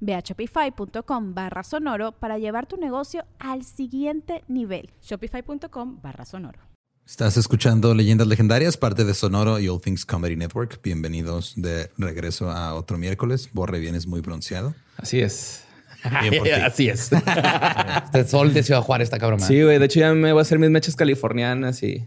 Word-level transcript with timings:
Ve 0.00 0.14
a 0.14 0.20
shopify.com 0.20 1.34
barra 1.34 1.62
sonoro 1.62 2.12
para 2.12 2.38
llevar 2.38 2.66
tu 2.66 2.76
negocio 2.76 3.24
al 3.38 3.64
siguiente 3.64 4.44
nivel. 4.48 4.90
Shopify.com 5.02 6.00
barra 6.02 6.24
sonoro. 6.24 6.60
Estás 7.06 7.38
escuchando 7.38 7.94
Leyendas 7.94 8.26
Legendarias, 8.26 8.76
parte 8.76 9.02
de 9.04 9.14
Sonoro 9.14 9.58
y 9.58 9.68
All 9.68 9.80
Things 9.80 10.04
Comedy 10.04 10.36
Network. 10.36 10.82
Bienvenidos 10.82 11.54
de 11.56 11.90
regreso 11.96 12.50
a 12.50 12.74
otro 12.74 12.98
miércoles. 12.98 13.48
Borre, 13.54 13.78
vienes 13.78 14.06
muy 14.06 14.20
bronceado. 14.20 14.74
Así 14.98 15.20
es. 15.20 15.67
Bien 16.22 16.34
por 16.38 16.44
ti. 16.46 16.50
Así 16.50 16.88
es. 16.88 17.10
Este 18.04 18.24
sol 18.24 18.54
de 18.54 18.62
Ciudad 18.62 18.80
Juárez 18.82 19.06
está 19.06 19.18
cabrón. 19.18 19.40
sí, 19.40 19.62
güey. 19.62 19.78
De 19.78 19.84
hecho, 19.86 20.00
ya 20.00 20.12
me 20.14 20.32
voy 20.32 20.40
a 20.40 20.42
hacer 20.42 20.58
mis 20.58 20.70
mechas 20.70 20.96
californianas 20.96 21.82
y 21.82 22.06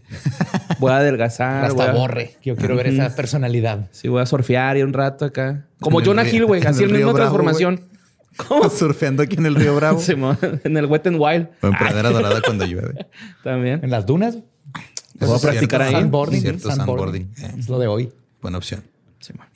voy 0.78 0.90
a 0.92 0.96
adelgazar. 0.98 1.64
Hasta 1.66 1.90
a- 1.90 1.94
borre. 1.94 2.36
Yo 2.42 2.56
quiero 2.56 2.76
ver 2.76 2.86
esa 2.88 3.14
personalidad. 3.14 3.88
Sí, 3.92 4.08
voy 4.08 4.22
a 4.22 4.26
surfear 4.26 4.76
y 4.78 4.82
un 4.82 4.92
rato 4.92 5.24
acá. 5.26 5.66
Como 5.80 6.00
En 6.00 6.06
Jonah 6.06 6.22
río- 6.24 6.34
Hill, 6.34 6.44
güey. 6.46 6.60
en 6.62 6.66
Así 6.68 6.82
el 6.84 6.90
el 6.90 6.96
mismo 6.96 7.12
Bravo, 7.12 7.30
transformación. 7.30 7.80
¿Cómo? 8.48 8.70
Surfeando 8.70 9.22
aquí 9.22 9.36
en 9.36 9.44
el 9.46 9.54
Río 9.54 9.76
Bravo. 9.76 10.00
En 10.64 10.76
el 10.76 10.86
Wet 10.86 11.06
n 11.06 11.18
Wild. 11.18 11.48
O 11.60 11.66
en 11.68 11.72
Pradera 11.74 12.10
Dorada 12.10 12.40
cuando 12.40 12.64
llueve. 12.64 13.06
También. 13.44 13.80
En 13.84 13.90
las 13.90 14.06
dunas. 14.06 14.38
Voy 15.20 15.36
a 15.36 15.40
practicar 15.40 15.80
cierto. 15.82 15.82
ahí. 15.82 15.92
Sandboarding. 15.92 16.40
Cierto, 16.40 16.70
sandboarding. 16.70 17.22
Eh, 17.42 17.52
Es 17.58 17.68
lo 17.68 17.78
de 17.78 17.86
hoy. 17.86 18.12
buena 18.40 18.56
opción. 18.58 18.82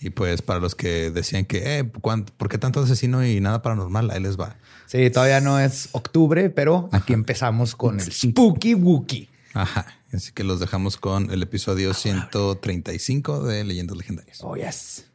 Y 0.00 0.10
pues 0.10 0.42
para 0.42 0.60
los 0.60 0.74
que 0.74 1.10
decían 1.10 1.44
que, 1.44 1.78
eh, 1.78 1.90
¿cuánto- 2.00 2.32
¿por 2.36 2.48
qué 2.48 2.58
tanto 2.58 2.80
asesino 2.80 3.24
y 3.26 3.40
nada 3.40 3.62
paranormal? 3.62 4.10
Ahí 4.10 4.20
les 4.20 4.38
va. 4.38 4.56
Sí, 4.86 5.10
todavía 5.10 5.40
no 5.40 5.58
es 5.58 5.88
octubre, 5.92 6.50
pero 6.50 6.88
aquí 6.92 7.12
empezamos 7.12 7.74
con 7.74 7.98
el 8.00 8.12
Spooky 8.12 8.74
Wookie. 8.74 9.28
Ajá. 9.54 9.86
Así 10.12 10.32
que 10.32 10.44
los 10.44 10.60
dejamos 10.60 10.96
con 10.96 11.30
el 11.30 11.42
episodio 11.42 11.92
135 11.92 13.42
de 13.42 13.64
Leyendas 13.64 13.96
Legendarias. 13.96 14.38
Oh, 14.42 14.54
yes. 14.56 15.06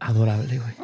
Adorable, 0.00 0.58
güey. 0.58 0.74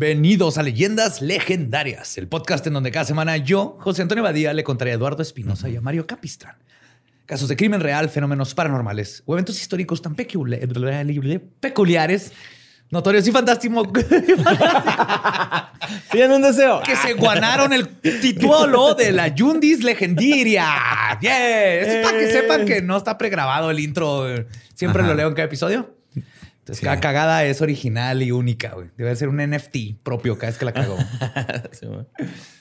Bienvenidos 0.00 0.56
a 0.56 0.62
Leyendas 0.62 1.20
Legendarias, 1.20 2.16
el 2.16 2.26
podcast 2.26 2.66
en 2.66 2.72
donde 2.72 2.90
cada 2.90 3.04
semana 3.04 3.36
yo, 3.36 3.76
José 3.80 4.00
Antonio 4.00 4.24
Badía, 4.24 4.54
le 4.54 4.64
contaré 4.64 4.92
a 4.92 4.94
Eduardo 4.94 5.20
Espinosa 5.22 5.68
y 5.68 5.76
a 5.76 5.82
Mario 5.82 6.06
Capistrán 6.06 6.56
casos 7.26 7.50
de 7.50 7.56
crimen 7.56 7.82
real, 7.82 8.08
fenómenos 8.08 8.54
paranormales 8.54 9.22
o 9.26 9.34
eventos 9.34 9.60
históricos 9.60 10.00
tan 10.00 10.16
pecul- 10.16 10.58
peculiares, 11.60 12.32
notorios 12.88 13.28
y 13.28 13.30
fantásticos 13.30 13.88
Tienen 16.10 16.32
un 16.32 16.40
deseo. 16.42 16.80
que 16.80 16.96
se 16.96 17.12
guanaron 17.12 17.74
el 17.74 17.86
título 17.98 18.94
de 18.94 19.12
la 19.12 19.28
Yundis 19.28 19.84
Legendiria. 19.84 21.18
Yeah. 21.20 21.74
Es 21.74 22.06
para 22.06 22.18
que 22.18 22.32
sepan 22.32 22.64
que 22.64 22.80
no 22.80 22.96
está 22.96 23.18
pregrabado 23.18 23.70
el 23.70 23.78
intro. 23.78 24.24
Siempre 24.74 25.02
Ajá. 25.02 25.10
lo 25.10 25.16
leo 25.16 25.28
en 25.28 25.34
cada 25.34 25.44
episodio. 25.44 25.99
Entonces, 26.70 26.78
Sí. 26.80 26.84
cada 26.84 27.00
cagada 27.00 27.44
es 27.44 27.60
original 27.62 28.22
y 28.22 28.30
única. 28.30 28.70
güey. 28.74 28.90
Debe 28.96 29.14
ser 29.16 29.28
un 29.28 29.40
NFT 29.40 29.96
propio 30.04 30.36
cada 30.38 30.50
vez 30.50 30.58
que 30.58 30.64
la 30.64 30.72
cago. 30.72 30.96
Simón. 31.72 32.06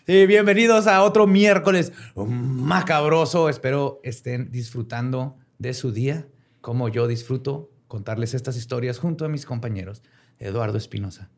Sí, 0.07 0.25
bienvenidos 0.25 0.87
a 0.87 1.03
otro 1.03 1.27
miércoles 1.27 1.91
macabroso. 2.15 3.49
Espero 3.49 3.99
estén 4.03 4.49
disfrutando 4.51 5.37
de 5.59 5.75
su 5.75 5.91
día 5.91 6.25
como 6.61 6.89
yo 6.89 7.07
disfruto 7.07 7.69
contarles 7.87 8.33
estas 8.33 8.57
historias 8.57 8.97
junto 8.97 9.25
a 9.25 9.29
mis 9.29 9.45
compañeros 9.45 10.01
Eduardo 10.39 10.77
Espinosa 10.79 11.29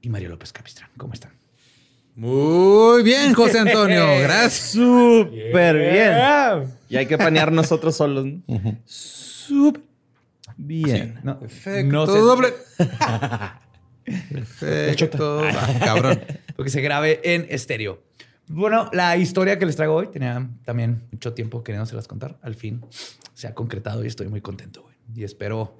y 0.00 0.08
Mario 0.08 0.30
López 0.30 0.54
Capistrán. 0.54 0.88
¿Cómo 0.96 1.12
están? 1.12 1.32
Muy 2.16 3.02
bien, 3.02 3.34
José 3.34 3.58
Antonio. 3.58 4.06
Gracias. 4.22 4.70
Súper 4.70 5.76
bien. 5.76 6.74
Y 6.88 6.96
hay 6.96 7.04
que 7.06 7.18
panear 7.18 7.52
nosotros 7.52 7.94
solos. 7.94 8.24
¿no? 8.24 8.78
Súper 8.86 9.82
bien. 10.56 11.20
No, 11.22 11.38
Perfecto. 11.40 11.92
no 11.92 12.06
se- 12.06 12.18
doble. 12.18 12.48
Perfecto. 14.04 15.42
Ah, 15.44 15.74
cabrón. 15.82 16.20
porque 16.56 16.70
se 16.70 16.80
grabe 16.80 17.20
en 17.24 17.46
estéreo. 17.48 18.02
Bueno, 18.48 18.90
la 18.92 19.16
historia 19.16 19.58
que 19.58 19.64
les 19.66 19.76
traigo 19.76 19.94
hoy 19.94 20.08
tenía 20.08 20.50
también 20.64 21.04
mucho 21.10 21.32
tiempo 21.32 21.62
queriéndoselas 21.64 22.06
contar. 22.06 22.38
Al 22.42 22.54
fin 22.54 22.84
se 23.32 23.46
ha 23.46 23.54
concretado 23.54 24.04
y 24.04 24.06
estoy 24.08 24.28
muy 24.28 24.40
contento. 24.42 24.82
güey. 24.82 24.94
Y 25.14 25.24
espero 25.24 25.78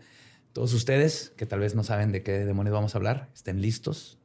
todos 0.53 0.73
ustedes 0.73 1.33
que 1.37 1.45
tal 1.47 1.61
vez 1.61 1.75
no 1.75 1.85
saben 1.85 2.13
de 2.13 2.23
qué 2.23 2.33
demonios 2.45 2.73
vamos 2.75 2.95
a 2.95 2.99
hablar, 2.99 3.29
estén 3.35 3.61
listos 3.61 4.19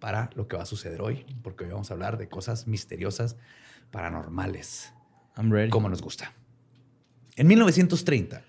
para 0.00 0.30
lo 0.34 0.46
que 0.48 0.56
va 0.56 0.62
a 0.64 0.66
suceder 0.66 1.00
hoy, 1.00 1.24
porque 1.42 1.64
hoy 1.64 1.70
vamos 1.70 1.90
a 1.90 1.94
hablar 1.94 2.18
de 2.18 2.28
cosas 2.28 2.66
misteriosas, 2.66 3.36
paranormales, 3.90 4.92
I'm 5.36 5.50
ready. 5.50 5.70
como 5.70 5.88
nos 5.88 6.02
gusta. 6.02 6.32
En 7.36 7.46
1930, 7.46 8.42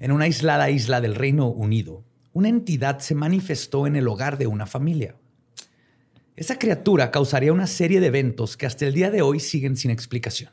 en 0.00 0.12
una 0.12 0.24
aislada 0.24 0.70
isla 0.70 1.00
del 1.00 1.14
Reino 1.14 1.48
Unido, 1.48 2.04
una 2.32 2.48
entidad 2.48 2.98
se 2.98 3.14
manifestó 3.14 3.86
en 3.86 3.96
el 3.96 4.08
hogar 4.08 4.36
de 4.38 4.46
una 4.46 4.66
familia. 4.66 5.16
Esa 6.36 6.58
criatura 6.58 7.10
causaría 7.10 7.52
una 7.52 7.66
serie 7.66 7.98
de 7.98 8.08
eventos 8.08 8.58
que 8.58 8.66
hasta 8.66 8.84
el 8.84 8.92
día 8.92 9.10
de 9.10 9.22
hoy 9.22 9.40
siguen 9.40 9.76
sin 9.76 9.90
explicación. 9.90 10.50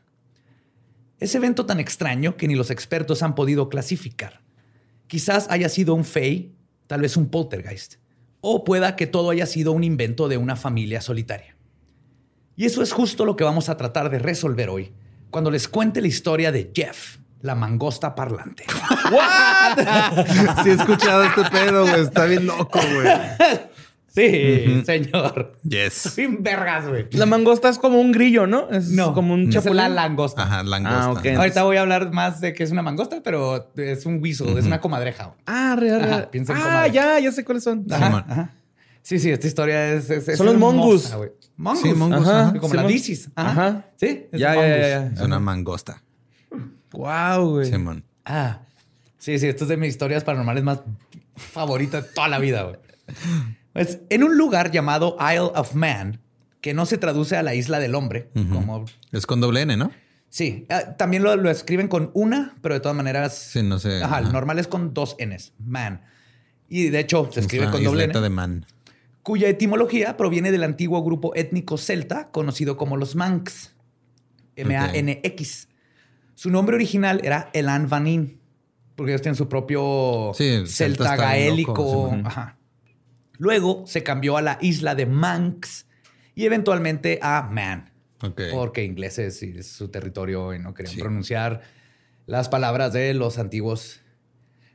Ese 1.19 1.37
evento 1.37 1.65
tan 1.65 1.79
extraño 1.79 2.37
que 2.37 2.47
ni 2.47 2.55
los 2.55 2.71
expertos 2.71 3.21
han 3.21 3.35
podido 3.35 3.67
clasificar. 3.67 4.41
Quizás 5.07 5.47
haya 5.49 5.67
sido 5.67 5.93
un 5.93 6.05
fey, 6.05 6.55
tal 6.87 7.01
vez 7.01 7.17
un 7.17 7.27
poltergeist, 7.27 7.95
o 8.39 8.63
pueda 8.63 8.95
que 8.95 9.07
todo 9.07 9.29
haya 9.29 9.45
sido 9.45 9.73
un 9.73 9.83
invento 9.83 10.29
de 10.29 10.37
una 10.37 10.55
familia 10.55 11.01
solitaria. 11.01 11.57
Y 12.55 12.65
eso 12.65 12.81
es 12.81 12.91
justo 12.91 13.25
lo 13.25 13.35
que 13.35 13.43
vamos 13.43 13.67
a 13.67 13.77
tratar 13.77 14.09
de 14.09 14.19
resolver 14.19 14.69
hoy, 14.69 14.93
cuando 15.31 15.51
les 15.51 15.67
cuente 15.67 16.01
la 16.01 16.07
historia 16.07 16.51
de 16.51 16.71
Jeff, 16.73 17.17
la 17.43 17.53
mangosta 17.55 18.15
parlante. 18.15 18.63
Sí 20.63 20.69
he 20.69 20.73
escuchado 20.73 21.23
este 21.23 21.43
pedo, 21.51 21.83
güey. 21.87 22.01
Está 22.01 22.25
bien 22.25 22.45
loco, 22.47 22.79
güey. 22.79 23.07
Sí, 24.07 24.83
señor. 24.85 25.53
Yes. 25.63 25.93
Sin 25.93 26.43
vergas, 26.43 26.87
güey. 26.87 27.07
La 27.13 27.25
mangosta 27.25 27.69
es 27.69 27.79
como 27.79 27.99
un 27.99 28.11
grillo, 28.11 28.45
¿no? 28.45 28.69
Es 28.69 28.89
No, 28.89 29.13
como 29.13 29.33
un 29.33 29.47
es 29.47 29.55
chapulín. 29.55 29.77
la 29.77 29.89
langosta. 29.89 30.43
Ajá, 30.43 30.63
langosta. 30.63 31.03
Ah, 31.05 31.11
ok. 31.11 31.25
Ahorita 31.37 31.63
voy 31.63 31.77
a 31.77 31.81
hablar 31.81 32.11
más 32.11 32.39
de 32.39 32.53
que 32.53 32.63
es 32.63 32.71
una 32.71 32.81
mangosta, 32.83 33.21
pero 33.23 33.71
es 33.75 34.05
un 34.05 34.21
guiso, 34.21 34.57
es 34.57 34.65
una 34.65 34.79
comadreja. 34.81 35.33
Ah, 35.47 35.75
real, 35.79 36.01
Ajá, 36.01 36.07
real. 36.07 36.29
piensa 36.31 36.53
en 36.53 36.59
Ah, 36.61 36.87
ya, 36.87 37.19
ya 37.19 37.31
sé 37.31 37.43
cuáles 37.43 37.63
son. 37.63 37.85
Ajá, 37.89 38.05
Simón. 38.05 38.25
ajá. 38.29 38.49
Sí, 39.01 39.19
sí, 39.19 39.31
esta 39.31 39.47
historia 39.47 39.93
es. 39.93 40.09
es- 40.09 40.27
es 40.29 40.37
Son 40.37 40.45
los 40.45 40.55
güey. 40.57 40.73
Mongoose. 40.73 41.07
Sí, 41.81 41.89
Ajá. 41.89 42.15
ajá. 42.45 42.53
Como 42.59 42.73
la 42.75 42.83
disis. 42.83 43.29
Ajá. 43.35 43.49
Ajá. 43.49 43.85
Sí, 43.97 44.27
es 44.31 44.39
Ya, 44.39 44.53
ya, 44.53 44.61
mongoose. 44.61 44.79
ya, 44.81 44.87
ya. 44.87 45.05
Es 45.07 45.21
una 45.21 45.39
mangosta. 45.39 46.03
Wow, 46.93 47.49
güey. 47.51 47.69
Simón. 47.69 48.03
Ah, 48.25 48.61
sí, 49.17 49.37
sí, 49.39 49.47
esto 49.47 49.65
es 49.65 49.69
de 49.69 49.77
mis 49.77 49.89
historias 49.89 50.23
paranormales 50.23 50.63
más 50.63 50.79
favoritas 51.35 52.03
de 52.07 52.09
toda 52.13 52.27
la 52.27 52.39
vida, 52.39 52.63
güey. 52.63 52.77
Pues 53.73 53.99
en 54.09 54.23
un 54.23 54.37
lugar 54.37 54.71
llamado 54.71 55.17
Isle 55.19 55.51
of 55.55 55.73
Man, 55.73 56.21
que 56.61 56.73
no 56.73 56.85
se 56.85 56.97
traduce 56.97 57.35
a 57.35 57.43
la 57.43 57.55
isla 57.55 57.79
del 57.79 57.95
hombre, 57.95 58.29
como... 58.51 58.85
Es 59.11 59.25
con 59.25 59.41
doble 59.41 59.61
N, 59.61 59.75
¿no? 59.75 59.91
Sí, 60.29 60.65
ah, 60.69 60.95
también 60.97 61.21
lo, 61.23 61.35
lo 61.35 61.49
escriben 61.49 61.87
con 61.87 62.09
una, 62.13 62.55
pero 62.61 62.75
de 62.75 62.79
todas 62.79 62.95
maneras... 62.95 63.35
Sí, 63.37 63.61
no 63.61 63.79
sé. 63.79 64.01
Ajá, 64.01 64.19
el 64.19 64.31
normal 64.31 64.59
es 64.59 64.67
con 64.67 64.93
dos 64.93 65.15
Ns, 65.23 65.53
man. 65.59 66.01
Y 66.69 66.89
de 66.89 66.99
hecho 66.99 67.29
se 67.31 67.41
escribe 67.41 67.65
Es 67.65 67.69
una 67.69 67.75
con 67.77 67.83
doble 67.83 68.03
N, 68.05 68.19
de 68.19 68.29
man. 68.29 68.65
cuya 69.21 69.47
etimología 69.49 70.17
proviene 70.17 70.51
del 70.51 70.63
antiguo 70.63 71.03
grupo 71.03 71.35
étnico 71.35 71.77
celta 71.77 72.29
conocido 72.31 72.77
como 72.77 72.97
los 72.97 73.15
Manx. 73.15 73.73
M-A-N-X. 74.55 75.67
Su 76.35 76.49
nombre 76.49 76.75
original 76.75 77.21
era 77.23 77.49
Elan 77.53 77.87
Vanin, 77.89 78.39
porque 78.95 79.11
ellos 79.11 79.21
tienen 79.21 79.35
su 79.35 79.47
propio 79.49 80.31
Sí, 80.35 80.47
el 80.47 80.67
celta 80.67 81.15
gaélico. 81.15 81.71
loco, 81.73 82.11
sí. 82.15 82.21
Ajá. 82.25 82.57
Luego 83.37 83.83
se 83.87 84.03
cambió 84.03 84.37
a 84.37 84.41
la 84.41 84.57
isla 84.61 84.95
de 84.95 85.05
Manx 85.05 85.85
y 86.35 86.45
eventualmente 86.45 87.19
a 87.21 87.43
Man, 87.51 87.91
porque 88.51 88.83
ingleses 88.83 89.41
y 89.43 89.57
es 89.57 89.67
su 89.71 89.89
territorio 89.89 90.53
y 90.53 90.59
no 90.59 90.73
querían 90.73 90.95
Sí. 90.95 91.01
pronunciar 91.01 91.61
las 92.25 92.47
palabras 92.49 92.93
de 92.93 93.13
los 93.13 93.37
antiguos 93.37 93.99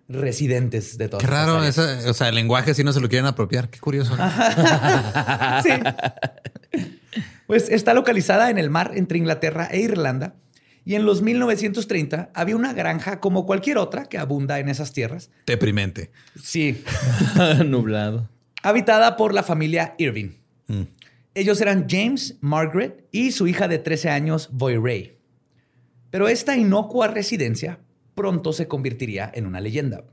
residentes 0.08 0.96
de 0.98 1.08
todas 1.08 1.22
Qué 1.24 1.30
raro, 1.30 1.58
o 1.58 1.72
sea, 2.14 2.28
el 2.28 2.34
lenguaje 2.34 2.72
sí 2.74 2.82
no 2.84 2.92
se 2.92 3.00
lo 3.00 3.08
quieren 3.08 3.26
apropiar. 3.26 3.68
Qué 3.70 3.78
curioso. 3.78 4.16
Sí. 5.62 5.70
Pues 7.46 7.70
está 7.70 7.94
localizada 7.94 8.50
en 8.50 8.58
el 8.58 8.68
mar 8.68 8.92
entre 8.94 9.16
Inglaterra 9.16 9.68
e 9.72 9.80
Irlanda. 9.80 10.34
Y 10.88 10.94
en 10.94 11.04
los 11.04 11.20
1930 11.20 12.30
había 12.32 12.56
una 12.56 12.72
granja 12.72 13.20
como 13.20 13.44
cualquier 13.44 13.76
otra 13.76 14.06
que 14.06 14.16
abunda 14.16 14.58
en 14.58 14.70
esas 14.70 14.94
tierras. 14.94 15.30
Deprimente. 15.44 16.10
Sí. 16.42 16.82
Nublado. 17.66 18.30
Habitada 18.62 19.18
por 19.18 19.34
la 19.34 19.42
familia 19.42 19.94
Irving. 19.98 20.30
Mm. 20.66 20.84
Ellos 21.34 21.60
eran 21.60 21.88
James, 21.90 22.38
Margaret 22.40 23.06
y 23.12 23.32
su 23.32 23.46
hija 23.46 23.68
de 23.68 23.78
13 23.78 24.08
años, 24.08 24.48
Boy 24.50 24.78
Ray. 24.78 25.18
Pero 26.08 26.26
esta 26.26 26.56
inocua 26.56 27.08
residencia 27.08 27.80
pronto 28.14 28.54
se 28.54 28.66
convertiría 28.66 29.30
en 29.34 29.44
una 29.44 29.60
leyenda. 29.60 30.04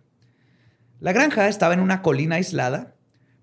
La 0.99 1.13
granja 1.13 1.47
estaba 1.47 1.73
en 1.73 1.79
una 1.79 2.01
colina 2.01 2.35
aislada. 2.35 2.95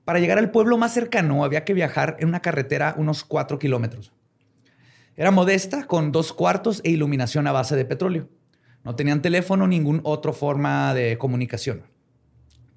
Para 0.04 0.18
llegar 0.18 0.36
al 0.36 0.50
pueblo 0.50 0.76
más 0.76 0.92
cercano 0.92 1.44
había 1.44 1.64
que 1.64 1.72
viajar 1.72 2.18
en 2.20 2.28
una 2.28 2.40
carretera 2.40 2.94
unos 2.98 3.24
4 3.24 3.58
kilómetros. 3.58 4.12
Era 5.16 5.30
modesta, 5.30 5.86
con 5.86 6.10
dos 6.12 6.32
cuartos 6.32 6.80
e 6.84 6.90
iluminación 6.90 7.46
a 7.46 7.52
base 7.52 7.76
de 7.76 7.84
petróleo. 7.84 8.28
No 8.84 8.94
tenían 8.96 9.22
teléfono 9.22 9.66
ni 9.66 9.76
ninguna 9.78 10.00
otra 10.04 10.32
forma 10.32 10.94
de 10.94 11.18
comunicación. 11.18 11.82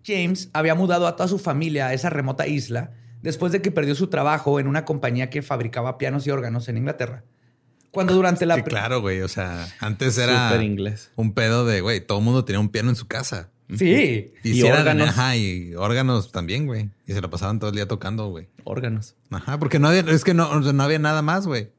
James 0.06 0.50
había 0.54 0.76
mudado 0.76 1.08
a 1.08 1.16
toda 1.16 1.28
su 1.28 1.40
familia 1.40 1.88
a 1.88 1.94
esa 1.94 2.10
remota 2.10 2.46
isla 2.48 2.92
después 3.24 3.52
de 3.52 3.62
que 3.62 3.72
perdió 3.72 3.96
su 3.96 4.08
trabajo 4.08 4.60
en 4.60 4.68
una 4.68 4.86
compañía 4.86 5.30
que 5.32 5.42
fabricaba 5.42 5.98
pianos 5.98 6.28
y 6.28 6.32
órganos 6.32 6.68
en 6.70 6.78
Inglaterra. 6.78 7.24
Cuando 7.90 8.14
durante 8.14 8.46
la... 8.46 8.56
Sí, 8.56 8.62
claro, 8.64 9.02
güey. 9.02 9.22
O 9.22 9.28
sea, 9.28 9.68
antes 9.80 10.18
era 10.18 10.50
Súper 10.50 10.64
inglés. 10.64 11.12
un 11.16 11.34
pedo 11.34 11.66
de, 11.66 11.82
güey, 11.82 12.02
todo 12.06 12.20
el 12.20 12.24
mundo 12.26 12.44
tenía 12.46 12.60
un 12.60 12.70
piano 12.70 12.90
en 12.90 12.96
su 12.96 13.08
casa. 13.08 13.50
Sí. 13.76 14.32
Y, 14.44 14.60
Y 14.60 14.64
órganos. 14.64 15.10
ajá, 15.10 15.36
y 15.38 15.74
órganos 15.76 16.32
también, 16.32 16.68
güey. 16.68 16.92
Y 17.08 17.14
se 17.14 17.22
lo 17.22 17.30
pasaban 17.32 17.58
todo 17.58 17.70
el 17.72 17.76
día 17.78 17.88
tocando, 17.88 18.28
güey. 18.28 18.48
Órganos. 18.66 19.16
Ajá, 19.32 19.58
porque 19.58 19.80
no 19.80 19.88
había, 19.88 20.02
es 20.02 20.24
que 20.24 20.34
no, 20.36 20.60
no 20.60 20.84
había 20.84 21.00
nada 21.00 21.22
más, 21.24 21.48
güey. 21.48 21.72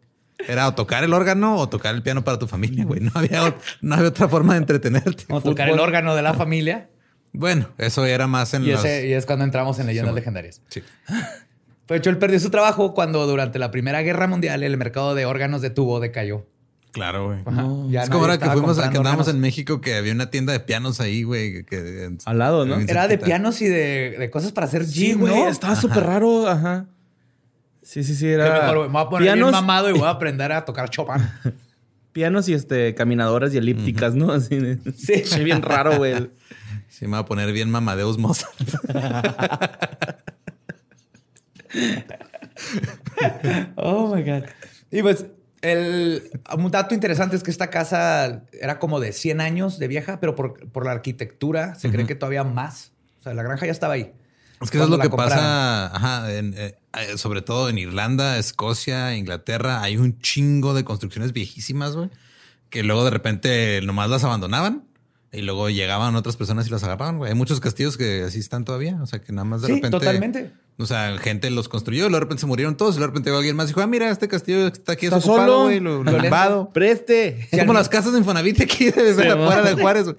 Era 0.46 0.68
o 0.68 0.74
tocar 0.74 1.02
el 1.04 1.12
órgano 1.14 1.56
o 1.56 1.68
tocar 1.68 1.94
el 1.94 2.02
piano 2.02 2.22
para 2.24 2.38
tu 2.38 2.46
familia, 2.46 2.84
güey. 2.84 3.00
No 3.00 3.10
había, 3.14 3.42
ot- 3.42 3.56
no 3.80 3.94
había 3.94 4.08
otra 4.08 4.28
forma 4.28 4.52
de 4.54 4.58
entretenerte. 4.60 5.24
A 5.34 5.40
tocar 5.40 5.68
el 5.68 5.78
órgano 5.80 6.14
de 6.14 6.22
la 6.22 6.34
familia. 6.34 6.88
Bueno, 7.32 7.68
eso 7.78 8.04
era 8.06 8.26
más 8.26 8.54
en 8.54 8.64
Y, 8.64 8.72
los... 8.72 8.84
ese- 8.84 9.08
y 9.08 9.12
es 9.12 9.26
cuando 9.26 9.44
entramos 9.44 9.78
en 9.78 9.86
leyendas 9.86 10.12
Sí, 10.12 10.16
legendarias. 10.20 10.62
Sí. 10.68 10.82
De 11.88 11.96
hecho, 11.96 12.10
él 12.10 12.18
perdió 12.18 12.40
su 12.40 12.50
trabajo 12.50 12.94
cuando 12.94 13.26
durante 13.26 13.58
la 13.58 13.70
Primera 13.70 14.02
Guerra 14.02 14.26
Mundial 14.26 14.62
el 14.62 14.76
mercado 14.76 15.14
de 15.14 15.24
órganos 15.26 15.62
de 15.62 15.70
tubo 15.70 16.00
decayó. 16.00 16.46
Claro, 16.92 17.26
güey. 17.26 17.38
Es 17.40 18.08
como 18.08 18.22
ahora 18.24 18.38
que 18.38 18.46
fuimos, 18.46 18.76
que 18.76 18.82
comprando 18.84 19.00
andábamos 19.00 19.26
órganos. 19.26 19.28
en 19.28 19.40
México, 19.40 19.80
que 19.82 19.96
había 19.96 20.12
una 20.14 20.30
tienda 20.30 20.52
de 20.54 20.60
pianos 20.60 20.98
ahí, 21.00 21.24
güey. 21.24 21.62
Que, 21.64 22.10
Al 22.24 22.38
lado, 22.38 22.64
¿no? 22.64 22.78
Era 22.80 23.06
de 23.06 23.18
pianos 23.18 23.60
y 23.60 23.66
de, 23.68 24.16
de 24.18 24.30
cosas 24.30 24.52
para 24.52 24.66
hacer 24.66 24.86
Sí, 24.86 25.08
gym, 25.08 25.20
güey. 25.20 25.34
¿no? 25.34 25.48
Estaba 25.48 25.76
súper 25.76 26.04
raro. 26.04 26.48
Ajá. 26.48 26.86
Sí, 27.86 28.02
sí, 28.02 28.16
sí. 28.16 28.26
Era 28.26 28.62
mejor. 28.62 28.86
Me 28.88 28.92
voy 28.94 29.02
a 29.02 29.08
poner 29.08 29.22
bien 29.22 29.34
pianos, 29.34 29.52
mamado 29.52 29.88
y 29.90 29.92
voy 29.92 30.02
a 30.08 30.10
aprender 30.18 30.50
a 30.50 30.64
tocar 30.64 30.90
Chopin. 30.90 31.22
pianos 32.12 32.48
y 32.48 32.54
este, 32.54 32.94
caminadoras 32.96 33.54
y 33.54 33.58
elípticas, 33.58 34.14
¿no? 34.16 34.32
Así. 34.32 34.56
de- 34.58 34.78
Sí. 34.96 35.22
Sí, 35.24 35.44
bien 35.44 35.62
raro, 35.62 35.96
güey. 35.98 36.28
Sí, 36.88 37.04
me 37.06 37.12
va 37.12 37.18
a 37.18 37.24
poner 37.24 37.52
bien 37.52 37.70
mamadeus 37.70 38.18
Mozart. 38.18 38.54
Oh 43.76 44.14
my 44.14 44.22
God. 44.22 44.44
Y 44.90 45.02
pues, 45.02 45.26
el, 45.62 46.30
un 46.56 46.70
dato 46.70 46.94
interesante 46.94 47.36
es 47.36 47.42
que 47.42 47.50
esta 47.50 47.70
casa 47.70 48.42
era 48.52 48.78
como 48.78 49.00
de 49.00 49.12
100 49.12 49.40
años 49.40 49.78
de 49.78 49.88
vieja, 49.88 50.20
pero 50.20 50.34
por, 50.34 50.68
por 50.70 50.84
la 50.84 50.92
arquitectura 50.92 51.74
se 51.74 51.90
cree 51.90 52.06
que 52.06 52.14
todavía 52.14 52.44
más. 52.44 52.92
O 53.20 53.22
sea, 53.22 53.34
la 53.34 53.42
granja 53.42 53.66
ya 53.66 53.72
estaba 53.72 53.94
ahí. 53.94 54.12
Es 54.60 54.70
que 54.70 54.78
eso 54.78 54.84
es 54.84 54.90
lo 54.90 54.98
que 54.98 55.08
compraron. 55.10 55.36
pasa, 55.36 55.86
ajá, 55.94 56.32
en, 56.34 56.54
eh, 56.56 56.76
eh, 56.98 57.18
sobre 57.18 57.42
todo 57.42 57.68
en 57.68 57.78
Irlanda, 57.78 58.38
Escocia, 58.38 59.14
Inglaterra, 59.16 59.82
hay 59.82 59.96
un 59.96 60.18
chingo 60.20 60.72
de 60.74 60.84
construcciones 60.84 61.32
viejísimas, 61.32 61.94
güey, 61.94 62.08
que 62.70 62.82
luego 62.82 63.04
de 63.04 63.10
repente 63.10 63.80
nomás 63.82 64.08
las 64.08 64.24
abandonaban 64.24 64.84
y 65.32 65.42
luego 65.42 65.68
llegaban 65.68 66.16
otras 66.16 66.36
personas 66.36 66.66
y 66.66 66.70
las 66.70 66.82
agarraban, 66.84 67.18
güey. 67.18 67.30
Hay 67.32 67.36
muchos 67.36 67.60
castillos 67.60 67.96
que 67.98 68.22
así 68.22 68.38
están 68.38 68.64
todavía, 68.64 68.98
o 69.02 69.06
sea, 69.06 69.20
que 69.20 69.32
nada 69.32 69.44
más 69.44 69.60
de 69.60 69.66
Sí, 69.68 69.74
repente... 69.74 69.98
totalmente. 69.98 70.52
O 70.78 70.84
sea, 70.84 71.16
gente 71.18 71.50
los 71.50 71.68
construyó, 71.70 72.06
y 72.06 72.08
luego 72.10 72.16
de 72.16 72.20
repente 72.20 72.40
se 72.42 72.46
murieron 72.46 72.76
todos, 72.76 72.96
y 72.96 72.98
luego 72.98 73.12
de 73.12 73.18
repente 73.18 73.36
alguien 73.36 73.56
más 73.56 73.66
y 73.66 73.68
dijo, 73.68 73.80
ah, 73.80 73.86
mira, 73.86 74.10
este 74.10 74.28
castillo 74.28 74.66
está 74.66 74.92
aquí 74.92 75.06
Está 75.06 75.16
desocupado, 75.16 75.46
solo, 75.46 75.62
güey, 75.64 75.80
lo, 75.80 76.04
lo. 76.04 76.70
Preste. 76.72 77.48
Es 77.50 77.58
como 77.60 77.72
las 77.72 77.88
casas 77.88 78.12
de 78.12 78.18
Infonavit 78.18 78.60
aquí 78.60 78.84
de, 78.90 79.14
de 79.14 79.24
de 79.24 79.74
Juárez, 79.80 80.04
güey. 80.04 80.16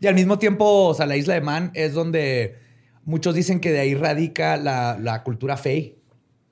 Y 0.00 0.06
al 0.08 0.14
mismo 0.14 0.38
tiempo, 0.38 0.88
o 0.88 0.94
sea, 0.94 1.06
la 1.06 1.16
isla 1.16 1.34
de 1.34 1.40
Man 1.40 1.70
es 1.74 1.94
donde 1.94 2.63
muchos 3.04 3.34
dicen 3.34 3.60
que 3.60 3.72
de 3.72 3.80
ahí 3.80 3.94
radica 3.94 4.56
la, 4.56 4.98
la 5.00 5.22
cultura 5.22 5.56
fey. 5.56 5.98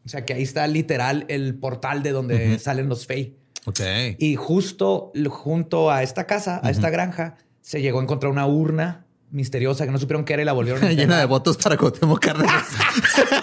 O 0.05 0.09
sea, 0.09 0.25
que 0.25 0.35
ahí 0.35 0.43
está 0.43 0.67
literal 0.67 1.25
el 1.29 1.55
portal 1.55 2.03
de 2.03 2.11
donde 2.11 2.59
salen 2.59 2.89
los 2.89 3.07
fey. 3.07 3.37
Ok. 3.67 3.81
Y 4.19 4.35
justo 4.35 5.13
junto 5.29 5.91
a 5.91 6.03
esta 6.03 6.27
casa, 6.27 6.61
a 6.63 6.71
esta 6.71 6.91
granja, 6.91 7.37
se 7.61 7.81
llegó 7.81 8.01
a 8.01 8.03
encontrar 8.03 8.33
una 8.33 8.47
urna 8.47 9.07
misteriosa 9.33 9.87
que 9.87 9.91
no 9.91 9.99
supieron 9.99 10.25
qué 10.25 10.35
era 10.35 10.43
y 10.43 10.45
la 10.45 10.53
volvieron 10.53 10.85
a 10.85 10.93
Llena 10.93 11.19
de 11.19 11.25
votos 11.25 11.57
para 11.57 11.77
Cuauhtémoc 11.77 12.21
Cárdenas. 12.21 12.65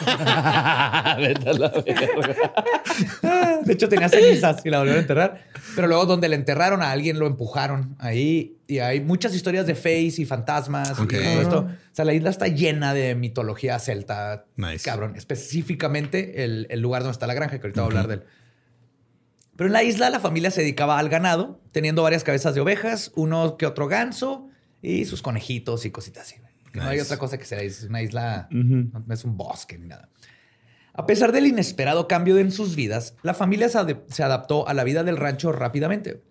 Vete 1.20 1.50
a 1.50 1.54
la 1.54 1.70
verga. 1.70 3.62
De 3.66 3.74
hecho, 3.74 3.90
tenía 3.90 4.08
cenizas 4.08 4.62
y 4.64 4.70
la 4.70 4.78
volvieron 4.78 5.00
a 5.00 5.02
enterrar. 5.02 5.46
Pero 5.76 5.88
luego, 5.88 6.06
donde 6.06 6.30
la 6.30 6.36
enterraron 6.36 6.84
a 6.84 6.92
alguien, 6.92 7.20
lo 7.20 7.26
empujaron 7.28 7.96
ahí. 8.00 8.58
Y 8.68 8.80
hay 8.80 9.02
muchas 9.02 9.34
historias 9.34 9.66
de 9.66 9.74
face 9.74 10.14
y 10.20 10.26
fantasmas 10.26 10.92
y 10.92 11.08
todo 11.08 11.42
esto. 11.42 11.60
O 11.60 11.96
sea, 11.96 12.06
la 12.06 12.14
isla 12.14 12.30
está 12.30 12.48
llena 12.48 12.94
de 12.94 13.16
mitología 13.16 13.80
celta. 13.80 14.46
Nice. 14.56 14.86
Cabrón. 14.86 15.16
Específicamente 15.16 16.44
el, 16.44 16.68
el 16.70 16.80
lugar 16.80 17.02
donde 17.02 17.14
está 17.14 17.26
la 17.26 17.34
granja, 17.34 17.60
que 17.60 17.68
ahorita 17.68 17.82
voy 17.82 17.88
a 17.88 17.92
hablar 17.92 18.08
de 18.08 18.14
él. 18.14 18.24
Pero 19.56 19.68
en 19.68 19.74
la 19.74 19.84
isla 19.84 20.10
la 20.10 20.20
familia 20.20 20.52
se 20.52 20.62
dedicaba 20.62 21.00
al 21.00 21.10
ganado, 21.10 21.60
teniendo 21.72 22.04
varias 22.04 22.24
cabezas 22.24 22.56
de 22.56 22.62
ovejas, 22.62 23.12
uno 23.16 23.58
que 23.58 23.66
otro 23.66 23.88
ganso 23.88 24.49
y 24.82 25.06
sus 25.06 25.22
conejitos 25.22 25.86
y 25.86 25.92
cositas 25.92 26.24
así. 26.28 26.36
Que 26.72 26.80
No 26.80 26.86
hay 26.86 26.98
Nice. 26.98 27.06
otra 27.06 27.18
cosa 27.18 27.38
que 27.38 27.46
sea. 27.46 27.62
Es 27.62 27.84
una 27.84 28.02
isla, 28.02 28.48
no 28.52 29.14
es 29.14 29.24
un 29.24 29.36
bosque 29.38 29.78
ni 29.78 29.88
nada. 29.88 30.10
A 30.94 31.06
pesar 31.06 31.32
del 31.32 31.48
inesperado 31.48 32.08
cambio 32.08 32.38
en 32.40 32.52
sus 32.52 32.76
vidas, 32.76 33.16
la 33.24 33.34
familia 33.34 33.70
se, 33.70 34.24
adaptó 34.24 34.68
a 34.68 34.74
la 34.74 34.84
vida 34.84 35.04
del 35.04 35.18
rancho 35.18 35.52
rápidamente, 35.52 36.22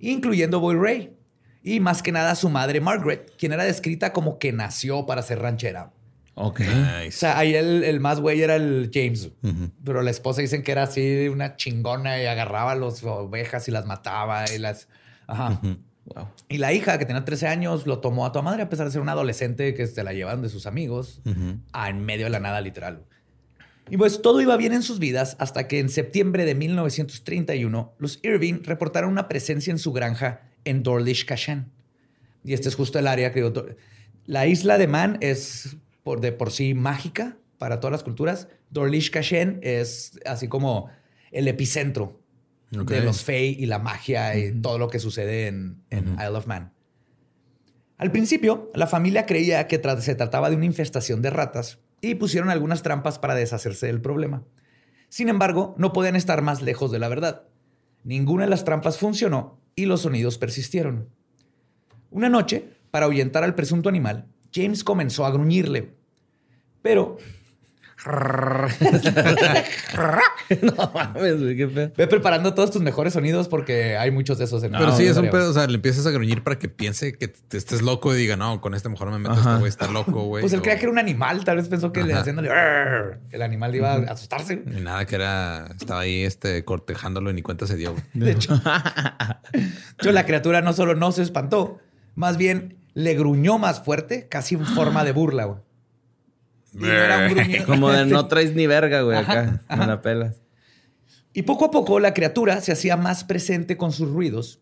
incluyendo 0.00 0.60
Boy 0.60 0.76
Ray 0.76 1.16
y 1.62 1.80
más 1.80 2.02
que 2.02 2.12
nada 2.12 2.34
su 2.34 2.48
madre 2.50 2.80
Margaret, 2.80 3.32
quien 3.38 3.52
era 3.52 3.64
descrita 3.64 4.12
como 4.12 4.38
que 4.38 4.52
nació 4.52 5.06
para 5.06 5.22
ser 5.22 5.40
ranchera. 5.40 5.92
Ok. 6.34 6.60
O 6.60 7.00
Nice. 7.00 7.18
sea, 7.18 7.38
ahí 7.38 7.54
el, 7.54 7.82
el 7.82 7.98
más 8.00 8.20
güey 8.20 8.40
era 8.42 8.54
el 8.56 8.90
James, 8.94 9.30
pero 9.84 10.02
la 10.02 10.10
esposa 10.10 10.40
dicen 10.40 10.62
que 10.62 10.70
era 10.72 10.84
así 10.84 11.26
una 11.28 11.56
chingona 11.56 12.22
y 12.22 12.26
agarraba 12.26 12.74
las 12.76 13.02
ovejas 13.02 13.66
y 13.66 13.70
las 13.72 13.86
mataba 13.86 14.44
y 14.54 14.58
las... 14.58 14.88
Ajá. 15.26 15.60
Wow. 16.14 16.28
Y 16.48 16.58
la 16.58 16.72
hija, 16.72 16.98
que 16.98 17.04
tenía 17.04 17.24
13 17.24 17.48
años, 17.48 17.86
lo 17.86 17.98
tomó 17.98 18.24
a 18.24 18.32
tu 18.32 18.42
madre 18.42 18.62
a 18.62 18.68
pesar 18.68 18.86
de 18.86 18.92
ser 18.92 19.00
una 19.00 19.12
adolescente 19.12 19.74
que 19.74 19.86
se 19.86 20.02
la 20.02 20.12
llevaron 20.12 20.42
de 20.42 20.48
sus 20.48 20.66
amigos 20.66 21.20
a 21.72 21.90
en 21.90 22.04
medio 22.04 22.26
de 22.26 22.30
la 22.30 22.40
nada, 22.40 22.60
literal. 22.60 23.04
Y 23.90 23.96
pues 23.96 24.20
todo 24.20 24.40
iba 24.40 24.56
bien 24.56 24.72
en 24.72 24.82
sus 24.82 24.98
vidas 24.98 25.36
hasta 25.38 25.66
que 25.66 25.78
en 25.78 25.88
septiembre 25.88 26.44
de 26.44 26.54
1931 26.54 27.94
los 27.98 28.20
Irving 28.22 28.62
reportaron 28.64 29.10
una 29.10 29.28
presencia 29.28 29.70
en 29.70 29.78
su 29.78 29.92
granja 29.92 30.42
en 30.64 30.82
Dorlish 30.82 31.24
Cashan. 31.24 31.70
Y 32.44 32.52
este 32.52 32.68
es 32.68 32.74
justo 32.74 32.98
el 32.98 33.06
área 33.06 33.32
que 33.32 33.40
yo... 33.40 33.52
La 34.26 34.46
isla 34.46 34.76
de 34.76 34.86
Man 34.86 35.16
es 35.20 35.76
por, 36.02 36.20
de 36.20 36.32
por 36.32 36.52
sí 36.52 36.74
mágica 36.74 37.38
para 37.56 37.80
todas 37.80 37.92
las 37.92 38.02
culturas. 38.02 38.48
Dorlish 38.70 39.10
Cashan 39.10 39.58
es 39.62 40.20
así 40.26 40.48
como 40.48 40.90
el 41.30 41.48
epicentro 41.48 42.20
De 42.70 43.00
los 43.00 43.22
Fey 43.22 43.56
y 43.58 43.66
la 43.66 43.78
magia 43.78 44.36
y 44.36 44.52
todo 44.60 44.78
lo 44.78 44.88
que 44.88 44.98
sucede 44.98 45.46
en, 45.46 45.82
en 45.90 46.14
Isle 46.14 46.36
of 46.36 46.46
Man. 46.46 46.72
Al 47.96 48.12
principio, 48.12 48.70
la 48.74 48.86
familia 48.86 49.26
creía 49.26 49.66
que 49.66 49.80
tra- 49.82 49.98
se 50.00 50.14
trataba 50.14 50.50
de 50.50 50.56
una 50.56 50.66
infestación 50.66 51.22
de 51.22 51.30
ratas, 51.30 51.78
y 52.00 52.14
pusieron 52.14 52.48
algunas 52.48 52.82
trampas 52.82 53.18
para 53.18 53.34
deshacerse 53.34 53.86
del 53.86 54.00
problema. 54.00 54.44
Sin 55.08 55.28
embargo, 55.28 55.74
no 55.78 55.92
podían 55.92 56.14
estar 56.14 56.42
más 56.42 56.62
lejos 56.62 56.92
de 56.92 57.00
la 57.00 57.08
verdad. 57.08 57.48
Ninguna 58.04 58.44
de 58.44 58.50
las 58.50 58.64
trampas 58.64 58.98
funcionó 58.98 59.60
y 59.74 59.86
los 59.86 60.02
sonidos 60.02 60.38
persistieron. 60.38 61.08
Una 62.10 62.28
noche, 62.28 62.68
para 62.92 63.06
ahuyentar 63.06 63.42
al 63.42 63.56
presunto 63.56 63.88
animal, 63.88 64.28
James 64.54 64.84
comenzó 64.84 65.26
a 65.26 65.32
gruñirle. 65.32 65.94
Pero 66.80 67.16
no 70.62 70.90
mames, 70.94 71.40
güey, 71.40 71.56
qué 71.56 71.66
pedo. 71.68 71.92
ve 71.96 72.06
preparando 72.06 72.54
todos 72.54 72.70
tus 72.70 72.82
mejores 72.82 73.12
sonidos 73.12 73.48
porque 73.48 73.96
hay 73.96 74.10
muchos 74.10 74.38
de 74.38 74.44
esos 74.44 74.62
en 74.64 74.72
Pero 74.72 74.86
la 74.86 74.96
sí, 74.96 75.04
es 75.06 75.16
un 75.16 75.30
pedo. 75.30 75.50
O 75.50 75.52
sea, 75.52 75.66
le 75.66 75.74
empiezas 75.74 76.06
a 76.06 76.10
gruñir 76.10 76.42
para 76.42 76.58
que 76.58 76.68
piense 76.68 77.12
que 77.14 77.28
te 77.28 77.56
estés 77.56 77.82
loco 77.82 78.14
y 78.14 78.18
diga, 78.18 78.36
no, 78.36 78.60
con 78.60 78.74
este 78.74 78.88
mejor 78.88 79.10
me 79.10 79.18
meto. 79.18 79.32
Ajá. 79.32 79.50
Este 79.50 79.58
güey 79.60 79.68
está 79.68 79.88
loco, 79.90 80.24
güey. 80.24 80.42
Pues 80.42 80.52
él 80.52 80.60
O- 80.60 80.62
creía 80.62 80.78
que 80.78 80.84
era 80.84 80.92
un 80.92 80.98
animal, 80.98 81.44
tal 81.44 81.56
vez 81.56 81.68
pensó 81.68 81.92
que 81.92 82.02
le 82.02 82.14
haciéndole 82.14 82.50
el 83.30 83.42
animal 83.42 83.74
iba 83.74 83.92
a 83.94 83.98
asustarse. 84.12 84.62
Ni 84.64 84.80
nada 84.80 85.06
que 85.06 85.14
era, 85.16 85.68
estaba 85.78 86.00
ahí 86.00 86.22
este 86.22 86.64
cortejándolo 86.64 87.30
y 87.30 87.34
ni 87.34 87.42
cuenta 87.42 87.66
se 87.66 87.76
dio. 87.76 87.92
güey. 87.92 88.02
De 88.14 88.32
hecho, 88.32 88.60
yo, 90.02 90.12
la 90.12 90.24
criatura 90.26 90.60
no 90.62 90.72
solo 90.72 90.94
no 90.94 91.12
se 91.12 91.22
espantó, 91.22 91.78
más 92.14 92.36
bien 92.36 92.76
le 92.94 93.14
gruñó 93.14 93.58
más 93.58 93.82
fuerte, 93.82 94.26
casi 94.28 94.54
en 94.56 94.66
forma 94.66 95.04
de 95.04 95.12
burla, 95.12 95.44
güey. 95.44 95.58
Y 96.78 96.82
no 96.82 96.92
era 96.92 97.26
un 97.28 97.34
gruñido. 97.34 97.66
Como 97.66 97.90
de 97.90 98.06
no 98.06 98.26
traes 98.28 98.54
ni 98.54 98.66
verga, 98.66 99.02
güey, 99.02 99.18
acá. 99.18 99.60
Ajá, 99.68 99.80
Me 99.80 99.86
la 99.86 100.00
pelas. 100.00 100.40
Y 101.32 101.42
poco 101.42 101.66
a 101.66 101.70
poco 101.70 102.00
la 102.00 102.14
criatura 102.14 102.60
se 102.60 102.72
hacía 102.72 102.96
más 102.96 103.24
presente 103.24 103.76
con 103.76 103.92
sus 103.92 104.08
ruidos 104.10 104.60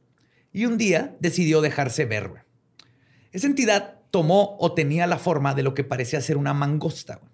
y 0.52 0.66
un 0.66 0.76
día 0.78 1.16
decidió 1.20 1.61
dejarse 1.61 2.04
ver. 2.04 2.28
güey. 2.28 2.42
Esa 3.32 3.46
entidad 3.46 4.00
tomó 4.11 4.56
o 4.58 4.73
tenía 4.73 5.06
la 5.06 5.18
forma 5.18 5.54
de 5.54 5.62
lo 5.62 5.75
que 5.75 5.85
parecía 5.85 6.20
ser 6.20 6.37
una 6.37 6.54
mangosta, 6.54 7.16
güey, 7.16 7.30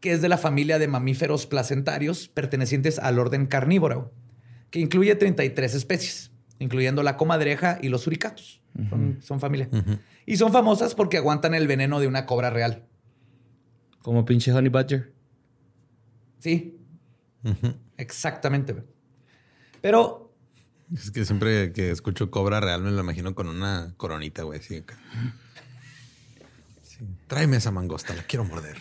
que 0.00 0.12
es 0.12 0.22
de 0.22 0.28
la 0.28 0.38
familia 0.38 0.78
de 0.78 0.88
mamíferos 0.88 1.46
placentarios 1.46 2.28
pertenecientes 2.28 2.98
al 2.98 3.18
orden 3.18 3.46
carnívoro, 3.46 4.00
güey, 4.00 4.12
que 4.70 4.80
incluye 4.80 5.14
33 5.14 5.74
especies, 5.74 6.30
incluyendo 6.58 7.02
la 7.02 7.16
comadreja 7.16 7.78
y 7.80 7.88
los 7.88 8.02
suricatos. 8.02 8.60
Son, 8.90 9.18
son 9.22 9.40
familia. 9.40 9.70
Y 10.26 10.36
son 10.36 10.52
famosas 10.52 10.94
porque 10.94 11.16
aguantan 11.16 11.54
el 11.54 11.66
veneno 11.66 11.98
de 11.98 12.06
una 12.08 12.26
cobra 12.26 12.50
real. 12.50 12.84
Como 14.06 14.24
pinche 14.24 14.52
Honey 14.52 14.68
Badger. 14.70 15.12
Sí, 16.38 16.78
exactamente. 17.96 18.84
Pero 19.82 20.32
Es 20.94 21.10
que 21.10 21.24
siempre 21.24 21.72
que 21.72 21.90
escucho 21.90 22.30
Cobra 22.30 22.60
Real 22.60 22.82
me 22.82 22.92
lo 22.92 23.00
imagino 23.00 23.34
con 23.34 23.48
una 23.48 23.94
coronita, 23.96 24.44
güey. 24.44 24.62
Sí. 24.62 24.84
Tráeme 27.26 27.56
esa 27.56 27.72
mangosta, 27.72 28.14
la 28.14 28.22
quiero 28.22 28.44
morder. 28.44 28.76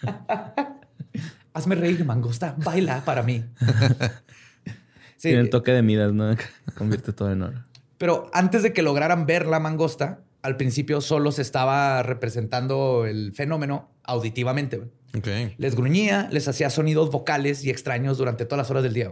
hazme 1.52 1.74
reír, 1.74 2.02
mangosta, 2.06 2.54
baila 2.56 3.04
para 3.04 3.22
mí. 3.22 3.44
Sí, 5.18 5.28
Tiene 5.28 5.40
el 5.40 5.50
toque 5.50 5.72
de 5.72 5.82
Midas, 5.82 6.12
¿no? 6.14 6.34
Convierte 6.74 7.12
todo 7.12 7.30
en 7.32 7.42
oro. 7.42 7.64
pero 7.98 8.30
antes 8.32 8.62
de 8.62 8.72
que 8.72 8.80
lograran 8.80 9.26
ver 9.26 9.46
la 9.46 9.60
mangosta, 9.60 10.20
al 10.40 10.56
principio 10.56 11.02
solo 11.02 11.32
se 11.32 11.42
estaba 11.42 12.02
representando 12.02 13.04
el 13.06 13.32
fenómeno 13.34 13.93
auditivamente. 14.04 14.76
güey. 14.78 14.90
Ok. 15.16 15.54
Les 15.58 15.74
gruñía, 15.74 16.28
les 16.30 16.48
hacía 16.48 16.70
sonidos 16.70 17.10
vocales 17.10 17.64
y 17.64 17.70
extraños 17.70 18.18
durante 18.18 18.44
todas 18.44 18.58
las 18.64 18.70
horas 18.70 18.82
del 18.82 18.94
día. 18.94 19.10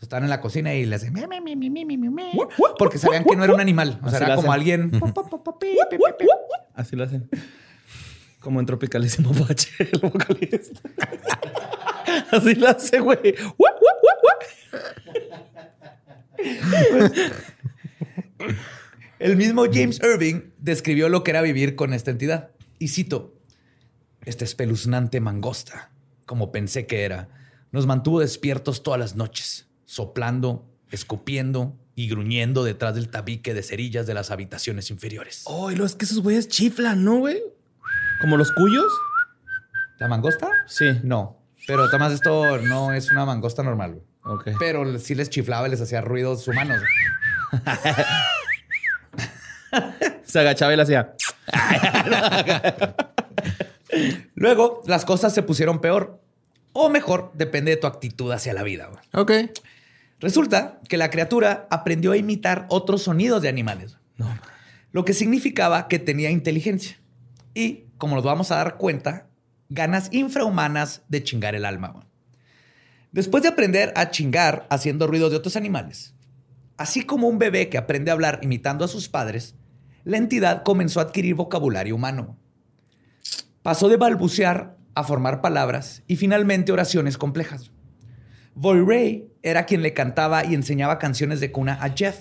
Estaban 0.00 0.24
en 0.24 0.30
la 0.30 0.40
cocina 0.40 0.74
y 0.74 0.84
les 0.84 1.02
hacían 1.02 1.14
porque 2.78 2.98
sabían 2.98 3.24
que 3.24 3.34
no 3.34 3.44
era 3.44 3.54
un 3.54 3.60
animal. 3.60 3.98
O 4.02 4.08
sea, 4.10 4.18
Así 4.18 4.24
era 4.24 4.28
lo 4.34 4.42
como 4.42 4.52
hacen. 4.52 4.60
alguien. 4.60 5.00
Así 6.74 6.96
lo 6.96 7.04
hacen. 7.04 7.30
Como 8.40 8.60
en 8.60 8.66
Tropicalísimo 8.66 9.32
Bache, 9.32 9.70
el 9.92 10.00
vocalista. 10.00 10.80
Así 12.30 12.54
lo 12.54 12.68
hace, 12.68 13.00
güey. 13.00 13.34
El 19.18 19.36
mismo 19.36 19.64
James 19.72 20.00
Irving 20.02 20.50
describió 20.58 21.08
lo 21.08 21.24
que 21.24 21.30
era 21.30 21.42
vivir 21.42 21.74
con 21.74 21.92
esta 21.94 22.10
entidad. 22.10 22.50
Y 22.78 22.88
cito, 22.88 23.34
esta 24.26 24.44
espeluznante 24.44 25.20
mangosta, 25.20 25.90
como 26.26 26.52
pensé 26.52 26.86
que 26.86 27.04
era, 27.04 27.28
nos 27.72 27.86
mantuvo 27.86 28.20
despiertos 28.20 28.82
todas 28.82 29.00
las 29.00 29.16
noches, 29.16 29.68
soplando, 29.86 30.66
escupiendo 30.90 31.74
y 31.94 32.08
gruñendo 32.08 32.64
detrás 32.64 32.94
del 32.94 33.08
tabique 33.08 33.54
de 33.54 33.62
cerillas 33.62 34.06
de 34.06 34.14
las 34.14 34.30
habitaciones 34.30 34.90
inferiores. 34.90 35.44
Oh, 35.46 35.70
y 35.70 35.76
lo 35.76 35.86
es 35.86 35.94
que 35.94 36.04
esos 36.04 36.20
güeyes 36.20 36.48
chiflan, 36.48 37.04
¿no, 37.04 37.20
güey? 37.20 37.40
¿Como 38.20 38.36
los 38.36 38.52
cuyos? 38.52 38.92
¿La 39.98 40.08
mangosta? 40.08 40.50
Sí. 40.66 40.86
No, 41.02 41.38
pero 41.66 41.88
Tomás, 41.88 42.12
esto 42.12 42.58
no 42.58 42.92
es 42.92 43.10
una 43.10 43.24
mangosta 43.24 43.62
normal, 43.62 43.94
güey. 43.94 44.04
Ok. 44.36 44.48
Pero 44.58 44.98
sí 44.98 45.14
les 45.14 45.30
chiflaba 45.30 45.68
y 45.68 45.70
les 45.70 45.80
hacía 45.80 46.00
ruidos 46.00 46.46
humanos. 46.48 46.80
Se 50.24 50.40
agachaba 50.40 50.72
y 50.72 50.76
le 50.76 50.82
hacía. 50.82 51.14
Luego, 54.34 54.82
las 54.86 55.04
cosas 55.04 55.34
se 55.34 55.42
pusieron 55.42 55.80
peor. 55.80 56.20
O 56.72 56.88
mejor, 56.88 57.32
depende 57.34 57.70
de 57.70 57.76
tu 57.76 57.86
actitud 57.86 58.30
hacia 58.32 58.52
la 58.52 58.62
vida. 58.62 58.90
Ok. 59.12 59.32
Resulta 60.20 60.80
que 60.88 60.96
la 60.96 61.10
criatura 61.10 61.66
aprendió 61.70 62.12
a 62.12 62.16
imitar 62.16 62.66
otros 62.68 63.02
sonidos 63.02 63.42
de 63.42 63.48
animales. 63.48 63.96
No. 64.16 64.38
Lo 64.92 65.04
que 65.04 65.12
significaba 65.12 65.88
que 65.88 65.98
tenía 65.98 66.30
inteligencia. 66.30 66.98
Y, 67.54 67.84
como 67.98 68.16
nos 68.16 68.24
vamos 68.24 68.50
a 68.50 68.56
dar 68.56 68.76
cuenta, 68.76 69.28
ganas 69.68 70.08
infrahumanas 70.12 71.02
de 71.08 71.22
chingar 71.22 71.54
el 71.54 71.64
alma. 71.64 72.06
Después 73.12 73.42
de 73.42 73.48
aprender 73.48 73.92
a 73.96 74.10
chingar 74.10 74.66
haciendo 74.70 75.06
ruidos 75.06 75.30
de 75.30 75.38
otros 75.38 75.56
animales, 75.56 76.14
así 76.76 77.04
como 77.04 77.28
un 77.28 77.38
bebé 77.38 77.68
que 77.68 77.78
aprende 77.78 78.10
a 78.10 78.14
hablar 78.14 78.40
imitando 78.42 78.84
a 78.84 78.88
sus 78.88 79.08
padres, 79.08 79.54
la 80.04 80.18
entidad 80.18 80.62
comenzó 80.62 81.00
a 81.00 81.04
adquirir 81.04 81.34
vocabulario 81.34 81.94
humano. 81.94 82.36
Pasó 83.66 83.88
de 83.88 83.96
balbucear 83.96 84.76
a 84.94 85.02
formar 85.02 85.40
palabras 85.40 86.04
y 86.06 86.14
finalmente 86.14 86.70
oraciones 86.70 87.18
complejas. 87.18 87.72
Boy 88.54 88.78
Ray 88.86 89.28
era 89.42 89.66
quien 89.66 89.82
le 89.82 89.92
cantaba 89.92 90.44
y 90.44 90.54
enseñaba 90.54 91.00
canciones 91.00 91.40
de 91.40 91.50
cuna 91.50 91.76
a 91.82 91.90
Jeff, 91.90 92.16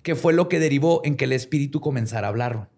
que 0.00 0.14
fue 0.14 0.32
lo 0.32 0.48
que 0.48 0.58
derivó 0.58 1.02
en 1.04 1.16
que 1.16 1.26
el 1.26 1.32
espíritu 1.32 1.82
comenzara 1.82 2.28
a 2.28 2.30
hablar. 2.30 2.70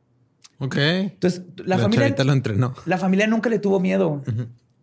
Ok. 0.59 0.79
Entonces, 0.79 1.43
la, 1.59 1.77
La, 1.77 1.79
familia, 1.79 2.13
lo 2.25 2.33
entrenó. 2.33 2.75
la 2.87 2.99
familia 2.99 3.29
nunca 3.29 3.49
le 3.51 3.61
tuvo 3.61 3.79
miedo. 3.79 4.21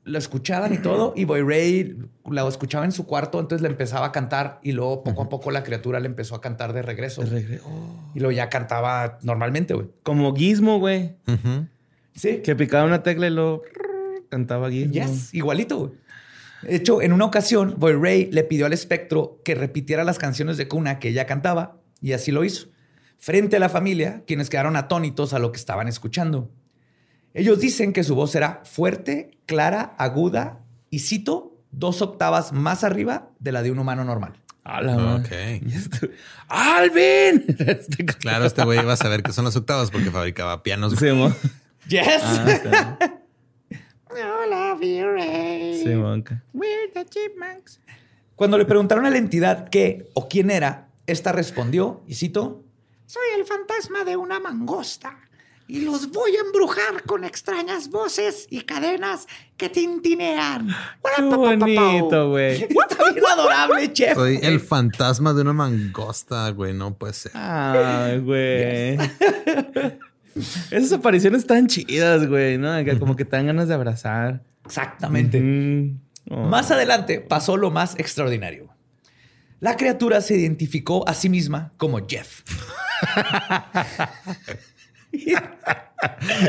Lo 0.06 0.18
escuchaban 0.18 0.74
y 0.74 0.78
todo, 0.78 1.12
y 1.14 1.26
Boy 1.26 1.42
Ray 1.42 1.98
lo 2.26 2.48
escuchaba 2.48 2.86
en 2.86 2.94
su 2.94 3.06
cuarto, 3.06 3.42
entonces 3.42 3.62
le 3.64 3.68
empezaba 3.68 4.06
a 4.06 4.12
cantar 4.14 4.62
y 4.64 4.72
luego 4.72 5.04
poco 5.04 5.24
a 5.24 5.28
poco 5.28 5.52
la 5.52 5.64
criatura 5.64 6.00
le 6.00 6.06
empezó 6.06 6.36
a 6.36 6.42
cantar 6.42 6.72
de 6.72 6.84
regreso. 6.84 7.22
Y 8.14 8.20
luego 8.20 8.32
ya 8.32 8.48
cantaba 8.48 9.20
normalmente, 9.24 9.74
güey. 9.74 9.88
Como 10.04 10.34
Gizmo, 10.34 10.80
güey. 10.80 11.18
Sí. 12.16 12.42
Que 12.44 12.56
picaba 12.56 12.86
una 12.86 13.04
tecla 13.04 13.28
y 13.28 13.32
lo 13.32 13.62
cantaba 14.30 14.70
Gizmo. 14.72 14.94
Yes, 14.94 15.34
igualito. 15.34 15.78
güey. 15.78 15.92
De 16.64 16.76
hecho, 16.78 17.02
en 17.02 17.14
una 17.14 17.26
ocasión, 17.26 17.76
Boy 17.78 17.94
Ray 17.94 18.30
le 18.32 18.44
pidió 18.44 18.66
al 18.66 18.74
espectro 18.74 19.40
que 19.46 19.54
repitiera 19.54 20.04
las 20.04 20.18
canciones 20.18 20.58
de 20.58 20.68
cuna 20.68 20.98
que 21.00 21.10
ella 21.10 21.26
cantaba 21.28 21.78
y 22.02 22.14
así 22.14 22.32
lo 22.32 22.44
hizo, 22.44 22.68
frente 23.18 23.58
a 23.58 23.60
la 23.60 23.70
familia, 23.70 24.24
quienes 24.26 24.50
quedaron 24.50 24.76
atónitos 24.76 25.34
a 25.34 25.40
lo 25.40 25.52
que 25.52 25.60
estaban 25.60 25.88
escuchando. 25.88 26.50
Ellos 27.34 27.60
dicen 27.60 27.94
que 27.94 28.04
su 28.04 28.16
voz 28.16 28.34
era 28.36 28.62
fuerte, 28.64 29.38
clara, 29.46 29.94
aguda 30.00 30.64
y 30.90 31.00
cito, 31.00 31.60
dos 31.72 32.02
octavas 32.02 32.54
más 32.54 32.84
arriba 32.84 33.30
de 33.40 33.52
la 33.52 33.62
de 33.62 33.72
un 33.72 33.80
humano 33.80 34.04
normal. 34.06 34.42
Este- 35.68 36.10
¡Alvin! 36.48 37.46
Claro, 38.20 38.46
este 38.46 38.64
güey 38.64 38.80
iba 38.80 38.94
a 38.94 38.98
saber 38.98 39.22
qué 39.22 39.32
son 39.34 39.46
las 39.46 39.56
octavas 39.56 39.92
porque 39.92 40.10
fabricaba 40.10 40.64
pianos. 40.64 40.96
Sí, 40.98 41.12
mo. 41.12 41.32
Yes. 41.88 42.22
Ah, 42.24 42.98
you, 44.82 45.08
Ray. 45.14 45.84
Sí, 45.84 45.90
monca. 45.96 46.44
We're 46.54 46.92
the 46.94 47.06
chipmunks. 47.06 47.80
Cuando 48.36 48.58
le 48.58 48.66
preguntaron 48.66 49.06
a 49.06 49.10
la 49.10 49.18
entidad 49.18 49.70
qué 49.70 50.10
o 50.14 50.28
quién 50.28 50.52
era, 50.52 50.90
esta 51.08 51.32
respondió, 51.32 52.02
y 52.08 52.16
cito, 52.16 52.64
Soy 53.06 53.24
el 53.38 53.46
fantasma 53.46 54.04
de 54.04 54.18
una 54.18 54.40
mangosta 54.40 55.16
y 55.68 55.82
los 55.82 56.12
voy 56.12 56.36
a 56.36 56.42
embrujar 56.42 57.04
con 57.06 57.24
extrañas 57.24 57.90
voces 57.90 58.48
y 58.50 58.62
cadenas 58.62 59.28
que 59.58 59.70
tintinean. 59.70 60.68
Qué 61.16 61.22
bonito, 61.24 62.30
güey. 62.30 62.64
Está 62.70 63.12
bien 63.12 63.26
adorable, 63.26 63.94
chef. 63.94 64.16
Soy 64.16 64.40
el 64.42 64.60
fantasma 64.60 65.34
de 65.34 65.42
una 65.42 65.54
mangosta, 65.54 66.50
güey. 66.50 66.74
No 66.74 66.94
puede 66.96 67.14
ser. 67.14 67.32
Ay, 67.36 68.20
güey. 68.20 68.98
Esas 70.72 70.92
apariciones 70.94 71.42
están 71.42 71.68
chidas, 71.68 72.28
güey, 72.28 72.58
¿no? 72.58 72.72
Como 73.00 73.16
que 73.16 73.26
te 73.26 73.36
dan 73.38 73.48
ganas 73.48 73.68
de 73.68 73.74
abrazar. 73.74 74.44
Exactamente. 74.66 75.40
Mm. 75.40 76.00
Oh. 76.30 76.48
Más 76.48 76.72
adelante 76.72 77.22
pasó 77.22 77.56
lo 77.56 77.72
más 77.72 77.96
extraordinario. 78.00 78.68
La 79.60 79.78
criatura 79.78 80.22
se 80.22 80.36
identificó 80.38 81.08
a 81.08 81.14
sí 81.14 81.30
misma 81.30 81.72
como 81.78 82.06
Jeff. 82.08 82.42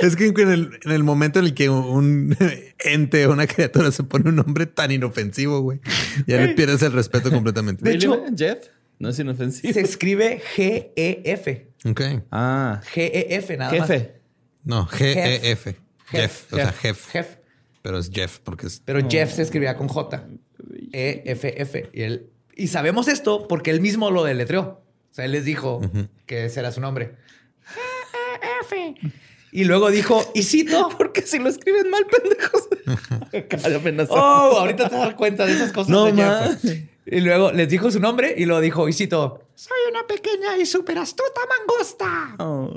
Es 0.03 0.17
que 0.17 0.27
en 0.27 0.49
el, 0.51 0.81
en 0.85 0.91
el 0.93 1.05
momento 1.05 1.39
en 1.39 1.47
el 1.47 1.55
que 1.55 1.71
un 1.71 2.37
ente 2.85 3.27
o 3.27 3.33
una 3.33 3.47
criatura 3.47 3.91
se 3.93 4.03
pone 4.03 4.29
un 4.29 4.37
nombre 4.37 4.67
tan 4.67 4.91
inofensivo, 4.91 5.61
güey, 5.61 5.81
ya 6.27 6.39
le 6.39 6.49
pierdes 6.55 6.83
el 6.83 6.93
respeto 6.93 7.31
completamente. 7.31 7.85
De 7.85 7.95
hecho- 7.95 8.15
hecho, 8.15 8.35
Jeff 8.37 8.59
no 8.99 9.09
es 9.11 9.19
inofensivo. 9.19 9.73
Se 9.73 9.81
escribe 9.81 10.43
G-E-F. 10.57 11.66
Ok. 11.85 12.01
Ah, 12.31 12.81
G-E-F 12.95 13.57
nada 13.57 13.73
más. 13.73 13.89
jefe. 13.89 14.21
No, 14.65 14.87
G-E-F. 14.87 15.77
Jeff. 16.11 16.53
O 16.53 16.57
sea, 16.57 16.73
Jeff. 16.73 17.11
Jeff. 17.11 17.37
Pero 17.83 17.99
es 17.99 18.11
Jeff 18.11 18.39
porque 18.41 18.67
es. 18.67 18.81
Pero 18.85 19.09
Jeff 19.09 19.33
se 19.33 19.43
escribía 19.43 19.77
con 19.77 19.89
J. 19.89 20.27
E-F-F. 20.93 21.91
Y, 21.93 22.03
él, 22.03 22.31
y 22.55 22.69
sabemos 22.69 23.09
esto 23.09 23.47
porque 23.47 23.71
él 23.71 23.81
mismo 23.81 24.11
lo 24.11 24.25
deletreó. 24.25 24.83
O 25.11 25.15
sea, 25.17 25.25
él 25.25 25.33
les 25.33 25.45
dijo 25.45 25.81
que 26.27 26.47
ese 26.47 26.61
era 26.61 26.73
su 26.73 26.81
nombre. 26.81 27.17
G-E-F. 27.65 28.95
Y 29.53 29.65
luego 29.65 29.91
dijo, 29.91 30.23
y 30.35 30.43
cito, 30.43 30.91
Porque 30.99 31.23
si 31.23 31.39
lo 31.39 31.49
escriben 31.49 31.89
mal, 31.91 32.07
pendejos. 32.07 32.69
Cada 33.49 33.77
amenaza. 33.77 34.13
oh, 34.13 34.59
ahorita 34.59 34.89
te 34.89 34.97
das 34.97 35.15
cuenta 35.15 35.47
de 35.47 35.53
esas 35.53 35.73
cosas. 35.73 35.89
No 35.89 36.05
de 36.05 36.13
Jeff. 36.13 36.96
Y 37.07 37.21
luego 37.21 37.53
les 37.53 37.69
dijo 37.69 37.91
su 37.91 38.01
nombre 38.01 38.35
y 38.37 38.47
lo 38.47 38.61
dijo, 38.61 38.89
y 38.89 38.93
cito, 38.93 39.41
soy 39.55 39.79
una 39.91 40.07
pequeña 40.07 40.57
y 40.61 40.67
súper 40.67 40.99
astuta 40.99 41.41
mangosta. 41.59 42.35
Oh. 42.39 42.71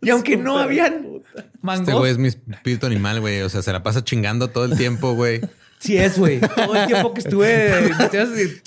Y 0.00 0.10
aunque 0.10 0.36
no 0.36 0.58
habían 0.58 1.22
Este 1.34 1.48
mangostas. 1.60 1.94
güey 1.96 2.12
es 2.12 2.18
mi 2.18 2.28
espíritu 2.28 2.86
animal, 2.86 3.20
güey. 3.20 3.42
O 3.42 3.48
sea, 3.48 3.62
se 3.62 3.72
la 3.72 3.82
pasa 3.82 4.04
chingando 4.04 4.48
todo 4.48 4.64
el 4.64 4.76
tiempo, 4.76 5.14
güey. 5.14 5.40
Sí 5.80 5.96
es, 5.96 6.18
güey. 6.18 6.40
Todo 6.40 6.74
el 6.76 6.86
tiempo 6.86 7.14
que 7.14 7.20
estuve... 7.20 7.90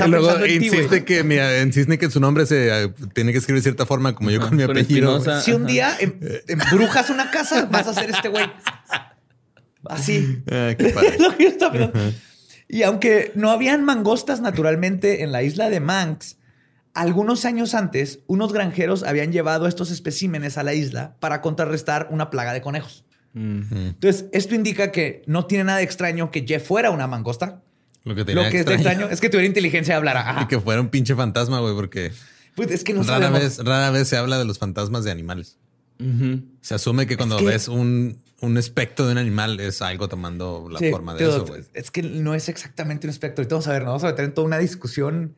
Y 0.06 0.08
luego 0.10 0.36
en 0.36 0.60
ti, 0.60 0.66
insiste 0.68 1.04
que, 1.06 1.24
mira, 1.24 1.62
insiste 1.62 1.98
que 1.98 2.10
su 2.10 2.20
nombre 2.20 2.46
se 2.46 2.84
eh, 2.84 2.94
tiene 3.14 3.32
que 3.32 3.38
escribir 3.40 3.60
de 3.60 3.64
cierta 3.64 3.86
forma, 3.86 4.14
como 4.16 4.30
yo 4.30 4.40
con 4.40 4.56
mi 4.56 4.62
con 4.64 4.72
apellido. 4.72 5.18
Espinosa. 5.18 5.42
Si 5.42 5.52
un 5.52 5.66
día 5.66 5.96
em- 6.00 6.20
embrujas 6.48 7.10
una 7.10 7.30
casa, 7.32 7.66
vas 7.72 7.88
a 7.88 7.94
ser 7.94 8.10
este 8.10 8.30
güey. 8.30 8.46
Así. 9.86 10.42
Ah, 10.52 10.74
qué 10.78 10.90
padre. 10.90 11.16
Es 11.16 11.20
lo 11.20 11.36
que 11.36 11.44
yo 11.44 11.50
estaba 11.50 11.72
pensando. 11.74 12.14
Y 12.74 12.84
aunque 12.84 13.34
no 13.36 13.52
habían 13.52 13.84
mangostas 13.84 14.40
naturalmente 14.40 15.24
en 15.24 15.32
la 15.34 15.44
isla 15.44 15.70
de 15.70 15.82
Manx, 15.82 16.38
algunos 16.94 17.44
años 17.44 17.74
antes, 17.74 18.20
unos 18.28 18.54
granjeros 18.54 19.04
habían 19.04 19.32
llevado 19.34 19.68
estos 19.68 19.92
especímenes 19.92 20.58
a 20.58 20.64
la 20.64 20.74
isla 20.74 21.16
para 21.20 21.42
contrarrestar 21.42 22.08
una 22.12 22.30
plaga 22.30 22.54
de 22.54 22.62
conejos. 22.62 23.04
Entonces, 23.34 24.26
esto 24.32 24.56
indica 24.56 24.92
que 24.92 25.22
no 25.26 25.46
tiene 25.48 25.66
nada 25.66 25.78
de 25.80 25.84
extraño 25.84 26.32
que 26.32 26.46
Jeff 26.48 26.66
fuera 26.66 26.92
una 26.92 27.08
mangosta. 27.08 27.62
Lo 28.04 28.16
que 28.16 28.26
tenía 28.26 28.44
Lo 28.44 28.50
que 28.50 28.60
es 28.62 28.66
de 28.66 28.74
extraño 28.74 29.08
es 29.10 29.22
que 29.22 29.30
tuviera 29.30 29.48
inteligencia 29.48 29.94
y 29.94 29.98
hablara. 29.98 30.30
Ajá. 30.30 30.42
Y 30.44 30.48
que 30.48 30.60
fuera 30.60 30.82
un 30.82 30.90
pinche 30.90 31.14
fantasma, 31.16 31.60
güey, 31.60 31.76
porque 31.76 32.12
Pues 32.56 32.72
es 32.72 32.84
que 32.84 32.94
no 32.94 33.04
rara, 33.04 33.28
sabemos. 33.28 33.40
vez, 33.42 33.58
rara 33.66 33.90
vez 33.92 34.08
se 34.08 34.18
habla 34.18 34.38
de 34.38 34.46
los 34.46 34.60
fantasmas 34.60 35.04
de 35.04 35.12
animales. 35.12 35.58
Se 36.62 36.74
asume 36.74 37.06
que 37.06 37.16
cuando 37.16 37.38
que- 37.38 37.46
ves 37.46 37.68
un, 37.68 38.18
un 38.42 38.58
espectro 38.58 39.06
de 39.06 39.14
un 39.14 39.18
animal 39.18 39.60
es 39.60 39.82
algo 39.82 40.10
tomando 40.10 40.68
la 40.70 40.80
Sí, 40.80 40.90
forma 40.90 41.14
de 41.14 41.24
eso, 41.24 41.46
güey. 41.46 41.64
Es 41.74 41.92
que 41.92 42.02
no 42.04 42.34
es 42.34 42.50
exactamente 42.50 43.08
un 43.08 43.12
espectro. 43.12 43.42
Ahorita 43.42 43.56
vamos 43.56 43.68
a 43.68 43.74
ver, 43.74 43.82
nos 43.84 43.90
vamos 43.90 44.04
a 44.04 44.08
meter 44.08 44.26
en 44.26 44.34
toda 44.34 44.48
una 44.48 44.58
discusión 44.58 45.36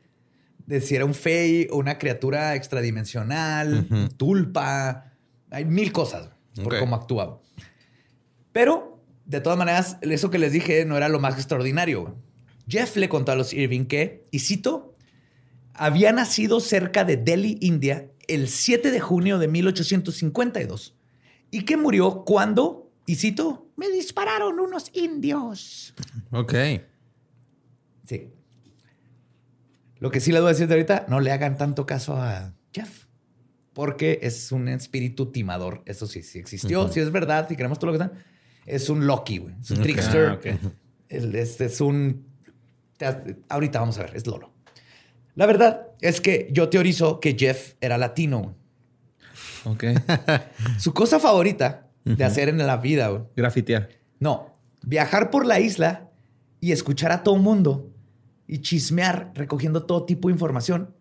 de 0.66 0.80
si 0.80 0.96
era 0.96 1.04
un 1.04 1.14
fey 1.14 1.68
o 1.70 1.78
una 1.78 1.98
criatura 1.98 2.56
extradimensional, 2.56 3.88
tulpa. 4.18 5.14
Hay 5.52 5.66
mil 5.66 5.92
cosas 5.92 6.30
por 6.64 6.80
cómo 6.80 6.96
actuaba. 6.96 7.40
Pero, 8.54 9.04
de 9.26 9.42
todas 9.42 9.58
maneras, 9.58 9.98
eso 10.02 10.30
que 10.30 10.40
les 10.40 10.54
dije 10.54 10.86
no 10.86 10.96
era 10.96 11.10
lo 11.10 11.20
más 11.20 11.36
extraordinario. 11.36 12.16
Jeff 12.68 12.96
le 12.96 13.10
contó 13.10 13.34
a 13.34 13.36
los 13.36 13.52
Irving 13.54 13.86
que, 13.86 14.26
y 14.32 14.40
cito, 14.40 14.94
había 15.74 16.14
nacido 16.14 16.62
cerca 16.62 17.04
de 17.04 17.18
Delhi, 17.18 17.58
India, 17.60 18.10
el 18.28 18.48
7 18.48 18.92
de 18.92 19.00
junio 19.02 19.38
de 19.40 19.50
1852 19.50 20.96
y 21.52 21.66
que 21.66 21.78
murió 21.78 22.24
cuando, 22.26 22.83
y 23.06 23.16
cito, 23.16 23.68
me 23.76 23.90
dispararon 23.90 24.60
unos 24.60 24.90
indios. 24.94 25.94
Ok. 26.32 26.54
Sí. 28.06 28.30
Lo 30.00 30.12
que 30.12 30.20
sí 30.20 30.32
les 30.32 30.42
voy 30.42 30.50
a 30.50 30.54
decir 30.54 30.68
de 30.68 30.74
ahorita, 30.74 31.06
no 31.08 31.20
le 31.20 31.32
hagan 31.32 31.58
tanto 31.58 31.86
caso 31.86 32.18
a 32.18 32.54
Jeff, 32.74 33.06
porque 33.74 34.20
es 34.22 34.52
un 34.52 34.68
espíritu 34.68 35.32
timador. 35.32 35.82
Eso 35.86 36.08
sí, 36.08 36.24
sí 36.24 36.40
existió, 36.40 36.90
sí 36.90 37.00
es 37.00 37.12
verdad, 37.12 37.48
si 37.48 37.56
queremos 37.56 37.80
todo 37.80 37.92
lo 37.92 37.98
que 37.98 38.04
está. 38.04 38.18
Es 38.66 38.90
un 38.90 39.08
Loki, 39.08 39.38
güey. 39.40 39.56
Es 39.62 39.72
un 39.72 39.82
trickster. 39.82 40.30
Ok. 40.32 40.46
El- 41.10 41.36
este 41.36 41.66
es 41.66 41.82
un... 41.82 42.26
Ahorita 43.50 43.80
vamos 43.80 43.98
a 43.98 44.04
ver, 44.04 44.16
es 44.16 44.26
Lolo. 44.26 44.54
La 45.36 45.46
verdad 45.46 45.88
es 46.00 46.22
que 46.22 46.48
yo 46.52 46.70
teorizo 46.70 47.20
que 47.20 47.36
Jeff 47.38 47.74
era 47.82 47.98
latino. 47.98 48.56
Ok. 49.66 49.86
Su 50.80 50.94
cosa 50.94 51.20
favorita 51.20 51.83
de 52.06 52.24
hacer 52.24 52.50
en 52.50 52.58
la 52.66 52.78
vida, 52.78 53.08
güey, 53.10 53.24
Grafitear. 53.36 53.90
no, 54.20 54.58
viajar 54.84 55.30
por 55.30 55.46
la 55.46 55.60
isla 55.60 56.10
y 56.60 56.72
escuchar 56.72 57.12
a 57.12 57.24
todo 57.24 57.36
mundo 57.38 57.90
y 58.48 58.60
chismear 58.60 59.32
recogiendo 59.36 59.84
todo 59.84 60.04
tipo 60.06 60.28
de 60.28 60.34
información. 60.34 60.94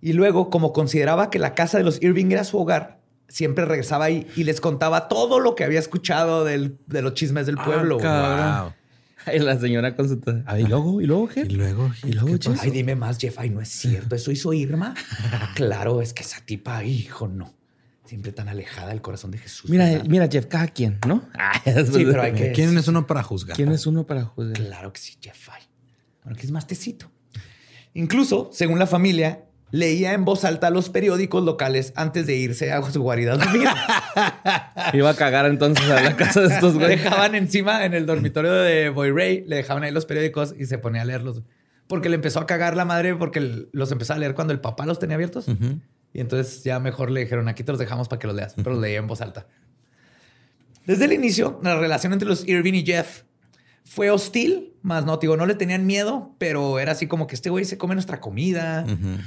Y 0.00 0.14
luego, 0.14 0.48
como 0.48 0.72
consideraba 0.72 1.28
que 1.30 1.38
la 1.38 1.54
casa 1.54 1.76
de 1.78 1.84
los 1.84 2.02
Irving 2.02 2.30
era 2.30 2.44
su 2.44 2.58
hogar, 2.58 3.00
siempre 3.28 3.66
regresaba 3.66 4.06
ahí 4.06 4.26
y 4.34 4.44
les 4.44 4.60
contaba 4.60 5.08
todo 5.08 5.38
lo 5.40 5.54
que 5.54 5.64
había 5.64 5.78
escuchado 5.78 6.44
del- 6.44 6.78
de 6.86 7.02
los 7.02 7.12
chismes 7.14 7.44
del 7.46 7.56
Ah, 7.58 7.64
pueblo. 7.64 7.98
cabrón. 7.98 8.62
Wow. 8.64 8.72
Ay, 9.26 9.38
la 9.40 9.58
señora 9.60 9.94
con 9.94 10.08
su... 10.08 10.18
Ah, 10.46 10.58
¿y 10.58 10.64
luego? 10.64 11.02
¿Y 11.02 11.06
luego 11.06 11.28
qué? 11.28 11.40
Y 11.42 11.50
luego, 11.50 11.90
¿Y 12.02 12.12
luego, 12.12 12.38
¿qué 12.38 12.48
Jeff? 12.48 12.60
Ay, 12.62 12.70
dime 12.70 12.96
más, 12.96 13.18
Jeff. 13.18 13.38
Ay, 13.38 13.50
no 13.50 13.60
es 13.60 13.68
cierto. 13.68 14.16
¿Eso 14.16 14.32
hizo 14.32 14.54
Irma? 14.54 14.94
claro, 15.54 16.00
es 16.00 16.14
que 16.14 16.22
esa 16.22 16.38
tipa, 16.44 16.82
hijo, 16.84 17.28
no. 17.28 17.52
Siempre 18.10 18.32
tan 18.32 18.48
alejada 18.48 18.88
del 18.88 19.00
corazón 19.02 19.30
de 19.30 19.38
Jesús. 19.38 19.70
Mira, 19.70 19.84
¿verdad? 19.84 20.04
mira, 20.08 20.28
Jeff, 20.28 20.46
cada 20.46 20.66
quien, 20.66 20.98
¿no? 21.06 21.22
Ah, 21.38 21.52
Sí, 21.64 22.04
pero 22.04 22.22
hay 22.22 22.32
que... 22.32 22.50
¿Quién 22.50 22.76
es 22.76 22.88
uno 22.88 23.06
para 23.06 23.22
juzgar? 23.22 23.54
¿Quién 23.54 23.70
es 23.70 23.86
uno 23.86 24.04
para 24.04 24.24
juzgar? 24.24 24.54
Claro 24.56 24.92
que 24.92 25.00
sí, 25.00 25.16
Jeff. 25.22 25.48
ay. 25.52 25.62
Bueno, 26.24 26.36
que 26.36 26.44
es 26.44 26.50
más 26.50 26.66
tecito. 26.66 27.08
Incluso, 27.94 28.50
según 28.52 28.80
la 28.80 28.88
familia, 28.88 29.44
leía 29.70 30.12
en 30.14 30.24
voz 30.24 30.44
alta 30.44 30.70
los 30.70 30.88
periódicos 30.90 31.44
locales 31.44 31.92
antes 31.94 32.26
de 32.26 32.34
irse 32.36 32.72
a 32.72 32.82
su 32.90 33.00
guarida 33.00 33.34
a 33.34 33.36
dormir. 33.36 33.68
Iba 34.92 35.10
a 35.10 35.14
cagar 35.14 35.46
entonces 35.46 35.88
a 35.88 36.00
la 36.02 36.16
casa 36.16 36.40
de 36.40 36.48
estos 36.54 36.74
Le 36.74 36.80
güeyes. 36.86 37.04
dejaban 37.04 37.36
encima 37.36 37.84
en 37.84 37.94
el 37.94 38.06
dormitorio 38.06 38.52
de 38.52 38.88
Boy 38.88 39.12
Ray, 39.12 39.44
le 39.46 39.54
dejaban 39.54 39.84
ahí 39.84 39.92
los 39.92 40.04
periódicos 40.06 40.52
y 40.58 40.66
se 40.66 40.78
ponía 40.78 41.02
a 41.02 41.04
leerlos. 41.04 41.42
Porque 41.86 42.08
le 42.08 42.16
empezó 42.16 42.40
a 42.40 42.46
cagar 42.46 42.76
la 42.76 42.84
madre 42.84 43.14
porque 43.14 43.68
los 43.72 43.92
empezó 43.92 44.14
a 44.14 44.18
leer 44.18 44.34
cuando 44.34 44.52
el 44.52 44.60
papá 44.60 44.84
los 44.84 44.98
tenía 44.98 45.14
abiertos. 45.14 45.46
Ujú. 45.46 45.78
Y 46.12 46.20
entonces 46.20 46.64
ya 46.64 46.80
mejor 46.80 47.10
le 47.10 47.20
dijeron, 47.20 47.48
aquí 47.48 47.62
te 47.62 47.72
los 47.72 47.78
dejamos 47.78 48.08
para 48.08 48.18
que 48.18 48.26
los 48.26 48.34
leas. 48.36 48.54
Pero 48.56 48.70
los 48.72 48.80
leía 48.80 48.98
en 48.98 49.06
voz 49.06 49.20
alta. 49.20 49.46
Desde 50.86 51.04
el 51.04 51.12
inicio, 51.12 51.60
la 51.62 51.78
relación 51.78 52.12
entre 52.12 52.28
los 52.28 52.46
Irving 52.48 52.74
y 52.74 52.84
Jeff 52.84 53.22
fue 53.84 54.10
hostil, 54.10 54.72
más 54.82 55.04
no, 55.04 55.16
digo, 55.18 55.36
no 55.36 55.46
le 55.46 55.54
tenían 55.54 55.86
miedo, 55.86 56.34
pero 56.38 56.78
era 56.78 56.92
así 56.92 57.06
como 57.06 57.26
que 57.26 57.34
este 57.34 57.50
güey 57.50 57.64
se 57.64 57.78
come 57.78 57.94
nuestra 57.94 58.20
comida. 58.20 58.84
Ujú. 58.86 59.20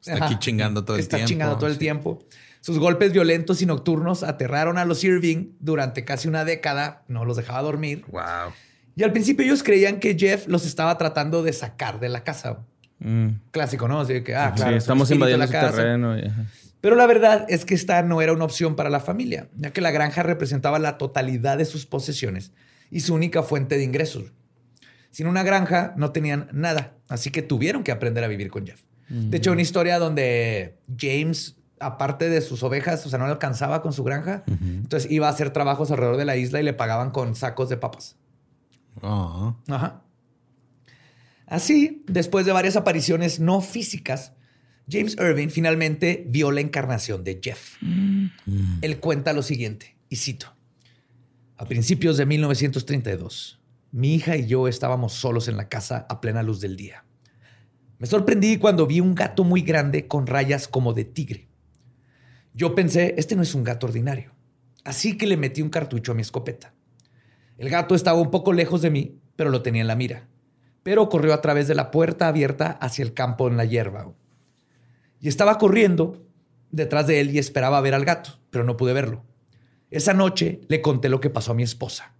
Está 0.00 0.14
Ajá. 0.14 0.26
aquí 0.26 0.36
chingando 0.38 0.84
todo 0.84 0.96
el 0.96 1.02
Está 1.02 1.16
tiempo. 1.16 1.28
chingando 1.28 1.56
todo 1.56 1.66
el 1.68 1.74
sí. 1.74 1.78
tiempo. 1.78 2.18
Sus 2.60 2.78
golpes 2.78 3.12
violentos 3.12 3.62
y 3.62 3.66
nocturnos 3.66 4.22
aterraron 4.24 4.76
a 4.78 4.84
los 4.84 5.04
Irving 5.04 5.52
durante 5.60 6.04
casi 6.04 6.28
una 6.28 6.44
década. 6.44 7.04
No 7.08 7.24
los 7.24 7.36
dejaba 7.36 7.62
dormir. 7.62 8.04
Wow. 8.08 8.52
Y 8.96 9.02
al 9.04 9.12
principio 9.12 9.44
ellos 9.44 9.62
creían 9.62 10.00
que 10.00 10.16
Jeff 10.18 10.48
los 10.48 10.66
estaba 10.66 10.96
tratando 10.98 11.42
de 11.42 11.52
sacar 11.52 12.00
de 12.00 12.08
la 12.08 12.24
casa. 12.24 12.58
Mm. 12.98 13.28
Clásico, 13.50 13.88
¿no? 13.88 14.00
Así 14.00 14.14
de 14.14 14.22
que, 14.24 14.34
ah, 14.34 14.52
Sí, 14.54 14.62
claro, 14.62 14.76
estamos 14.76 15.10
invadiendo 15.10 15.44
la 15.44 15.46
su 15.46 15.52
casa. 15.52 15.76
terreno. 15.76 16.18
y-. 16.18 16.30
Pero 16.80 16.96
la 16.96 17.06
verdad 17.06 17.46
es 17.48 17.64
que 17.64 17.74
esta 17.74 18.02
no 18.02 18.22
era 18.22 18.32
una 18.32 18.44
opción 18.44 18.76
para 18.76 18.90
la 18.90 19.00
familia, 19.00 19.48
ya 19.56 19.72
que 19.72 19.80
la 19.80 19.90
granja 19.90 20.22
representaba 20.22 20.78
la 20.78 20.98
totalidad 20.98 21.58
de 21.58 21.64
sus 21.64 21.84
posesiones 21.86 22.52
y 22.90 23.00
su 23.00 23.14
única 23.14 23.42
fuente 23.42 23.76
de 23.76 23.84
ingresos. 23.84 24.32
Sin 25.10 25.26
una 25.26 25.42
granja 25.42 25.94
no 25.96 26.12
tenían 26.12 26.48
nada, 26.52 26.92
así 27.08 27.30
que 27.30 27.42
tuvieron 27.42 27.82
que 27.82 27.90
aprender 27.92 28.22
a 28.22 28.28
vivir 28.28 28.50
con 28.50 28.66
Jeff. 28.66 28.82
De 29.08 29.36
hecho, 29.38 29.52
una 29.52 29.62
historia 29.62 29.98
donde 29.98 30.78
James, 30.98 31.56
aparte 31.80 32.28
de 32.28 32.40
sus 32.40 32.62
ovejas, 32.62 33.06
o 33.06 33.08
sea, 33.08 33.18
no 33.18 33.26
le 33.26 33.32
alcanzaba 33.32 33.80
con 33.80 33.92
su 33.92 34.04
granja, 34.04 34.42
entonces 34.60 35.10
iba 35.10 35.26
a 35.28 35.30
hacer 35.30 35.50
trabajos 35.50 35.90
alrededor 35.90 36.16
de 36.16 36.24
la 36.24 36.36
isla 36.36 36.60
y 36.60 36.64
le 36.64 36.72
pagaban 36.72 37.10
con 37.10 37.34
sacos 37.34 37.68
de 37.68 37.76
papas. 37.76 38.16
Oh. 39.02 39.56
Ajá. 39.68 40.02
Así, 41.46 42.02
después 42.06 42.44
de 42.44 42.52
varias 42.52 42.76
apariciones 42.76 43.38
no 43.40 43.60
físicas, 43.60 44.32
James 44.88 45.16
Irving 45.18 45.48
finalmente 45.48 46.24
vio 46.28 46.50
la 46.50 46.60
encarnación 46.60 47.24
de 47.24 47.40
Jeff. 47.42 47.76
Él 48.82 49.00
cuenta 49.00 49.32
lo 49.32 49.42
siguiente, 49.42 49.96
y 50.08 50.16
cito. 50.16 50.54
A 51.56 51.66
principios 51.66 52.16
de 52.16 52.26
1932, 52.26 53.60
mi 53.92 54.14
hija 54.14 54.36
y 54.36 54.46
yo 54.46 54.68
estábamos 54.68 55.14
solos 55.14 55.48
en 55.48 55.56
la 55.56 55.68
casa 55.68 56.06
a 56.08 56.20
plena 56.20 56.42
luz 56.42 56.60
del 56.60 56.76
día. 56.76 57.04
Me 57.98 58.06
sorprendí 58.06 58.58
cuando 58.58 58.86
vi 58.86 59.00
un 59.00 59.14
gato 59.14 59.42
muy 59.42 59.62
grande 59.62 60.06
con 60.06 60.26
rayas 60.26 60.68
como 60.68 60.92
de 60.92 61.04
tigre. 61.04 61.48
Yo 62.52 62.74
pensé, 62.74 63.14
este 63.16 63.36
no 63.36 63.42
es 63.42 63.54
un 63.54 63.64
gato 63.64 63.86
ordinario. 63.86 64.32
Así 64.84 65.16
que 65.16 65.26
le 65.26 65.36
metí 65.36 65.62
un 65.62 65.70
cartucho 65.70 66.12
a 66.12 66.14
mi 66.14 66.22
escopeta. 66.22 66.74
El 67.58 67.70
gato 67.70 67.94
estaba 67.94 68.20
un 68.20 68.30
poco 68.30 68.52
lejos 68.52 68.82
de 68.82 68.90
mí, 68.90 69.18
pero 69.34 69.50
lo 69.50 69.62
tenía 69.62 69.80
en 69.80 69.88
la 69.88 69.96
mira. 69.96 70.28
Pero 70.86 71.08
corrió 71.08 71.34
a 71.34 71.40
través 71.40 71.66
de 71.66 71.74
la 71.74 71.90
puerta 71.90 72.28
abierta 72.28 72.70
hacia 72.80 73.02
el 73.02 73.12
campo 73.12 73.48
en 73.48 73.56
la 73.56 73.64
hierba. 73.64 74.12
Y 75.18 75.26
estaba 75.26 75.58
corriendo 75.58 76.24
detrás 76.70 77.08
de 77.08 77.18
él 77.18 77.30
y 77.34 77.38
esperaba 77.40 77.80
ver 77.80 77.92
al 77.92 78.04
gato, 78.04 78.38
pero 78.50 78.62
no 78.62 78.76
pude 78.76 78.92
verlo. 78.92 79.24
Esa 79.90 80.12
noche 80.14 80.60
le 80.68 80.80
conté 80.82 81.08
lo 81.08 81.20
que 81.20 81.28
pasó 81.28 81.50
a 81.50 81.54
mi 81.56 81.64
esposa. 81.64 82.12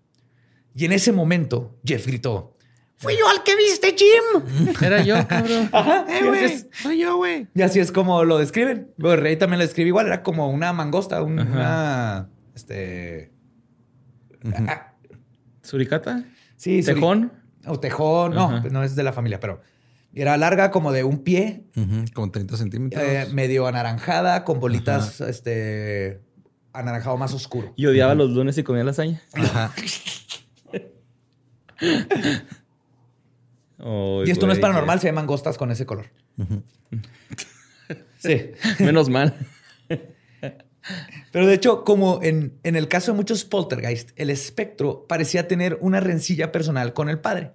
Y 0.75 0.85
en 0.85 0.91
ese 0.91 1.13
momento, 1.13 1.79
Jeff 1.85 2.09
gritó, 2.09 2.57
Fui 2.97 3.15
yo 3.17 3.29
al 3.29 3.45
que 3.45 3.55
viste, 3.55 3.95
Jim. 3.97 4.75
Era 4.83 5.01
yo, 5.05 5.15
cabrón. 5.29 5.69
Ajá, 5.71 6.05
Eh, 6.09 6.27
güey, 6.27 6.59
soy 6.73 6.99
yo, 6.99 7.19
güey. 7.19 7.47
y 7.55 7.63
así 7.63 7.79
es 7.79 7.93
como 7.93 8.25
lo 8.25 8.37
describen. 8.39 8.91
Rey 8.99 9.37
también 9.37 9.59
lo 9.61 9.65
describe 9.65 9.87
igual. 9.91 10.07
Era 10.07 10.25
como 10.25 10.51
una 10.51 10.73
mangosta, 10.73 11.23
un- 11.23 11.39
una. 11.39 12.31
Este. 12.53 13.31
ah, 14.67 14.93
¿Suricata? 15.63 16.25
sí, 16.57 16.83
sí. 16.83 16.93
¿Tejón? 16.95 17.33
O 17.67 17.79
tejón. 17.81 18.35
No, 18.35 18.45
Ajá. 18.57 18.69
no 18.71 18.83
es 18.85 18.95
de 18.97 19.03
la 19.03 19.13
familia, 19.13 19.41
pero 19.41 19.61
era 20.15 20.37
larga 20.37 20.71
como 20.71 20.93
de 20.93 21.05
un 21.05 21.23
pie, 21.25 21.65
Ujú, 21.77 22.05
Como 22.15 22.31
30 22.31 22.57
centímetros. 22.57 23.03
eh, 23.03 23.27
medio 23.33 23.67
anaranjada, 23.67 24.45
con 24.45 24.61
bolitas, 24.61 25.21
este. 25.21 26.21
Anaranjado 26.73 27.17
más 27.17 27.33
oscuro. 27.35 27.73
Y 27.77 27.87
odiaba 27.87 28.15
los 28.15 28.31
lunes 28.31 28.57
y 28.59 28.63
comía 28.63 28.85
lasaña. 28.85 29.21
Ajá. 29.35 29.73
Y 33.79 34.31
esto 34.31 34.47
no 34.47 34.53
es 34.53 34.59
güey, 34.59 34.61
paranormal, 34.63 35.01
se 35.01 35.09
ve 35.09 35.13
mangostas 35.13 35.59
con 35.59 35.71
ese 35.71 35.85
color. 35.85 36.07
Sí. 38.19 38.53
Menos 38.79 39.09
mal. 39.11 39.35
Pero 41.33 41.47
de 41.47 41.55
hecho, 41.55 41.85
como 41.85 42.21
en, 42.23 42.59
en 42.63 42.77
el 42.77 42.89
caso 42.89 43.13
de 43.13 43.17
muchos 43.17 43.45
poltergeist, 43.45 44.11
el 44.17 44.31
espectro 44.31 45.07
parecía 45.09 45.49
tener 45.49 45.79
una 45.81 46.01
rencilla 46.01 46.53
personal 46.53 46.93
con 46.93 47.09
el 47.09 47.19
padre. 47.19 47.53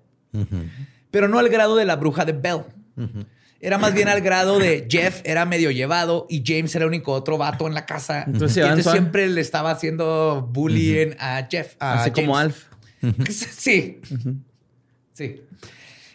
Pero 1.11 1.27
no 1.27 1.39
al 1.39 1.49
grado 1.49 1.75
de 1.75 1.85
la 1.85 1.95
bruja 1.95 2.25
de 2.25 2.33
Bell. 2.33 2.63
Era 3.59 3.77
más 3.77 3.93
bien 3.93 4.07
al 4.07 4.21
grado 4.21 4.57
de 4.57 4.87
Jeff 4.89 5.21
era 5.23 5.45
medio 5.45 5.69
llevado 5.69 6.25
y 6.29 6.43
James 6.45 6.73
era 6.75 6.85
el 6.85 6.89
único 6.89 7.13
otro 7.13 7.37
vato 7.37 7.67
en 7.67 7.75
la 7.75 7.85
casa. 7.85 8.23
Entonces, 8.25 8.65
y 8.79 8.83
siempre 8.83 9.29
le 9.29 9.41
estaba 9.41 9.71
haciendo 9.71 10.49
bullying 10.51 11.11
a 11.19 11.47
Jeff. 11.49 11.75
a 11.79 12.01
Así 12.01 12.11
como. 12.11 12.37
Alf. 12.37 12.65
Sí. 13.29 13.99
Sí. 15.13 15.41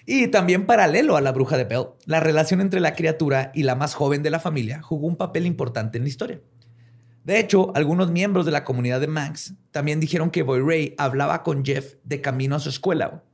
Y 0.06 0.28
también 0.28 0.66
paralelo 0.66 1.16
a 1.16 1.20
la 1.20 1.32
bruja 1.32 1.56
de 1.56 1.64
Bell, 1.64 1.86
la 2.04 2.20
relación 2.20 2.60
entre 2.60 2.78
la 2.78 2.94
criatura 2.94 3.50
y 3.54 3.64
la 3.64 3.74
más 3.74 3.94
joven 3.94 4.22
de 4.22 4.30
la 4.30 4.38
familia 4.38 4.80
jugó 4.80 5.08
un 5.08 5.16
papel 5.16 5.46
importante 5.46 5.98
en 5.98 6.04
la 6.04 6.08
historia. 6.08 6.40
De 7.26 7.40
hecho, 7.40 7.72
algunos 7.74 8.10
miembros 8.10 8.46
de 8.46 8.52
la 8.52 8.62
comunidad 8.64 9.00
de 9.00 9.08
Max 9.08 9.54
también 9.72 9.98
dijeron 9.98 10.30
que 10.30 10.42
Boy 10.44 10.60
Ray 10.60 10.94
hablaba 10.96 11.42
con 11.42 11.64
Jeff 11.64 11.94
de 12.04 12.20
camino 12.20 12.54
a 12.54 12.60
su 12.60 12.68
escuela. 12.68 13.24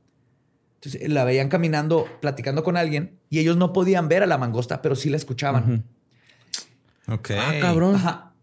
Entonces 0.81 1.07
la 1.09 1.23
veían 1.23 1.47
caminando, 1.47 2.07
platicando 2.19 2.63
con 2.63 2.75
alguien 2.75 3.19
y 3.29 3.37
ellos 3.39 3.55
no 3.55 3.71
podían 3.71 4.07
ver 4.09 4.23
a 4.23 4.25
la 4.25 4.37
mangosta, 4.39 4.81
pero 4.81 4.95
sí 4.95 5.09
la 5.09 5.17
escuchaban. 5.17 5.85
Ok. 7.07 7.31
Ah, 7.37 7.53
cabrón. 7.61 7.95
Ajá. 7.95 8.33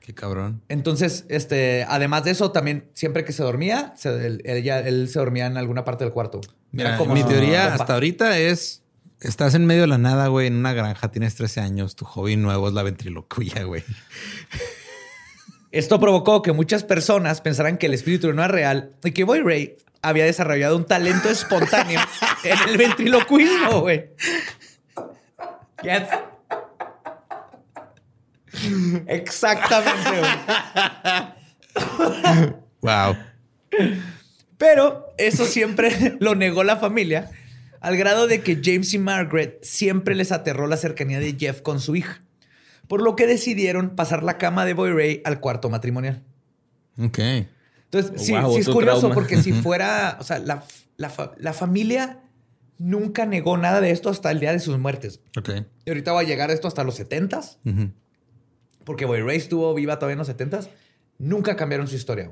Qué 0.00 0.12
cabrón. 0.14 0.62
Entonces, 0.68 1.24
este, 1.28 1.84
además 1.88 2.24
de 2.24 2.32
eso, 2.32 2.50
también 2.50 2.88
siempre 2.94 3.24
que 3.24 3.32
se 3.32 3.42
dormía, 3.42 3.92
se- 3.96 4.26
él, 4.26 4.42
ella- 4.44 4.80
él 4.80 5.08
se 5.08 5.18
dormía 5.20 5.46
en 5.46 5.56
alguna 5.56 5.84
parte 5.84 6.02
del 6.02 6.12
cuarto. 6.12 6.40
Mira, 6.72 6.96
como 6.98 7.14
mi 7.14 7.22
teoría 7.22 7.74
hasta 7.74 7.94
ahorita 7.94 8.38
es: 8.38 8.82
estás 9.20 9.54
en 9.54 9.66
medio 9.66 9.82
de 9.82 9.86
la 9.88 9.98
nada, 9.98 10.28
güey, 10.28 10.46
en 10.46 10.56
una 10.56 10.72
granja, 10.72 11.10
tienes 11.10 11.34
13 11.34 11.60
años, 11.60 11.96
tu 11.96 12.04
hobby 12.04 12.36
nuevo 12.36 12.68
es 12.68 12.74
la 12.74 12.82
ventriloquía, 12.82 13.64
güey. 13.64 13.84
Esto 15.70 16.00
provocó 16.00 16.42
que 16.42 16.52
muchas 16.52 16.84
personas 16.84 17.40
pensaran 17.40 17.76
que 17.76 17.86
el 17.86 17.94
espíritu 17.94 18.32
no 18.32 18.42
era 18.42 18.48
real 18.48 18.92
y 19.04 19.12
que 19.12 19.24
Boy 19.24 19.40
Ray 19.40 19.76
había 20.00 20.24
desarrollado 20.24 20.76
un 20.76 20.86
talento 20.86 21.28
espontáneo 21.28 22.00
en 22.44 22.68
el 22.68 22.78
ventriloquismo, 22.78 23.80
güey. 23.80 24.10
Yes. 25.82 26.02
Exactamente, 29.06 30.10
güey. 30.20 30.32
Wow. 32.80 33.16
Pero 34.56 35.14
eso 35.18 35.44
siempre 35.44 36.16
lo 36.20 36.34
negó 36.34 36.64
la 36.64 36.76
familia, 36.76 37.30
al 37.80 37.96
grado 37.96 38.26
de 38.26 38.40
que 38.42 38.60
James 38.62 38.92
y 38.94 38.98
Margaret 38.98 39.58
siempre 39.62 40.14
les 40.14 40.32
aterró 40.32 40.66
la 40.66 40.76
cercanía 40.76 41.20
de 41.20 41.36
Jeff 41.38 41.60
con 41.62 41.80
su 41.80 41.96
hija, 41.96 42.22
por 42.88 43.02
lo 43.02 43.16
que 43.16 43.26
decidieron 43.26 43.90
pasar 43.96 44.22
la 44.22 44.38
cama 44.38 44.64
de 44.64 44.74
Boy 44.74 44.92
Ray 44.92 45.22
al 45.24 45.40
cuarto 45.40 45.70
matrimonial. 45.70 46.22
Ok. 46.98 47.18
Entonces, 47.18 48.12
Oh, 48.14 48.18
sí, 48.18 48.32
wow, 48.32 48.54
sí 48.54 48.60
es 48.60 48.68
curioso 48.68 48.98
trauma. 49.00 49.14
porque 49.14 49.40
si 49.42 49.52
fuera, 49.52 50.16
o 50.20 50.24
sea, 50.24 50.38
la, 50.40 50.64
la 50.96 51.12
la 51.38 51.52
familia 51.52 52.20
nunca 52.76 53.24
negó 53.26 53.56
nada 53.56 53.80
de 53.80 53.90
esto 53.90 54.10
hasta 54.10 54.30
el 54.30 54.40
día 54.40 54.52
de 54.52 54.60
sus 54.60 54.78
muertes. 54.78 55.20
Ok. 55.38 55.50
Y 55.84 55.90
ahorita 55.90 56.12
va 56.12 56.20
a 56.20 56.24
llegar 56.24 56.50
esto 56.50 56.68
hasta 56.68 56.84
los 56.84 56.98
70s, 57.00 57.56
Ujú. 57.64 57.92
porque 58.84 59.04
Boy 59.04 59.20
Ray 59.22 59.36
estuvo 59.38 59.72
viva 59.74 59.96
todavía 59.98 60.12
en 60.14 60.18
los 60.18 60.28
70s. 60.28 60.68
Nunca 61.18 61.56
cambiaron 61.56 61.88
su 61.88 61.94
historia. 61.96 62.30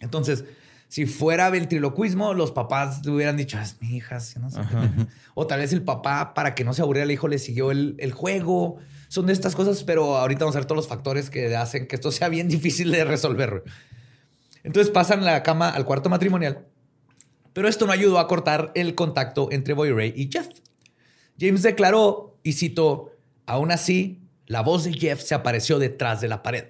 Entonces, 0.00 0.44
si 0.88 1.06
fuera 1.06 1.50
ventriloquismo, 1.50 2.34
los 2.34 2.50
papás 2.50 3.04
le 3.04 3.12
hubieran 3.12 3.36
dicho, 3.36 3.58
"Ah, 3.58 3.62
es 3.62 3.76
mi 3.80 3.96
hija, 3.96 4.18
no 4.40 4.50
sé 4.50 4.60
qué". 4.60 5.06
O 5.34 5.46
tal 5.46 5.60
vez 5.60 5.72
el 5.72 5.82
papá, 5.82 6.34
para 6.34 6.54
que 6.54 6.64
no 6.64 6.74
se 6.74 6.82
aburriera 6.82 7.04
el 7.04 7.10
hijo, 7.10 7.28
le 7.28 7.38
siguió 7.38 7.70
el, 7.70 7.94
el 7.98 8.12
juego. 8.12 8.78
Son 9.08 9.26
de 9.26 9.32
estas 9.32 9.54
cosas, 9.54 9.84
pero 9.84 10.16
ahorita 10.16 10.44
vamos 10.44 10.56
a 10.56 10.58
ver 10.58 10.66
todos 10.66 10.78
los 10.78 10.88
factores 10.88 11.30
que 11.30 11.54
hacen 11.54 11.86
que 11.86 11.94
esto 11.96 12.10
sea 12.10 12.28
bien 12.28 12.48
difícil 12.48 12.90
de 12.90 13.04
resolver. 13.04 13.62
Entonces 14.64 14.90
pasan 14.90 15.24
la 15.24 15.42
cama 15.42 15.68
al 15.70 15.84
cuarto 15.84 16.08
matrimonial. 16.08 16.66
Pero 17.52 17.68
esto 17.68 17.86
no 17.86 17.92
ayudó 17.92 18.18
a 18.18 18.26
cortar 18.26 18.72
el 18.74 18.94
contacto 18.94 19.48
entre 19.52 19.74
Boy 19.74 19.92
Ray 19.92 20.12
y 20.16 20.28
Jeff. 20.32 20.48
James 21.38 21.62
declaró, 21.62 22.28
y 22.42 22.54
citó, 22.54 23.12
aún 23.46 23.70
así, 23.70 24.22
la 24.46 24.62
voz 24.62 24.84
de 24.84 24.92
Jeff 24.92 25.20
se 25.22 25.34
apareció 25.34 25.78
detrás 25.78 26.20
de 26.20 26.28
la 26.28 26.42
pared. 26.42 26.64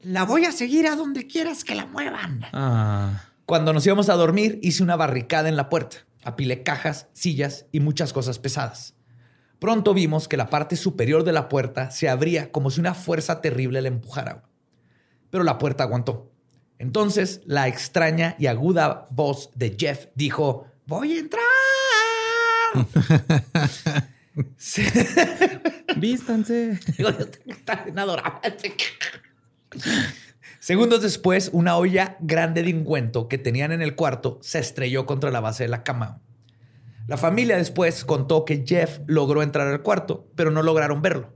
La 0.00 0.24
voy 0.24 0.44
a 0.44 0.52
seguir 0.52 0.86
a 0.86 0.94
donde 0.96 1.26
quieras 1.26 1.64
que 1.64 1.74
la 1.74 1.86
muevan. 1.86 2.44
Ah. 2.52 3.24
Cuando 3.46 3.72
nos 3.72 3.84
íbamos 3.86 4.08
a 4.08 4.14
dormir, 4.14 4.58
hice 4.62 4.82
una 4.82 4.96
barricada 4.96 5.48
en 5.48 5.56
la 5.56 5.68
puerta. 5.68 5.98
Apilé 6.22 6.62
cajas, 6.62 7.08
sillas 7.12 7.66
y 7.72 7.80
muchas 7.80 8.12
cosas 8.12 8.38
pesadas. 8.38 8.94
Pronto 9.58 9.94
vimos 9.94 10.28
que 10.28 10.36
la 10.36 10.50
parte 10.50 10.76
superior 10.76 11.24
de 11.24 11.32
la 11.32 11.48
puerta 11.48 11.90
se 11.90 12.08
abría 12.08 12.52
como 12.52 12.70
si 12.70 12.78
una 12.80 12.94
fuerza 12.94 13.40
terrible 13.40 13.82
la 13.82 13.88
empujara. 13.88 14.44
Pero 15.30 15.42
la 15.42 15.58
puerta 15.58 15.84
aguantó. 15.84 16.30
Entonces, 16.78 17.40
la 17.44 17.66
extraña 17.66 18.36
y 18.38 18.46
aguda 18.46 19.08
voz 19.10 19.50
de 19.56 19.74
Jeff 19.76 20.06
dijo, 20.14 20.66
voy 20.86 21.14
a 21.14 21.18
entrar. 21.18 21.42
Vístanse. 25.96 26.78
Adorable. 27.96 28.62
Segundos 30.60 31.02
después, 31.02 31.50
una 31.52 31.76
olla 31.76 32.16
grande 32.20 32.62
de 32.62 32.74
ungüento 32.74 33.28
que 33.28 33.38
tenían 33.38 33.72
en 33.72 33.82
el 33.82 33.94
cuarto 33.94 34.38
se 34.42 34.58
estrelló 34.58 35.06
contra 35.06 35.30
la 35.30 35.40
base 35.40 35.64
de 35.64 35.68
la 35.68 35.82
cama. 35.82 36.20
La 37.06 37.16
familia 37.16 37.56
después 37.56 38.04
contó 38.04 38.44
que 38.44 38.64
Jeff 38.66 39.00
logró 39.06 39.42
entrar 39.42 39.68
al 39.68 39.82
cuarto, 39.82 40.30
pero 40.34 40.50
no 40.50 40.62
lograron 40.62 41.00
verlo, 41.00 41.32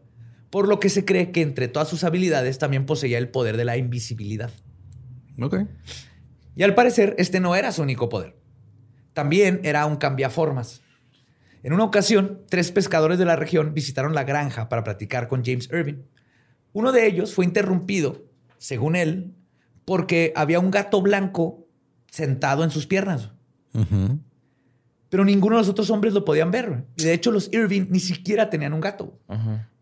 por 0.51 0.69
lo 0.69 0.81
que 0.81 0.91
se 0.91 1.05
cree 1.05 1.31
que 1.31 1.41
entre 1.41 1.69
todas 1.69 1.89
sus 1.89 2.05
habilidades 2.05 2.59
también 2.59 2.85
poseía 2.85 3.17
el 3.17 3.31
poder 3.31 3.57
de 3.57 3.65
la 3.65 3.79
invisibilidad. 3.79 4.51
Ok. 5.41 5.61
Y 6.55 6.63
al 6.63 6.75
parecer, 6.75 7.15
este 7.17 7.41
no 7.41 7.57
era 7.57 7.73
su 7.73 7.81
único 7.81 8.09
poder. 8.11 8.37
También 9.15 9.61
era 9.63 9.87
un 9.87 9.97
cambiaformas. 9.97 10.83
En 11.63 11.73
una 11.73 11.85
ocasión, 11.85 12.43
tres 12.51 12.73
pescadores 12.73 13.19
de 13.19 13.25
la 13.25 13.37
región 13.37 13.73
visitaron 13.73 14.15
la 14.15 14.25
granja 14.25 14.69
para 14.69 14.85
platicar 14.85 15.29
con 15.29 15.45
James 15.45 15.71
Irving. 15.73 16.03
Uno 16.73 16.93
de 16.93 17.07
ellos 17.07 17.35
fue 17.35 17.45
interrumpido, 17.45 18.23
según 18.59 18.97
él, 18.97 19.33
porque 19.85 20.33
había 20.37 20.61
un 20.61 20.71
gato 20.71 21.03
blanco 21.03 21.67
sentado 22.11 22.65
en 22.65 22.71
sus 22.71 22.87
piernas. 22.87 23.31
Pero 25.09 25.25
ninguno 25.25 25.57
de 25.57 25.63
los 25.63 25.69
otros 25.69 25.91
hombres 25.91 26.15
lo 26.15 26.25
podían 26.25 26.51
ver. 26.51 26.85
Y 26.97 27.05
de 27.05 27.13
hecho, 27.13 27.31
los 27.31 27.53
Irving 27.53 27.87
ni 27.91 28.01
siquiera 28.01 28.49
tenían 28.49 28.73
un 28.73 28.81
gato. 28.81 29.19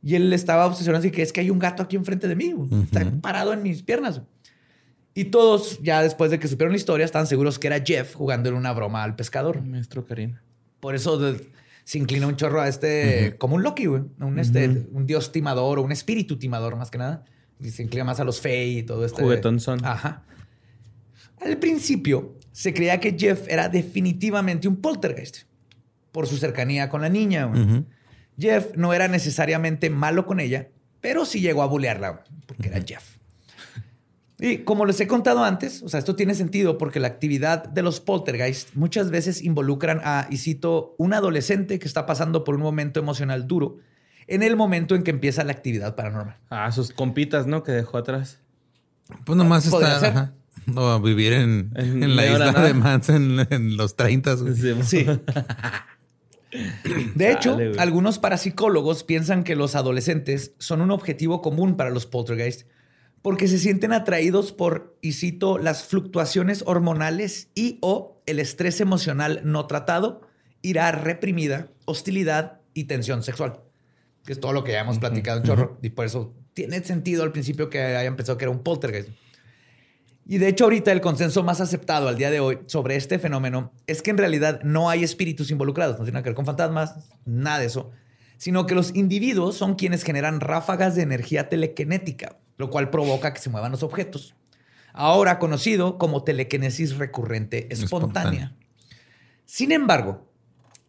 Y 0.03 0.15
él 0.17 0.33
estaba 0.33 0.67
obsesionado 0.67 1.01
así 1.01 1.11
que 1.11 1.23
es 1.23 1.33
que 1.33 1.41
hay 1.41 1.51
un 1.51 1.59
gato 1.59 1.83
aquí 1.83 1.95
enfrente 1.97 2.27
de 2.27 2.35
mí. 2.35 2.53
Está 2.83 3.05
parado 3.21 3.53
en 3.53 3.63
mis 3.63 3.83
piernas. 3.83 4.23
Y 5.15 5.27
todos, 5.27 5.81
ya 5.83 6.03
después 6.03 6.31
de 6.31 6.39
que 6.39 6.49
supieron 6.49 6.73
la 6.73 6.79
historia, 6.79 7.05
estaban 7.05 7.27
seguros 7.27 7.59
que 7.59 7.67
era 7.67 7.81
Jeff 7.85 8.15
jugando 8.15 8.49
en 8.49 8.55
una 8.57 8.73
broma 8.73 9.03
al 9.05 9.15
pescador. 9.17 9.61
Maestro 9.63 10.05
Karim. 10.07 10.37
Por 10.81 10.95
eso 10.95 11.19
de- 11.19 11.49
se 11.91 11.99
inclina 11.99 12.29
un 12.29 12.37
chorro 12.37 12.61
a 12.61 12.69
este, 12.69 13.35
como 13.37 13.57
un 13.57 13.65
Loki, 13.65 13.87
güey. 13.87 14.05
Un, 14.21 14.39
este, 14.39 14.69
un 14.93 15.07
dios 15.07 15.33
timador 15.33 15.81
o 15.81 15.83
un 15.83 15.91
espíritu 15.91 16.39
timador, 16.39 16.77
más 16.77 16.89
que 16.89 16.99
nada. 16.99 17.25
Y 17.59 17.71
se 17.71 17.83
inclina 17.83 18.05
más 18.05 18.21
a 18.21 18.25
los 18.25 18.41
Fey 18.41 18.79
y 18.79 18.83
todo 18.85 19.05
este. 19.05 19.21
Juguetón 19.21 19.59
son. 19.59 19.85
Ajá. 19.85 20.23
Al 21.41 21.59
principio, 21.59 22.39
se 22.53 22.73
creía 22.73 23.01
que 23.01 23.17
Jeff 23.19 23.49
era 23.49 23.69
definitivamente 23.69 24.69
un 24.69 24.77
poltergeist 24.77 25.49
por 26.13 26.29
su 26.29 26.37
cercanía 26.37 26.89
con 26.89 27.01
la 27.01 27.09
niña. 27.09 27.47
güey. 27.47 27.85
Jeff 28.39 28.69
no 28.77 28.95
era 28.95 29.09
necesariamente 29.09 29.91
malo 29.91 30.27
con 30.27 30.39
ella, 30.39 30.69
pero 31.01 31.27
sí 31.27 31.41
llegó 31.41 31.65
a 31.65 31.67
bulearla, 31.67 32.23
porque 32.47 32.69
era 32.69 32.81
Jeff. 32.87 33.17
Y 34.41 34.59
como 34.59 34.87
les 34.87 35.01
he 35.01 35.07
contado 35.07 35.45
antes, 35.45 35.83
o 35.83 35.89
sea, 35.89 35.99
esto 35.99 36.17
tiene 36.17 36.35
sentido 36.35 36.79
porque 36.79 36.99
la 37.01 37.09
actividad 37.09 37.65
de 37.65 37.83
los 37.83 38.01
poltergeist 38.01 38.75
muchas 38.75 39.11
veces 39.11 39.43
involucran 39.43 40.01
a, 40.03 40.27
y 40.31 40.39
cito, 40.39 40.95
un 40.99 41.13
adolescente 41.15 41.79
que 41.79 41.87
está 41.87 42.07
pasando 42.07 42.43
por 42.45 42.55
un 42.55 42.63
momento 42.63 43.01
emocional 43.01 43.47
duro 43.47 43.79
en 44.27 44.43
el 44.43 44.57
momento 44.57 44.95
en 44.95 45.03
que 45.03 45.11
empieza 45.11 45.45
la 45.45 45.53
actividad 45.53 45.95
paranormal. 45.97 46.37
Ah, 46.51 46.71
sus 46.73 46.93
compitas, 46.93 47.47
¿no? 47.47 47.63
Que 47.63 47.73
dejó 47.73 47.99
atrás. 47.99 48.39
Pues 49.25 49.37
nomás 49.37 49.67
está. 49.67 49.97
ajá. 50.07 50.33
O 50.77 51.01
vivir 51.01 51.33
en, 51.33 51.73
En 51.75 52.03
en 52.03 52.17
la 52.17 52.27
isla 52.27 52.53
nada. 52.53 52.67
de 52.67 52.75
Manson 52.75 53.41
en, 53.41 53.47
en 53.51 53.77
los 53.77 53.97
30. 53.97 54.35
güey. 54.35 54.55
Sí. 54.85 55.07
De 57.15 57.31
hecho, 57.31 57.57
algunos 57.79 58.19
parapsicólogos 58.19 59.05
piensan 59.05 59.45
que 59.45 59.55
los 59.55 59.77
adolescentes 59.77 60.53
son 60.59 60.81
un 60.81 60.91
objetivo 60.91 61.43
común 61.43 61.77
para 61.77 61.91
los 61.91 62.07
poltergeist 62.07 62.67
porque 63.23 63.49
se 63.49 63.59
sienten 63.59 63.93
atraídos 63.93 64.53
por, 64.53 64.97
y 65.03 65.13
cito, 65.13 65.59
las 65.59 65.85
fluctuaciones 65.85 66.65
hormonales 66.67 67.49
y 67.55 67.79
o 67.83 68.23
el 68.27 68.39
estrés 68.39 68.81
emocional 68.81 69.43
no 69.45 69.67
tratado, 69.67 70.23
ira 70.63 70.91
reprimida, 70.93 71.69
hostilidad 71.85 72.61
y 72.75 72.85
tensión 72.85 73.23
sexual. 73.23 73.61
Que 74.25 74.33
es 74.33 74.41
todo 74.41 74.53
lo 74.53 74.65
que 74.65 74.73
ya 74.73 74.81
hemos 74.81 74.99
platicado 74.99 75.39
en 75.39 75.45
chorro. 75.45 75.79
Y 75.83 75.91
por 75.91 76.07
eso 76.07 76.35
tiene 76.55 76.83
sentido 76.83 77.23
al 77.23 77.33
principio 77.33 77.71
que 77.71 77.81
hayan 77.81 78.17
pensado 78.17 78.39
que 78.39 78.45
era 78.45 78.53
un 78.53 78.63
poltergeist. 78.63 79.11
Y 80.27 80.39
de 80.39 80.49
hecho 80.49 80.65
ahorita 80.65 80.93
el 80.93 81.01
consenso 81.01 81.43
más 81.43 81.61
aceptado 81.61 82.09
al 82.09 82.17
día 82.17 82.31
de 82.31 82.41
hoy 82.41 82.59
sobre 82.67 82.97
este 82.97 83.19
fenómeno 83.19 83.73
es 83.87 84.01
que 84.01 84.11
en 84.11 84.19
realidad 84.19 84.61
no 84.63 84.89
hay 84.89 85.03
espíritus 85.03 85.51
involucrados, 85.51 85.99
no 85.99 86.05
tiene 86.05 86.13
nada 86.13 86.23
que 86.23 86.29
ver 86.29 86.37
con 86.37 86.47
fantasmas, 86.47 86.95
nada 87.25 87.59
de 87.59 87.67
eso, 87.67 87.91
sino 88.37 88.65
que 88.67 88.77
los 88.77 88.95
individuos 88.95 89.57
son 89.57 89.75
quienes 89.75 90.05
generan 90.05 90.41
ráfagas 90.41 90.95
de 90.95 91.03
energía 91.03 91.49
telequinética, 91.49 92.39
lo 92.61 92.71
cual 92.71 92.91
provoca 92.91 93.33
que 93.35 93.41
se 93.41 93.51
muevan 93.51 93.73
los 93.73 93.83
objetos. 93.83 94.35
Ahora 94.93 95.39
conocido 95.39 95.99
como 95.99 96.23
telequinesis 96.25 96.97
recurrente 96.99 97.67
espontánea. 97.73 98.53
Espontánea. 98.53 98.57
Sin 99.47 99.73
embargo, 99.73 100.31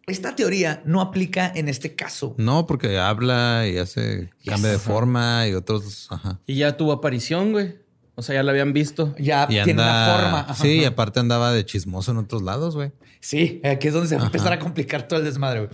esta 0.06 0.36
teoría 0.36 0.82
no 0.84 1.00
aplica 1.00 1.50
en 1.54 1.68
este 1.68 1.94
caso. 1.94 2.34
No, 2.36 2.66
porque 2.66 2.98
habla 2.98 3.66
y 3.66 3.78
hace 3.78 4.30
cambio 4.44 4.70
de 4.70 4.78
forma 4.78 5.46
y 5.48 5.54
otros. 5.54 6.08
Ajá. 6.10 6.38
Y 6.46 6.56
ya 6.56 6.76
tuvo 6.76 6.92
aparición, 6.92 7.52
güey. 7.52 7.80
O 8.14 8.22
sea, 8.22 8.34
ya 8.34 8.42
la 8.42 8.50
habían 8.52 8.72
visto. 8.74 9.14
Ya 9.18 9.44
Y 9.48 9.54
tiene 9.64 9.74
una 9.82 10.04
anda. 10.04 10.22
forma. 10.22 10.40
Ajá. 10.40 10.54
Sí, 10.54 10.80
y 10.80 10.84
aparte 10.84 11.18
andaba 11.20 11.52
de 11.52 11.64
chismoso 11.64 12.10
en 12.10 12.18
otros 12.18 12.42
lados, 12.42 12.74
güey. 12.76 12.92
Sí, 13.20 13.60
aquí 13.64 13.88
es 13.88 13.94
donde 13.94 14.08
se 14.08 14.16
va 14.16 14.22
a 14.24 14.26
empezar 14.26 14.52
a 14.52 14.58
complicar 14.58 15.08
todo 15.08 15.20
el 15.20 15.24
desmadre. 15.24 15.60
güey. 15.66 15.70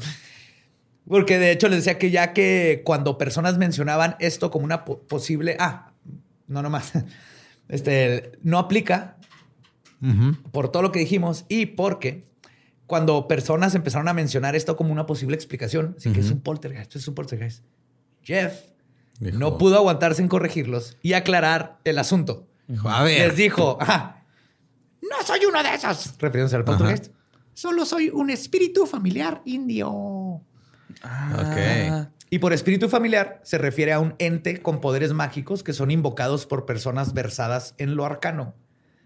Porque 1.08 1.38
de 1.38 1.50
hecho 1.52 1.68
les 1.68 1.78
decía 1.84 1.98
que 1.98 2.10
ya 2.10 2.32
que 2.32 2.82
cuando 2.84 3.16
personas 3.18 3.56
mencionaban 3.58 4.16
esto 4.20 4.50
como 4.50 4.64
una 4.64 4.84
po- 4.84 5.00
posible... 5.02 5.56
Ah, 5.58 5.92
no 6.46 6.62
nomás. 6.62 6.92
Este, 7.68 8.32
no 8.42 8.58
aplica 8.58 9.18
Ujú. 10.00 10.34
por 10.52 10.70
todo 10.72 10.82
lo 10.82 10.90
que 10.90 11.00
dijimos 11.00 11.44
y 11.50 11.66
porque 11.66 12.26
cuando 12.86 13.28
personas 13.28 13.74
empezaron 13.74 14.08
a 14.08 14.14
mencionar 14.14 14.56
esto 14.56 14.74
como 14.74 14.90
una 14.90 15.04
posible 15.04 15.36
explicación, 15.36 15.94
así 15.98 16.10
que 16.10 16.20
es 16.20 16.30
un 16.30 16.40
poltergeist, 16.40 16.96
es 16.96 17.06
un 17.08 17.14
poltergeist. 17.14 17.62
Jeff 18.22 18.54
Dijo- 19.20 19.38
no 19.38 19.58
pudo 19.58 19.76
aguantarse 19.76 20.22
en 20.22 20.28
corregirlos 20.28 20.96
y 21.02 21.12
aclarar 21.12 21.78
el 21.84 21.98
asunto. 21.98 22.46
Dijo, 22.68 22.88
a 22.88 23.02
ver. 23.02 23.28
Les 23.28 23.36
dijo, 23.36 23.76
"Ajá, 23.82 24.24
no 25.02 25.26
soy 25.26 25.44
uno 25.44 25.62
de 25.62 25.74
esos. 25.74 26.14
Refiriéndose 26.18 26.56
al 26.56 26.64
poltergeist. 26.64 27.12
Solo 27.52 27.84
soy 27.84 28.08
un 28.08 28.30
espíritu 28.30 28.86
familiar 28.86 29.42
indio. 29.44 30.40
Ah, 31.02 32.08
Y 32.30 32.38
por 32.38 32.52
espíritu 32.52 32.88
familiar 32.88 33.40
se 33.42 33.58
refiere 33.58 33.92
a 33.92 34.00
un 34.00 34.14
ente 34.18 34.60
con 34.62 34.80
poderes 34.80 35.12
mágicos 35.12 35.62
que 35.62 35.72
son 35.72 35.90
invocados 35.90 36.46
por 36.46 36.66
personas 36.66 37.14
versadas 37.14 37.74
en 37.78 37.94
lo 37.96 38.04
arcano. 38.04 38.54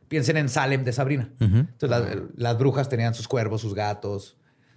Piensen 0.08 0.36
en 0.36 0.48
Salem 0.48 0.84
de 0.84 0.92
Sabrina. 0.92 1.30
Entonces 1.40 1.88
las, 1.88 2.02
las 2.36 2.58
brujas 2.58 2.88
tenían 2.88 3.14
sus 3.14 3.28
cuervos, 3.28 3.60
sus 3.60 3.74
gatos. 3.74 4.36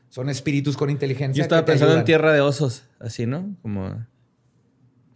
Son 0.09 0.29
espíritus 0.29 0.77
con 0.77 0.89
inteligencia. 0.89 1.39
Yo 1.41 1.43
estaba 1.43 1.65
pensando 1.65 1.97
en 1.97 2.05
tierra 2.05 2.31
de 2.31 2.39
osos, 2.41 2.83
así, 2.99 3.25
¿no? 3.25 3.55
Como. 3.61 4.05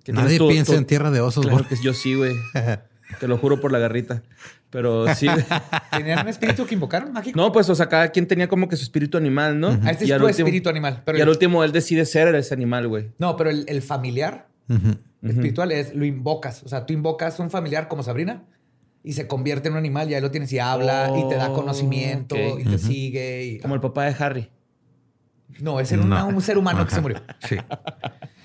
Nadie 0.08 0.40
piensa 0.40 0.76
en 0.76 0.86
tierra 0.86 1.12
de 1.12 1.22
osos, 1.22 1.46
Claro 1.46 1.60
güey. 1.64 1.70
que 1.70 1.82
yo 1.84 1.94
sí, 1.94 2.16
güey. 2.16 2.34
Te 3.20 3.28
lo 3.28 3.38
juro 3.38 3.60
por 3.60 3.72
la 3.72 3.80
garrita. 3.80 4.22
Pero 4.70 5.14
sí. 5.16 5.28
¿Tenían 5.92 6.20
un 6.22 6.28
espíritu 6.28 6.66
que 6.68 6.76
invocaron 6.76 7.12
mágico? 7.12 7.40
No, 7.40 7.52
pues, 7.52 7.68
o 7.70 7.76
sea, 7.76 7.90
cada 7.90 8.10
quien 8.10 8.28
tenía 8.28 8.48
como 8.48 8.68
que 8.70 8.76
su 8.76 8.84
espíritu 8.84 9.18
animal, 9.18 9.60
¿no? 9.60 9.70
Ah, 9.84 9.92
este 9.92 10.06
Y 10.06 10.12
es 10.12 10.18
tu 10.18 10.26
último- 10.26 10.48
espíritu 10.48 10.70
animal. 10.70 11.02
Pero 11.06 11.18
y 11.18 11.22
al 11.22 11.30
último 11.30 11.64
él 11.64 11.72
decide 11.72 12.06
ser 12.06 12.34
ese 12.36 12.54
animal, 12.54 12.88
güey. 12.88 13.12
No, 13.18 13.36
pero 13.36 13.50
el, 13.50 13.66
el 13.68 13.82
familiar 13.82 14.48
espiritual 15.24 15.72
es 15.72 15.96
lo 15.96 16.06
invocas. 16.06 16.62
O 16.64 16.70
sea, 16.70 16.86
tú 16.86 16.94
invocas 16.94 17.40
un 17.40 17.50
familiar 17.50 17.88
como 17.88 18.04
Sabrina 18.04 18.44
y 19.04 19.14
se 19.14 19.28
convierte 19.28 19.70
en 19.70 19.74
un 19.74 19.80
animal 19.80 20.10
y 20.12 20.14
ahí 20.14 20.22
lo 20.22 20.30
tienes 20.30 20.52
y 20.54 20.60
habla 20.60 21.12
y 21.18 21.28
te 21.30 21.36
da 21.36 21.50
Oh, 21.50 21.54
conocimiento 21.56 22.36
y 22.60 22.64
te 22.66 22.78
sigue. 22.78 23.44
Y... 23.46 23.60
Como 23.60 23.74
el 23.74 23.82
papá 23.82 24.06
de 24.06 24.16
Harry. 24.24 24.50
No, 25.60 25.80
es 25.80 25.92
una- 25.94 26.26
un 26.26 26.42
ser 26.42 26.58
humano 26.60 26.86
que 26.86 26.94
se 26.94 27.02
murió. 27.02 27.22
Sí. 27.40 27.58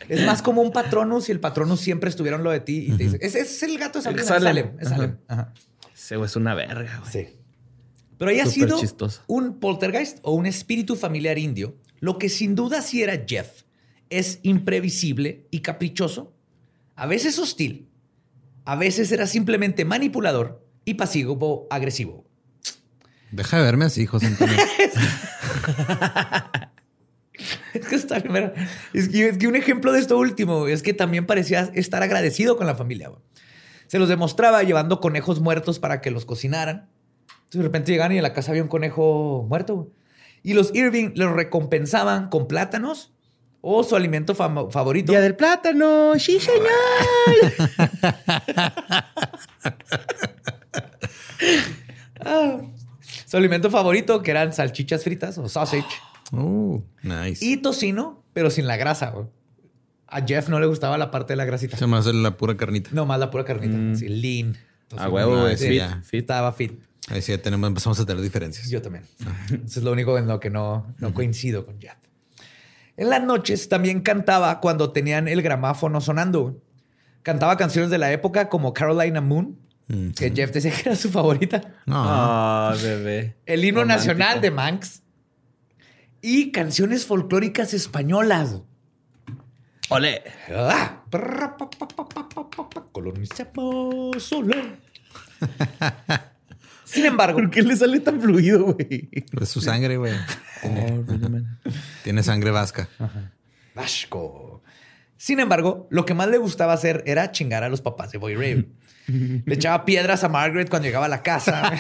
Es 0.09 0.27
más 0.27 0.43
como 0.43 0.63
un 0.63 0.73
patronus 0.73 1.29
y 1.29 1.33
el 1.33 1.41
patronus 1.41 1.81
siempre 1.81 2.11
estuvieron 2.11 2.43
lo 2.43 2.51
de 2.51 2.61
ti 2.61 2.87
y 2.89 2.97
te 2.97 3.05
dice, 3.05 3.19
ese 3.21 3.41
es 3.41 3.63
el 3.63 3.79
gato 3.79 3.99
de 3.99 4.05
Sabrina. 4.05 4.25
Salem. 4.25 4.71
Es 4.81 4.89
Salem. 4.89 5.17
Ajá. 5.29 5.53
Ese 5.95 6.17
güey 6.17 6.27
es 6.27 6.37
una 6.37 6.55
verga, 6.55 7.01
güey. 7.01 7.13
Sí. 7.13 7.37
Pero 8.19 8.31
haya 8.31 8.47
sido 8.47 8.79
chistoso. 8.79 9.23
un 9.27 9.59
poltergeist 9.59 10.19
o 10.23 10.33
un 10.33 10.47
espíritu 10.47 10.97
familiar 10.97 11.39
indio, 11.39 11.77
lo 12.01 12.19
que 12.19 12.29
sin 12.29 12.55
duda 12.55 12.83
sí 12.83 13.03
era 13.03 13.25
Jeff 13.27 13.63
es 14.11 14.39
imprevisible 14.43 15.47
y 15.51 15.61
caprichoso, 15.61 16.35
a 16.95 17.07
veces 17.07 17.39
hostil, 17.39 17.89
a 18.65 18.77
veces 18.77 19.11
era 19.13 19.27
simplemente 19.27 19.85
manipulador 19.85 20.65
y 20.85 20.95
pasivo 20.95 21.67
agresivo. 21.71 22.25
Deja 23.33 23.59
de 23.59 23.65
verme 23.65 23.87
así, 23.87 24.07
José 24.07 24.27
Antonio. 24.27 24.57
Es 27.75 27.87
que 27.87 27.97
está 27.97 28.21
primero. 28.21 28.53
Es 28.93 29.09
que, 29.09 29.29
es 29.31 29.39
que 29.39 29.49
un 29.49 29.57
ejemplo 29.57 29.93
de 29.93 29.99
esto 30.01 30.17
último 30.17 30.69
es 30.69 30.83
que 30.83 30.95
también 30.95 31.27
parecía 31.27 31.71
estar 31.75 32.03
agradecido 32.03 32.57
con 32.57 32.67
la 32.67 32.77
familia. 32.77 33.09
güey. 33.09 33.21
Se 33.89 33.99
los 33.99 34.09
demostraba 34.09 34.63
llevando 34.63 35.01
conejos 35.01 35.41
muertos 35.41 35.79
para 35.79 36.01
que 36.01 36.11
los 36.11 36.25
cocinaran. 36.25 36.89
Entonces, 37.29 37.59
de 37.59 37.63
repente 37.63 37.93
llegaban 37.93 38.13
y 38.13 38.17
en 38.17 38.23
la 38.23 38.33
casa 38.33 38.53
había 38.53 38.63
un 38.63 38.69
conejo 38.69 39.45
muerto. 39.49 39.75
güey. 39.75 39.89
Y 40.43 40.55
los 40.55 40.75
Irving 40.75 41.11
los 41.17 41.33
recompensaban 41.33 42.29
con 42.29 42.47
plátanos 42.47 43.13
o 43.61 43.83
su 43.83 43.97
alimento 43.97 44.35
favorito. 44.35 45.13
Día 45.13 45.21
del 45.21 45.37
plátano. 45.37 46.19
Sí, 46.19 46.39
señor. 46.39 46.65
Ah, 52.27 52.59
su 53.27 53.37
alimento 53.37 53.71
favorito, 53.71 54.23
que 54.23 54.31
eran 54.31 54.53
salchichas 54.53 55.05
fritas 55.05 55.37
o 55.37 55.47
sausage. 55.49 55.85
Uh, 56.39 56.83
nice. 57.03 57.45
Y 57.45 57.57
tocino, 57.59 58.23
pero 58.33 58.51
sin 58.51 58.67
la 58.67 58.77
grasa. 58.77 59.15
A 60.07 60.23
Jeff 60.27 60.49
no 60.49 60.61
le 60.61 60.67
gustaba 60.67 60.97
la 60.99 61.11
parte 61.11 61.33
de 61.33 61.37
la 61.37 61.45
grasita. 61.45 61.77
Se 61.77 61.87
me 61.87 61.97
hace 61.97 62.13
la 62.13 62.37
pura 62.37 62.57
carnita. 62.57 62.91
No, 62.93 63.07
más 63.07 63.19
la 63.19 63.31
pura 63.31 63.45
carnita. 63.45 63.99
Sí, 63.99 64.09
lean. 64.09 64.57
A 64.97 65.09
huevo, 65.09 65.41
güey. 65.41 65.57
sí, 65.57 65.69
Fit, 65.69 65.77
ya. 65.79 66.01
fit. 66.05 66.21
Estaba 66.21 66.53
fit. 66.53 66.73
Ahí 67.09 67.21
sí 67.21 67.33
ya 67.33 67.39
tenemos, 67.43 67.67
empezamos 67.69 67.99
a 68.01 68.07
tener 68.07 68.23
diferencias. 68.23 68.71
Yo 68.71 68.81
también. 68.81 69.05
Eso 69.65 69.81
es 69.81 69.83
lo 69.85 69.93
único 69.93 70.17
en 70.19 70.27
lo 70.29 70.41
que 70.41 70.51
no, 70.51 70.87
no 70.99 71.13
coincido 71.13 71.67
con 71.67 71.81
Jeff. 71.81 71.97
En 72.97 73.11
las 73.11 73.23
noches 73.25 73.69
también 73.69 74.01
cantaba 74.03 74.61
cuando 74.61 74.93
tenían 74.93 75.27
el 75.27 75.43
gramáfono 75.43 76.01
sonando. 76.01 76.63
Cantaba 77.23 77.57
canciones 77.57 77.91
de 77.91 77.99
la 77.99 78.13
época 78.13 78.49
como 78.49 78.73
Carolina 78.73 79.21
Moon, 79.21 79.59
Mm, 79.87 80.13
que 80.13 80.31
Jeff 80.35 80.51
decía 80.51 80.71
que 80.73 80.81
era 80.89 80.97
su 80.97 81.11
favorita. 81.11 81.61
No. 81.85 81.97
Ah, 82.07 82.75
bebé. 82.83 83.37
El 83.45 83.63
himno 83.67 83.83
Romántico. 83.83 84.15
nacional 84.15 84.41
de 84.41 84.51
Manx. 84.51 85.03
Y 86.27 86.53
canciones 86.53 87.05
folclóricas 87.05 87.75
españolas. 87.75 88.63
Ole. 89.91 90.23
Ah, 90.51 91.03
prra, 91.11 91.55
pa, 91.55 91.69
pa, 91.69 91.87
pa, 91.87 92.09
pa, 92.09 92.27
pa, 92.27 92.49
pa, 92.49 92.71
pa, 92.71 92.87
Colonicemos 92.93 94.23
Soler. 94.23 94.79
Sin 96.85 97.05
embargo, 97.05 97.41
¿Por 97.41 97.51
qué 97.51 97.61
le 97.61 97.77
sale 97.77 98.01
tan 98.01 98.23
fluido, 98.23 98.73
güey? 98.73 99.11
Es 99.39 99.51
su 99.51 99.61
sangre, 99.61 99.99
güey. 99.99 100.15
Oh. 100.63 101.05
Tiene 102.05 102.23
sangre 102.23 102.51
vasca. 102.51 102.89
Vasco. 103.75 104.63
Sin 105.19 105.41
embargo, 105.41 105.89
lo 105.91 106.07
que 106.07 106.15
más 106.15 106.29
le 106.29 106.39
gustaba 106.39 106.73
hacer 106.73 107.03
era 107.05 107.33
chingar 107.33 107.65
a 107.65 107.69
los 107.69 107.83
papás 107.83 108.13
de 108.13 108.17
Boy 108.17 108.35
Ray. 108.35 108.73
Le 109.45 109.55
echaba 109.55 109.85
piedras 109.85 110.25
a 110.25 110.31
Margaret 110.31 110.71
cuando 110.71 110.87
llegaba 110.87 111.05
a 111.05 111.11
la 111.11 111.23
casa. 111.23 111.71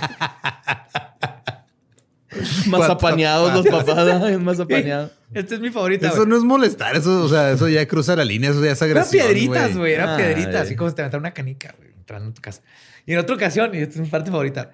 Más 2.66 2.88
apañados 2.90 3.52
los 3.54 3.66
papás. 3.66 4.40
Más 4.40 4.60
apañados. 4.60 5.10
Esta 5.32 5.54
es 5.54 5.60
mi 5.60 5.70
favorita. 5.70 6.08
Eso 6.08 6.26
no 6.26 6.36
es 6.36 6.42
molestar, 6.44 6.96
eso, 6.96 7.24
o 7.24 7.28
sea, 7.28 7.50
eso 7.50 7.68
ya 7.68 7.86
cruza 7.88 8.14
la 8.16 8.24
línea, 8.24 8.50
eso 8.50 8.64
ya 8.64 8.72
es 8.72 8.82
Eran 8.82 8.98
agresión. 8.98 9.26
piedritas, 9.26 9.76
güey. 9.76 9.94
Eran 9.94 10.10
Ah, 10.10 10.16
piedritas. 10.16 10.62
Así 10.62 10.76
como 10.76 10.90
si 10.90 10.96
te 10.96 11.02
aventara 11.02 11.20
una 11.20 11.32
canica, 11.34 11.74
güey, 11.78 11.90
entrando 11.92 12.28
en 12.28 12.34
tu 12.34 12.42
casa. 12.42 12.62
Y 13.06 13.12
en 13.12 13.18
otra 13.18 13.34
ocasión, 13.34 13.74
y 13.74 13.78
esta 13.78 13.94
es 13.94 14.00
mi 14.00 14.06
parte 14.08 14.30
favorita, 14.30 14.70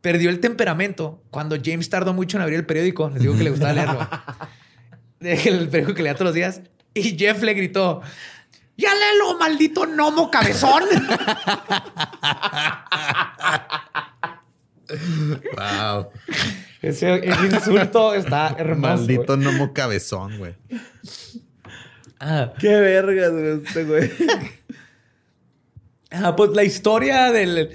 perdió 0.00 0.30
el 0.30 0.38
temperamento 0.40 1.22
cuando 1.30 1.56
James 1.62 1.88
tardó 1.90 2.14
mucho 2.14 2.36
en 2.36 2.42
abrir 2.42 2.58
el 2.58 2.66
periódico. 2.66 3.10
Les 3.10 3.22
digo 3.22 3.36
que 3.36 3.44
le 3.44 3.50
gustaba 3.50 3.72
leerlo. 3.72 4.08
el 5.20 5.68
periódico 5.68 5.94
que 5.94 6.02
leía 6.02 6.14
todos 6.14 6.26
los 6.26 6.34
días. 6.34 6.60
Y 6.94 7.18
Jeff 7.18 7.42
le 7.42 7.54
gritó: 7.54 8.00
¡Ya 8.76 8.90
léelo, 8.94 9.36
maldito 9.38 9.84
gnomo 9.86 10.30
cabezón! 10.30 10.84
Wow. 15.56 16.10
Ese, 16.80 17.28
ese 17.28 17.46
insulto 17.46 18.14
está 18.14 18.54
hermoso. 18.58 18.80
Maldito 18.80 19.36
gnomo 19.36 19.72
cabezón, 19.72 20.38
güey. 20.38 20.54
Ah. 22.20 22.52
Qué 22.58 22.68
vergas, 22.68 23.32
güey, 23.32 23.62
este 23.64 23.84
güey. 23.84 24.10
Ah, 26.10 26.34
pues 26.36 26.52
la 26.52 26.64
historia 26.64 27.30
del, 27.32 27.70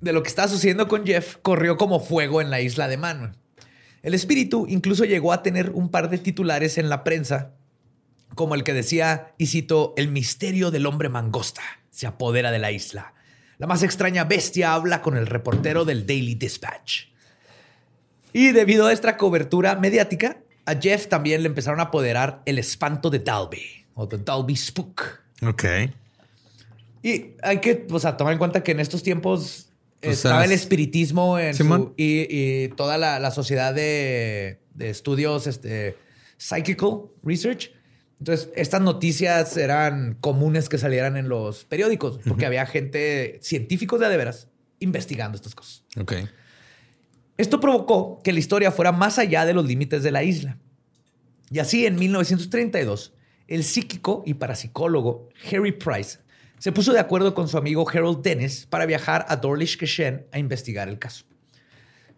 de 0.00 0.12
lo 0.12 0.24
que 0.24 0.28
estaba 0.28 0.48
sucediendo 0.48 0.88
con 0.88 1.06
Jeff 1.06 1.36
corrió 1.42 1.76
como 1.76 2.00
fuego 2.00 2.40
en 2.40 2.50
la 2.50 2.60
isla 2.60 2.88
de 2.88 2.96
Man. 2.96 3.36
El 4.02 4.14
espíritu 4.14 4.66
incluso 4.68 5.04
llegó 5.04 5.32
a 5.32 5.44
tener 5.44 5.70
un 5.70 5.88
par 5.88 6.10
de 6.10 6.18
titulares 6.18 6.76
en 6.78 6.88
la 6.88 7.04
prensa, 7.04 7.54
como 8.34 8.56
el 8.56 8.64
que 8.64 8.74
decía, 8.74 9.34
y 9.38 9.46
cito, 9.46 9.94
el 9.96 10.08
misterio 10.08 10.72
del 10.72 10.86
hombre 10.86 11.08
mangosta 11.08 11.62
se 11.90 12.06
apodera 12.06 12.50
de 12.50 12.58
la 12.58 12.72
isla. 12.72 13.14
La 13.58 13.66
más 13.66 13.82
extraña 13.82 14.24
bestia 14.24 14.74
habla 14.74 15.02
con 15.02 15.16
el 15.16 15.26
reportero 15.26 15.84
del 15.84 16.06
Daily 16.06 16.34
Dispatch. 16.36 17.07
Y 18.32 18.52
debido 18.52 18.86
a 18.86 18.92
esta 18.92 19.16
cobertura 19.16 19.74
mediática, 19.76 20.38
a 20.66 20.74
Jeff 20.74 21.06
también 21.08 21.42
le 21.42 21.48
empezaron 21.48 21.80
a 21.80 21.84
apoderar 21.84 22.42
el 22.46 22.58
espanto 22.58 23.10
de 23.10 23.20
Dalby, 23.20 23.86
o 23.94 24.06
The 24.06 24.18
Dalby 24.18 24.54
Spook. 24.56 25.02
Ok. 25.46 25.64
Y 27.02 27.32
hay 27.42 27.58
que 27.60 27.86
o 27.90 27.98
sea, 27.98 28.16
tomar 28.16 28.32
en 28.32 28.38
cuenta 28.38 28.62
que 28.62 28.72
en 28.72 28.80
estos 28.80 29.02
tiempos 29.02 29.70
Pues, 30.00 30.16
estaba 30.18 30.44
el 30.44 30.52
espiritismo 30.52 31.38
en 31.38 31.54
su- 31.54 31.94
y, 31.96 32.26
y 32.28 32.68
toda 32.68 32.98
la, 32.98 33.18
la 33.18 33.30
sociedad 33.30 33.72
de, 33.74 34.58
de 34.74 34.90
estudios 34.90 35.46
este, 35.46 35.96
psychical 36.36 37.02
research. 37.22 37.72
Entonces, 38.18 38.50
estas 38.56 38.80
noticias 38.80 39.56
eran 39.56 40.16
comunes 40.20 40.68
que 40.68 40.76
salieran 40.76 41.16
en 41.16 41.28
los 41.28 41.64
periódicos 41.64 42.18
porque 42.26 42.46
había 42.46 42.66
gente, 42.66 43.38
científicos 43.42 44.00
de 44.00 44.08
de 44.08 44.16
veras, 44.16 44.48
investigando 44.80 45.36
estas 45.36 45.54
cosas. 45.54 45.84
Ok. 46.00 46.14
Esto 47.38 47.60
provocó 47.60 48.20
que 48.24 48.32
la 48.32 48.40
historia 48.40 48.72
fuera 48.72 48.90
más 48.90 49.16
allá 49.18 49.46
de 49.46 49.54
los 49.54 49.64
límites 49.64 50.02
de 50.02 50.10
la 50.10 50.24
isla. 50.24 50.58
Y 51.50 51.60
así, 51.60 51.86
en 51.86 51.94
1932, 51.94 53.14
el 53.46 53.62
psíquico 53.62 54.24
y 54.26 54.34
parapsicólogo 54.34 55.28
Harry 55.50 55.70
Price 55.70 56.18
se 56.58 56.72
puso 56.72 56.92
de 56.92 56.98
acuerdo 56.98 57.34
con 57.34 57.46
su 57.46 57.56
amigo 57.56 57.88
Harold 57.88 58.22
Dennis 58.22 58.66
para 58.66 58.86
viajar 58.86 59.24
a 59.28 59.36
Dawlish 59.36 59.78
Kashen 59.78 60.26
a 60.32 60.40
investigar 60.40 60.88
el 60.88 60.98
caso. 60.98 61.24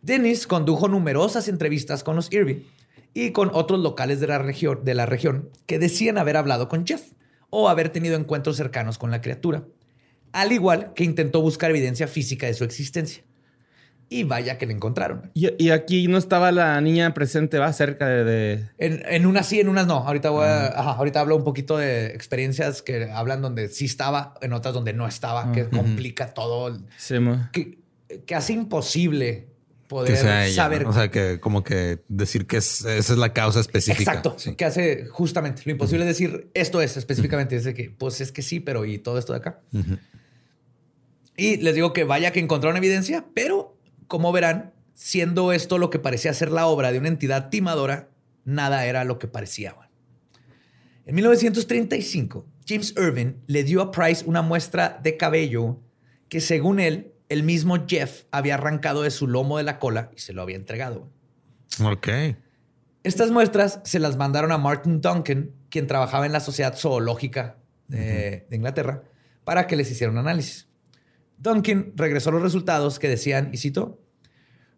Dennis 0.00 0.46
condujo 0.46 0.88
numerosas 0.88 1.48
entrevistas 1.48 2.02
con 2.02 2.16
los 2.16 2.32
Irving 2.32 2.62
y 3.12 3.32
con 3.32 3.50
otros 3.52 3.80
locales 3.80 4.20
de 4.20 4.26
la 4.94 5.06
región 5.06 5.50
que 5.66 5.78
decían 5.78 6.16
haber 6.16 6.38
hablado 6.38 6.68
con 6.68 6.86
Jeff 6.86 7.02
o 7.50 7.68
haber 7.68 7.90
tenido 7.90 8.16
encuentros 8.16 8.56
cercanos 8.56 8.96
con 8.96 9.10
la 9.10 9.20
criatura, 9.20 9.64
al 10.32 10.52
igual 10.52 10.94
que 10.94 11.04
intentó 11.04 11.42
buscar 11.42 11.70
evidencia 11.70 12.08
física 12.08 12.46
de 12.46 12.54
su 12.54 12.64
existencia. 12.64 13.22
Y 14.12 14.24
vaya 14.24 14.58
que 14.58 14.66
la 14.66 14.72
encontraron. 14.72 15.30
Y, 15.34 15.50
y 15.62 15.70
aquí 15.70 16.08
no 16.08 16.18
estaba 16.18 16.50
la 16.50 16.80
niña 16.80 17.14
presente, 17.14 17.58
va 17.58 17.72
cerca 17.72 18.08
de. 18.08 18.24
de- 18.24 18.68
En, 18.78 19.02
en 19.08 19.24
unas 19.24 19.46
sí, 19.46 19.60
en 19.60 19.68
unas 19.68 19.86
no. 19.86 19.98
Ahorita, 19.98 20.30
voy 20.30 20.46
a- 20.46 20.66
ajá, 20.66 20.90
ahorita 20.94 21.20
hablo 21.20 21.36
un 21.36 21.44
poquito 21.44 21.78
de 21.78 22.06
experiencias 22.06 22.82
que 22.82 23.08
hablan 23.12 23.40
donde 23.40 23.68
sí 23.68 23.84
estaba, 23.84 24.34
en 24.42 24.52
otras 24.52 24.74
donde 24.74 24.92
no 24.94 25.06
estaba, 25.06 25.52
que 25.52 25.68
complica 25.68 26.34
todo, 26.34 26.76
Sí, 26.96 27.14
que, 27.52 27.78
que 28.26 28.34
hace 28.34 28.52
imposible 28.52 29.46
poder 29.86 30.12
Que 30.14 30.16
sea 30.20 30.46
ella. 30.46 30.54
saber. 30.56 30.82
¿no? 30.82 30.90
O 30.90 30.92
sea, 30.92 31.08
que 31.08 31.38
como 31.38 31.62
que 31.62 32.00
decir 32.08 32.48
que 32.48 32.56
es- 32.56 32.84
esa 32.84 33.12
es 33.12 33.18
la 33.18 33.32
causa 33.32 33.60
específica. 33.60 34.10
Exacto. 34.10 34.34
Sí. 34.38 34.56
Que 34.56 34.64
hace 34.64 35.06
justamente 35.06 35.62
lo 35.66 35.70
imposible 35.70 36.02
es 36.04 36.08
decir 36.08 36.50
esto 36.54 36.82
es 36.82 36.96
específicamente. 36.96 37.54
Es 37.54 37.62
de 37.62 37.74
que, 37.74 37.90
pues 37.90 38.20
es 38.20 38.32
que 38.32 38.42
sí, 38.42 38.58
pero 38.58 38.84
y 38.84 38.98
todo 38.98 39.20
esto 39.20 39.32
de 39.34 39.38
acá. 39.38 39.60
Y 41.36 41.56
les 41.58 41.74
digo 41.74 41.92
que 41.92 42.04
vaya 42.04 42.32
que 42.32 42.40
encontraron 42.40 42.76
evidencia, 42.76 43.24
pero 43.34 43.69
como 44.10 44.32
verán, 44.32 44.74
siendo 44.92 45.52
esto 45.52 45.78
lo 45.78 45.88
que 45.88 46.00
parecía 46.00 46.34
ser 46.34 46.50
la 46.50 46.66
obra 46.66 46.90
de 46.90 46.98
una 46.98 47.06
entidad 47.06 47.48
timadora, 47.48 48.08
nada 48.44 48.84
era 48.84 49.04
lo 49.04 49.20
que 49.20 49.28
parecía. 49.28 49.76
En 51.06 51.14
1935, 51.14 52.44
James 52.66 52.92
Irving 52.98 53.34
le 53.46 53.62
dio 53.62 53.80
a 53.80 53.92
Price 53.92 54.24
una 54.26 54.42
muestra 54.42 54.98
de 55.00 55.16
cabello 55.16 55.78
que, 56.28 56.40
según 56.40 56.80
él, 56.80 57.12
el 57.28 57.44
mismo 57.44 57.86
Jeff 57.86 58.24
había 58.32 58.54
arrancado 58.54 59.02
de 59.02 59.12
su 59.12 59.28
lomo 59.28 59.58
de 59.58 59.62
la 59.62 59.78
cola 59.78 60.10
y 60.16 60.18
se 60.18 60.32
lo 60.32 60.42
había 60.42 60.56
entregado. 60.56 61.08
Ok. 61.80 62.08
Estas 63.04 63.30
muestras 63.30 63.80
se 63.84 64.00
las 64.00 64.16
mandaron 64.16 64.50
a 64.50 64.58
Martin 64.58 65.00
Duncan, 65.00 65.52
quien 65.70 65.86
trabajaba 65.86 66.26
en 66.26 66.32
la 66.32 66.40
Sociedad 66.40 66.76
Zoológica 66.76 67.58
de, 67.86 68.44
de 68.50 68.56
Inglaterra, 68.56 69.04
para 69.44 69.68
que 69.68 69.76
les 69.76 69.88
hiciera 69.88 70.12
un 70.12 70.18
análisis. 70.18 70.66
Duncan 71.40 71.92
regresó 71.96 72.30
los 72.30 72.42
resultados 72.42 72.98
que 72.98 73.08
decían, 73.08 73.48
y 73.52 73.56
cito, 73.56 73.98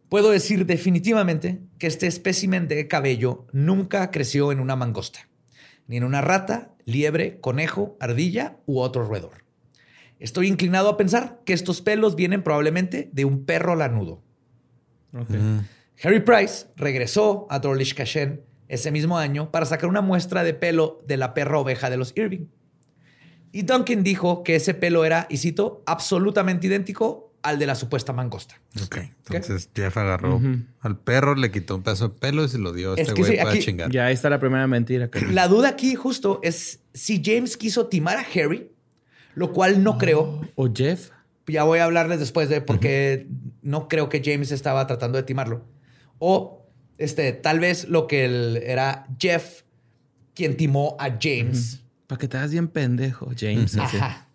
puedo 0.09 0.31
decir 0.31 0.65
definitivamente 0.65 1.61
que 1.79 1.89
este 1.89 2.07
espécimen 2.07 2.69
de 2.69 2.87
cabello 2.87 3.47
nunca 3.53 4.11
creció 4.13 4.53
en 4.53 4.61
una 4.61 4.77
mangosta, 4.77 5.29
ni 5.89 5.97
en 5.97 6.05
una 6.05 6.21
rata, 6.21 6.73
liebre, 6.85 7.41
conejo, 7.41 7.97
ardilla 8.01 8.59
u 8.67 8.79
otro 8.79 9.05
roedor. 9.05 9.45
Estoy 10.21 10.47
inclinado 10.47 10.89
a 10.89 10.97
pensar 10.97 11.41
que 11.45 11.53
estos 11.53 11.83
pelos 11.83 12.15
vienen 12.15 12.45
probablemente 12.45 13.11
de 13.13 13.25
un 13.25 13.45
perro 13.45 13.75
lanudo. 13.75 14.23
Harry 16.01 16.21
Price 16.21 16.67
regresó 16.77 17.49
a 17.51 17.59
Dawlish 17.59 17.95
Kashen 17.95 18.45
ese 18.69 18.93
mismo 18.93 19.19
año 19.19 19.51
para 19.51 19.67
sacar 19.67 19.91
una 19.91 20.01
muestra 20.01 20.45
de 20.45 20.55
pelo 20.55 21.03
de 21.09 21.17
la 21.17 21.35
perra 21.35 21.59
oveja 21.59 21.91
de 21.91 21.97
los 21.97 22.17
Irving. 22.17 22.47
Y 23.53 23.63
Duncan 23.63 24.03
dijo 24.03 24.43
que 24.43 24.57
ese 24.57 24.73
pelo 24.75 25.05
era, 25.05 25.27
y 25.31 25.37
cito, 25.37 25.83
absolutamente 25.87 26.67
idéntico 26.67 27.33
al 27.43 27.59
de 27.59 27.67
la 27.67 27.75
supuesta 27.75 28.13
mangosta. 28.13 28.61
Ok. 28.85 28.99
Entonces 29.31 29.69
Jeff 29.75 29.97
agarró 29.97 30.41
al 30.81 30.97
perro, 30.99 31.35
le 31.35 31.51
quitó 31.51 31.75
un 31.77 31.83
pedazo 31.83 32.09
de 32.09 32.15
pelo 32.15 32.45
y 32.45 32.49
se 32.49 32.59
lo 32.59 32.73
dio 32.73 32.93
a 32.93 32.95
Es 32.95 33.01
este 33.01 33.15
que 33.15 33.21
güey 33.23 33.33
sí, 33.33 33.39
para 33.39 33.51
aquí- 33.51 33.59
chingar. 33.61 33.91
Ya 33.91 34.07
ahí 34.07 34.15
está 34.15 34.31
la 34.31 34.39
primera 34.39 34.67
mentira. 34.67 35.11
que- 35.11 35.21
La 35.27 35.49
duda 35.49 35.69
aquí 35.71 35.95
justo 35.97 36.41
es 36.43 36.81
si 36.95 37.21
James 37.25 37.57
quiso 37.57 37.89
timar 37.89 38.17
a 38.19 38.25
Harry, 38.35 38.71
lo 39.35 39.53
cual 39.53 39.83
no 39.83 39.99
creo. 39.99 40.41
O 40.55 40.69
Jeff. 40.73 41.11
Ya 41.49 41.65
voy 41.65 41.81
a 41.81 41.85
hablarles 41.85 42.21
después 42.21 42.49
de 42.49 42.61
por 42.61 42.79
qué 42.79 43.27
no 43.63 43.89
creo 43.89 44.09
que 44.09 44.23
James 44.25 44.53
estaba 44.53 44.87
tratando 44.87 45.19
de 45.19 45.25
timarlo. 45.25 45.65
O 46.19 46.65
este, 46.99 47.33
tal 47.33 47.59
vez 47.59 47.89
lo 47.89 48.07
que 48.07 48.25
él- 48.25 48.61
era 48.65 49.07
Jeff 49.19 49.63
quien 50.35 50.57
timó 50.57 50.97
a 51.01 51.19
James. 51.21 51.82
Para 52.13 52.19
que 52.19 52.29
te 52.29 52.37
hagas 52.37 52.51
bien 52.51 52.69
pendejo, 52.69 53.31
James. 53.35 53.75
Ajá. 53.79 54.29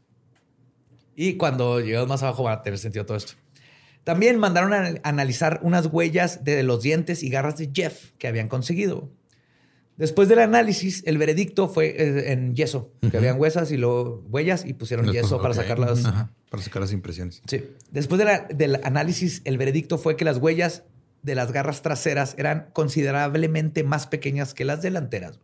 Y 1.15 1.33
cuando 1.35 1.79
llegamos 1.79 2.09
más 2.09 2.23
abajo 2.23 2.41
va 2.43 2.53
a 2.53 2.61
tener 2.63 2.79
sentido 2.79 3.05
todo 3.05 3.17
esto. 3.17 3.33
También 4.03 4.39
mandaron 4.39 4.73
a 4.73 4.95
analizar 5.03 5.59
unas 5.61 5.85
huellas 5.85 6.43
de 6.43 6.63
los 6.63 6.81
dientes 6.81 7.21
y 7.21 7.29
garras 7.29 7.55
de 7.57 7.69
Jeff 7.71 8.13
que 8.17 8.27
habían 8.27 8.47
conseguido. 8.47 9.11
Después 9.95 10.27
del 10.27 10.39
análisis, 10.39 11.03
el 11.05 11.19
veredicto 11.19 11.67
fue 11.69 11.89
eh, 11.89 12.31
en 12.31 12.55
yeso, 12.55 12.91
que 13.11 13.15
habían 13.17 13.39
huesas 13.39 13.71
y 13.71 13.77
luego 13.77 14.23
huellas 14.27 14.65
y 14.65 14.73
pusieron 14.73 15.05
Después, 15.05 15.23
yeso 15.25 15.39
para 15.39 15.53
sacar 15.53 15.77
las, 15.77 16.03
Ajá, 16.03 16.31
para 16.49 16.63
sacar 16.63 16.81
las 16.81 16.93
impresiones. 16.93 17.43
Sí. 17.47 17.63
Después 17.91 18.17
de 18.17 18.25
la- 18.25 18.47
del 18.51 18.79
análisis, 18.83 19.43
el 19.45 19.59
veredicto 19.59 19.99
fue 19.99 20.15
que 20.17 20.25
las 20.25 20.37
huellas 20.37 20.81
de 21.21 21.35
las 21.35 21.51
garras 21.51 21.83
traseras 21.83 22.33
eran 22.39 22.69
considerablemente 22.73 23.83
más 23.83 24.07
pequeñas 24.07 24.55
que 24.55 24.65
las 24.65 24.81
delanteras, 24.81 25.39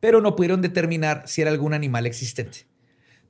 pero 0.00 0.20
no 0.20 0.36
pudieron 0.36 0.62
determinar 0.62 1.24
si 1.26 1.42
era 1.42 1.50
algún 1.50 1.74
animal 1.74 2.06
existente. 2.06 2.66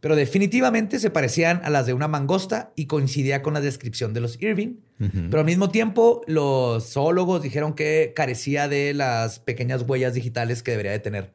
Pero 0.01 0.15
definitivamente 0.15 0.99
se 0.99 1.11
parecían 1.11 1.61
a 1.65 1.71
las 1.71 1.87
de 1.87 1.95
una 1.95 2.07
mangosta 2.07 2.73
y 2.77 2.87
coincidía 2.87 3.43
con 3.43 3.55
la 3.55 3.61
descripción 3.61 4.13
de 4.15 4.21
los 4.21 4.41
Irving. 4.41 4.77
Pero 4.99 5.41
al 5.41 5.47
mismo 5.47 5.71
tiempo, 5.71 6.23
los 6.27 6.93
zoólogos 6.93 7.43
dijeron 7.43 7.75
que 7.75 8.13
carecía 8.15 8.69
de 8.69 8.95
las 8.95 9.41
pequeñas 9.41 9.83
huellas 9.83 10.15
digitales 10.15 10.63
que 10.63 10.73
debería 10.73 10.93
de 10.93 11.01
tener. 11.01 11.33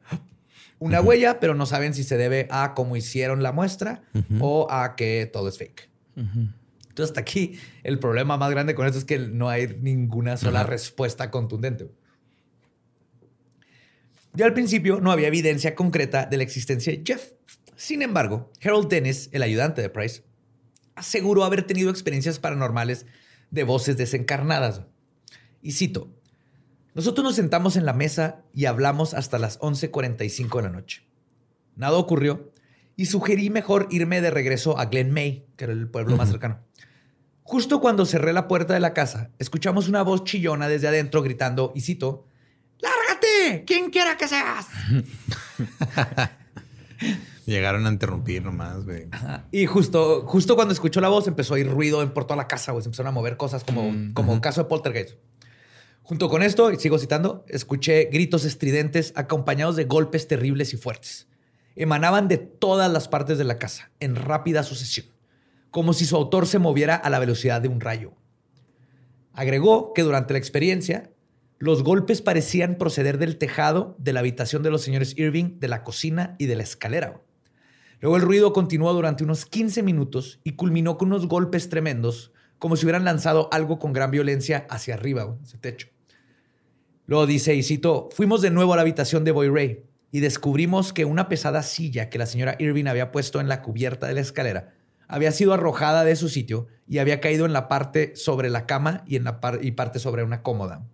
Una 0.78 1.00
huella, 1.00 1.38
pero 1.38 1.54
no 1.54 1.66
saben 1.66 1.94
si 1.94 2.02
se 2.02 2.16
debe 2.16 2.48
a 2.50 2.74
cómo 2.74 2.96
hicieron 2.96 3.42
la 3.42 3.52
muestra 3.52 4.02
o 4.40 4.66
a 4.70 4.96
que 4.96 5.28
todo 5.32 5.48
es 5.48 5.58
fake. 5.58 5.88
Entonces, 6.16 7.10
hasta 7.10 7.20
aquí 7.20 7.58
el 7.84 7.98
problema 7.98 8.36
más 8.36 8.50
grande 8.50 8.74
con 8.74 8.86
esto 8.86 8.98
es 8.98 9.04
que 9.04 9.18
no 9.18 9.48
hay 9.48 9.76
ninguna 9.80 10.36
sola 10.36 10.62
respuesta 10.64 11.30
contundente. 11.30 11.88
Ya 14.34 14.46
al 14.46 14.54
principio 14.54 15.00
no 15.00 15.12
había 15.12 15.28
evidencia 15.28 15.74
concreta 15.74 16.26
de 16.26 16.38
la 16.38 16.42
existencia 16.42 16.92
de 16.92 17.02
Jeff. 17.04 17.32
Sin 17.76 18.00
embargo, 18.00 18.50
Harold 18.62 18.88
Dennis, 18.88 19.28
el 19.32 19.42
ayudante 19.42 19.82
de 19.82 19.90
Price, 19.90 20.22
aseguró 20.94 21.44
haber 21.44 21.66
tenido 21.66 21.90
experiencias 21.90 22.38
paranormales 22.38 23.06
de 23.50 23.64
voces 23.64 23.96
desencarnadas. 23.96 24.82
Y 25.60 25.72
cito, 25.72 26.14
nosotros 26.94 27.24
nos 27.24 27.36
sentamos 27.36 27.76
en 27.76 27.86
la 27.86 27.92
mesa 27.92 28.42
y 28.52 28.66
hablamos 28.66 29.14
hasta 29.14 29.38
las 29.38 29.58
11.45 29.60 30.56
de 30.56 30.62
la 30.62 30.70
noche. 30.70 31.02
Nada 31.76 31.96
ocurrió 31.96 32.52
y 32.96 33.06
sugerí 33.06 33.50
mejor 33.50 33.88
irme 33.90 34.20
de 34.20 34.30
regreso 34.30 34.78
a 34.78 34.86
Glen 34.86 35.10
May, 35.10 35.46
que 35.56 35.64
era 35.64 35.72
el 35.72 35.88
pueblo 35.88 36.16
más 36.16 36.28
cercano. 36.28 36.60
Justo 37.42 37.80
cuando 37.80 38.06
cerré 38.06 38.32
la 38.32 38.48
puerta 38.48 38.74
de 38.74 38.80
la 38.80 38.94
casa, 38.94 39.30
escuchamos 39.38 39.88
una 39.88 40.02
voz 40.02 40.24
chillona 40.24 40.68
desde 40.68 40.88
adentro 40.88 41.22
gritando, 41.22 41.72
y 41.74 41.80
cito, 41.80 42.26
¡Quien 43.66 43.90
quiera 43.90 44.16
que 44.16 44.28
seas! 44.28 44.66
Llegaron 47.46 47.86
a 47.86 47.90
interrumpir 47.90 48.42
nomás, 48.44 48.84
güey. 48.84 49.08
Y 49.50 49.66
justo, 49.66 50.24
justo 50.26 50.54
cuando 50.54 50.72
escuchó 50.72 51.00
la 51.00 51.08
voz 51.08 51.26
empezó 51.26 51.54
a 51.54 51.58
ir 51.58 51.68
ruido 51.68 52.02
en 52.02 52.12
por 52.12 52.24
toda 52.24 52.36
la 52.36 52.46
casa, 52.46 52.72
güey. 52.72 52.82
Se 52.82 52.88
empezaron 52.88 53.08
a 53.08 53.12
mover 53.12 53.36
cosas 53.36 53.64
como, 53.64 53.92
como 54.14 54.32
un 54.32 54.40
caso 54.40 54.62
de 54.62 54.68
poltergeist. 54.68 55.16
Junto 56.02 56.28
con 56.28 56.42
esto, 56.42 56.72
y 56.72 56.76
sigo 56.78 56.98
citando, 56.98 57.44
escuché 57.48 58.08
gritos 58.12 58.44
estridentes 58.44 59.12
acompañados 59.16 59.76
de 59.76 59.84
golpes 59.84 60.28
terribles 60.28 60.72
y 60.74 60.76
fuertes. 60.76 61.28
Emanaban 61.74 62.28
de 62.28 62.38
todas 62.38 62.90
las 62.92 63.08
partes 63.08 63.38
de 63.38 63.44
la 63.44 63.58
casa, 63.58 63.90
en 64.00 64.16
rápida 64.16 64.62
sucesión. 64.62 65.06
como 65.70 65.94
si 65.94 66.04
su 66.04 66.16
autor 66.16 66.46
se 66.46 66.58
moviera 66.58 66.96
a 66.96 67.08
la 67.08 67.18
velocidad 67.18 67.62
de 67.62 67.68
un 67.68 67.80
rayo. 67.80 68.12
Agregó 69.32 69.94
que 69.94 70.02
durante 70.02 70.34
la 70.34 70.38
experiencia, 70.38 71.10
los 71.62 71.84
golpes 71.84 72.22
parecían 72.22 72.74
proceder 72.74 73.18
del 73.18 73.38
tejado, 73.38 73.94
de 74.00 74.12
la 74.12 74.18
habitación 74.18 74.64
de 74.64 74.70
los 74.72 74.82
señores 74.82 75.16
Irving, 75.16 75.60
de 75.60 75.68
la 75.68 75.84
cocina 75.84 76.34
y 76.36 76.46
de 76.46 76.56
la 76.56 76.64
escalera. 76.64 77.22
Luego 78.00 78.16
el 78.16 78.22
ruido 78.22 78.52
continuó 78.52 78.92
durante 78.92 79.22
unos 79.22 79.46
15 79.46 79.84
minutos 79.84 80.40
y 80.42 80.56
culminó 80.56 80.98
con 80.98 81.12
unos 81.12 81.28
golpes 81.28 81.68
tremendos, 81.68 82.32
como 82.58 82.74
si 82.74 82.84
hubieran 82.84 83.04
lanzado 83.04 83.48
algo 83.52 83.78
con 83.78 83.92
gran 83.92 84.10
violencia 84.10 84.66
hacia 84.70 84.94
arriba, 84.94 85.36
ese 85.40 85.56
techo. 85.56 85.86
Luego 87.06 87.26
dice, 87.26 87.54
y 87.54 87.62
cito, 87.62 88.08
fuimos 88.10 88.42
de 88.42 88.50
nuevo 88.50 88.72
a 88.72 88.76
la 88.76 88.82
habitación 88.82 89.22
de 89.22 89.30
Boy 89.30 89.48
Ray 89.48 89.84
y 90.10 90.18
descubrimos 90.18 90.92
que 90.92 91.04
una 91.04 91.28
pesada 91.28 91.62
silla 91.62 92.10
que 92.10 92.18
la 92.18 92.26
señora 92.26 92.56
Irving 92.58 92.86
había 92.88 93.12
puesto 93.12 93.40
en 93.40 93.46
la 93.46 93.62
cubierta 93.62 94.08
de 94.08 94.14
la 94.14 94.20
escalera 94.20 94.74
había 95.06 95.30
sido 95.30 95.52
arrojada 95.52 96.04
de 96.04 96.16
su 96.16 96.30
sitio 96.30 96.68
y 96.88 96.98
había 96.98 97.20
caído 97.20 97.44
en 97.44 97.52
la 97.52 97.68
parte 97.68 98.16
sobre 98.16 98.48
la 98.48 98.64
cama 98.64 99.04
y 99.06 99.16
en 99.16 99.24
la 99.24 99.38
y 99.60 99.72
parte 99.72 99.98
sobre 99.98 100.24
una 100.24 100.42
cómoda. 100.42 100.86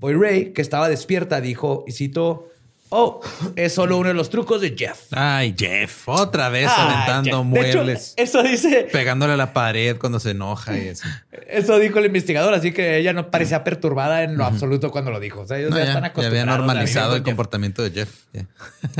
Boy 0.00 0.14
Ray, 0.14 0.52
que 0.52 0.62
estaba 0.62 0.88
despierta, 0.88 1.40
dijo, 1.40 1.84
y 1.86 1.92
cito, 1.92 2.48
oh, 2.88 3.20
es 3.54 3.72
solo 3.74 3.98
uno 3.98 4.08
de 4.08 4.14
los 4.14 4.30
trucos 4.30 4.60
de 4.62 4.74
Jeff. 4.76 5.08
Ay, 5.12 5.54
Jeff, 5.56 6.08
otra 6.08 6.48
vez 6.48 6.68
Ay, 6.74 6.86
aventando 6.86 7.44
Jeff. 7.44 7.52
De 7.52 7.68
hecho, 7.68 7.78
muebles, 7.78 8.14
eso 8.16 8.42
dice, 8.42 8.88
pegándole 8.90 9.34
a 9.34 9.36
la 9.36 9.52
pared 9.52 9.96
cuando 9.98 10.18
se 10.18 10.30
enoja 10.30 10.76
y 10.76 10.88
eso. 10.88 11.06
eso 11.48 11.78
dijo 11.78 11.98
el 11.98 12.06
investigador, 12.06 12.54
así 12.54 12.72
que 12.72 12.96
ella 12.96 13.12
no 13.12 13.30
parecía 13.30 13.62
perturbada 13.62 14.22
en 14.24 14.36
lo 14.38 14.44
absoluto 14.44 14.90
cuando 14.90 15.10
lo 15.10 15.20
dijo. 15.20 15.42
O 15.42 15.46
sea, 15.46 15.58
ellos 15.58 15.70
No, 15.70 15.76
ya, 15.76 15.82
ya, 15.84 15.88
están 15.90 16.02
ya 16.02 16.08
acostumbrados. 16.08 16.40
había 16.48 16.54
a 16.54 16.56
normalizado 16.58 17.12
el 17.14 17.18
Jeff. 17.20 17.24
comportamiento 17.26 17.82
de 17.82 17.90
Jeff. 17.90 18.10
ya. 18.32 18.46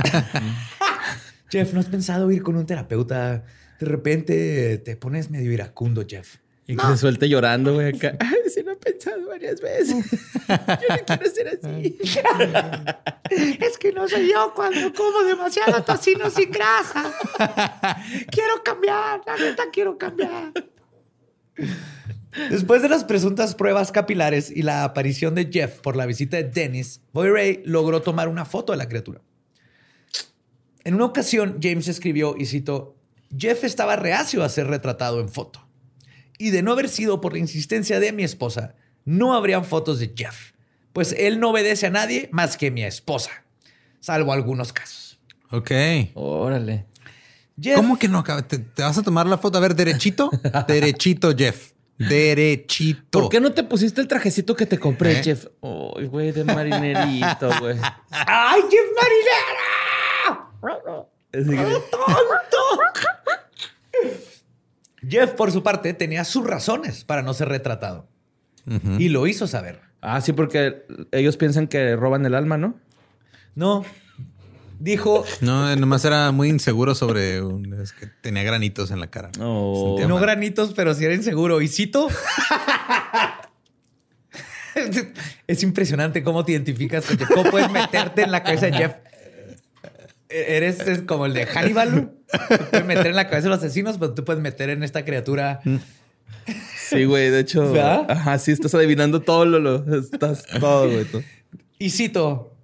Jeff, 1.50 1.72
¿no 1.72 1.80
has 1.80 1.86
pensado 1.86 2.30
ir 2.30 2.42
con 2.42 2.56
un 2.56 2.66
terapeuta? 2.66 3.42
De 3.80 3.86
repente 3.86 4.78
te 4.78 4.96
pones 4.96 5.30
medio 5.30 5.50
iracundo, 5.50 6.04
Jeff. 6.08 6.36
Y 6.70 6.76
que 6.76 6.86
se 6.86 6.96
suelte 6.98 7.28
llorando, 7.28 7.74
güey, 7.74 7.88
acá. 7.88 8.16
Ay, 8.20 8.48
sí 8.48 8.62
lo 8.62 8.70
he 8.70 8.76
pensado 8.76 9.26
varias 9.26 9.60
veces. 9.60 10.04
Yo 10.48 10.56
no 10.88 11.04
quiero 11.04 11.30
ser 11.30 11.48
así. 11.48 11.98
Es 13.60 13.78
que 13.78 13.92
no 13.92 14.08
soy 14.08 14.30
yo 14.30 14.52
cuando 14.54 14.92
como 14.92 15.22
demasiado 15.24 15.82
tocino 15.82 16.30
sin 16.30 16.50
grasa. 16.50 17.12
Quiero 18.30 18.62
cambiar, 18.64 19.20
la 19.26 19.36
neta 19.36 19.64
quiero 19.72 19.98
cambiar. 19.98 20.52
Después 22.50 22.82
de 22.82 22.88
las 22.88 23.04
presuntas 23.04 23.54
pruebas 23.54 23.90
capilares 23.90 24.50
y 24.50 24.62
la 24.62 24.84
aparición 24.84 25.34
de 25.34 25.48
Jeff 25.52 25.80
por 25.80 25.96
la 25.96 26.06
visita 26.06 26.36
de 26.36 26.44
Dennis, 26.44 27.00
Boy 27.12 27.30
Ray 27.30 27.62
logró 27.64 28.02
tomar 28.02 28.28
una 28.28 28.44
foto 28.44 28.72
de 28.72 28.78
la 28.78 28.88
criatura. 28.88 29.20
En 30.84 30.94
una 30.94 31.04
ocasión, 31.04 31.58
James 31.60 31.88
escribió, 31.88 32.34
y 32.36 32.46
cito, 32.46 32.96
Jeff 33.36 33.64
estaba 33.64 33.96
reacio 33.96 34.42
a 34.42 34.48
ser 34.48 34.66
retratado 34.68 35.20
en 35.20 35.28
foto. 35.28 35.69
Y 36.40 36.50
de 36.52 36.62
no 36.62 36.72
haber 36.72 36.88
sido 36.88 37.20
por 37.20 37.34
la 37.34 37.38
insistencia 37.38 38.00
de 38.00 38.12
mi 38.12 38.24
esposa, 38.24 38.74
no 39.04 39.34
habrían 39.34 39.62
fotos 39.62 39.98
de 39.98 40.14
Jeff, 40.16 40.52
pues 40.94 41.14
él 41.18 41.38
no 41.38 41.50
obedece 41.50 41.86
a 41.86 41.90
nadie 41.90 42.30
más 42.32 42.56
que 42.56 42.70
mi 42.70 42.82
esposa, 42.82 43.44
salvo 44.00 44.32
algunos 44.32 44.72
casos. 44.72 45.20
Ok. 45.50 45.70
Órale. 46.14 46.86
Jeff, 47.60 47.76
¿Cómo 47.76 47.98
que 47.98 48.08
no? 48.08 48.24
¿Te, 48.24 48.56
te 48.58 48.82
vas 48.82 48.96
a 48.96 49.02
tomar 49.02 49.26
la 49.26 49.36
foto? 49.36 49.58
A 49.58 49.60
ver, 49.60 49.74
derechito. 49.74 50.30
derechito, 50.66 51.36
Jeff. 51.36 51.72
Derechito. 51.98 53.20
¿Por 53.20 53.28
qué 53.28 53.38
no 53.38 53.52
te 53.52 53.62
pusiste 53.62 54.00
el 54.00 54.08
trajecito 54.08 54.56
que 54.56 54.64
te 54.64 54.78
compré, 54.78 55.18
¿Eh? 55.18 55.22
Jeff? 55.22 55.44
Ay, 55.60 56.06
güey, 56.06 56.32
de 56.32 56.44
marinerito, 56.44 57.50
güey. 57.60 57.76
¡Ay, 58.10 58.62
Jeff 58.70 58.86
Marinera! 58.96 60.48
Que- 63.92 64.29
Jeff, 65.08 65.32
por 65.32 65.50
su 65.52 65.62
parte, 65.62 65.94
tenía 65.94 66.24
sus 66.24 66.44
razones 66.46 67.04
para 67.04 67.22
no 67.22 67.32
ser 67.34 67.48
retratado. 67.48 68.06
Y 68.98 69.08
lo 69.08 69.26
hizo 69.26 69.46
saber. 69.46 69.80
Ah, 70.00 70.20
sí, 70.20 70.32
porque 70.32 70.84
ellos 71.12 71.36
piensan 71.36 71.66
que 71.66 71.96
roban 71.96 72.24
el 72.26 72.34
alma, 72.34 72.56
¿no? 72.58 72.74
No. 73.54 73.84
Dijo, 74.78 75.24
No, 75.40 75.74
nomás 75.76 76.04
era 76.04 76.30
muy 76.32 76.48
inseguro 76.48 76.94
sobre 76.94 77.42
un- 77.42 77.74
es 77.82 77.92
que 77.92 78.06
tenía 78.22 78.42
granitos 78.42 78.90
en 78.90 79.00
la 79.00 79.08
cara. 79.08 79.30
No. 79.38 79.72
Sentía 79.88 80.06
no 80.08 80.14
mal. 80.14 80.22
granitos, 80.22 80.72
pero 80.74 80.94
sí 80.94 81.04
era 81.04 81.14
inseguro. 81.14 81.60
Y 81.60 81.68
cito. 81.68 82.08
es 85.46 85.62
impresionante 85.62 86.22
cómo 86.22 86.44
te 86.44 86.52
identificas 86.52 87.04
con 87.04 87.18
Jeff. 87.18 87.28
¿Cómo 87.28 87.50
puedes 87.50 87.70
meterte 87.70 88.22
en 88.22 88.30
la 88.30 88.42
cabeza 88.42 88.66
de 88.66 88.72
Jeff? 88.72 88.92
Eres 90.30 90.80
es 90.80 91.02
como 91.02 91.26
el 91.26 91.34
de 91.34 91.46
Hannibal. 91.46 92.12
Te 92.48 92.58
puedes 92.58 92.86
meter 92.86 93.08
en 93.08 93.16
la 93.16 93.24
cabeza 93.28 93.48
de 93.48 93.54
los 93.56 93.58
asesinos, 93.58 93.98
pero 93.98 94.14
tú 94.14 94.24
puedes 94.24 94.40
meter 94.42 94.70
en 94.70 94.82
esta 94.82 95.04
criatura. 95.04 95.60
Sí, 96.88 97.04
güey, 97.04 97.30
de 97.30 97.40
hecho. 97.40 97.72
¿Verdad? 97.72 98.06
Ajá, 98.10 98.38
sí, 98.38 98.52
estás 98.52 98.74
adivinando 98.74 99.20
todo 99.20 99.44
lo. 99.44 99.58
lo- 99.58 99.98
estás 99.98 100.44
todo, 100.60 100.90
güey. 100.90 101.04
todo. 101.04 101.22
Y 101.78 101.90
cito: 101.90 102.54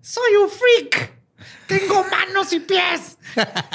Soy 0.00 0.32
un 0.42 0.48
freak. 0.50 1.12
Tengo 1.66 2.04
manos 2.10 2.52
y 2.52 2.60
pies. 2.60 3.18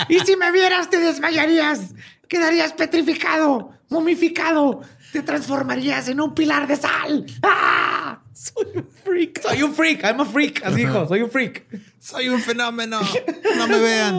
Y 0.09 0.19
si 0.19 0.35
me 0.35 0.51
vieras, 0.51 0.89
te 0.89 0.99
desmayarías. 0.99 1.93
Quedarías 2.27 2.73
petrificado, 2.73 3.71
momificado. 3.89 4.81
Te 5.11 5.21
transformarías 5.21 6.07
en 6.09 6.19
un 6.21 6.33
pilar 6.35 6.67
de 6.67 6.75
sal. 6.75 7.25
¡Ah! 7.43 8.21
Soy 8.33 8.65
un 8.75 8.87
freak. 9.03 9.41
Soy 9.41 9.63
un 9.63 9.73
freak. 9.73 10.03
I'm 10.03 10.21
a 10.21 10.25
freak. 10.25 10.61
Así 10.65 10.75
dijo, 10.77 11.07
soy 11.07 11.21
un 11.21 11.29
freak. 11.31 11.65
Soy 11.99 12.29
un 12.29 12.39
fenómeno. 12.39 12.99
No 13.57 13.67
me 13.67 13.79
vean. 13.79 14.15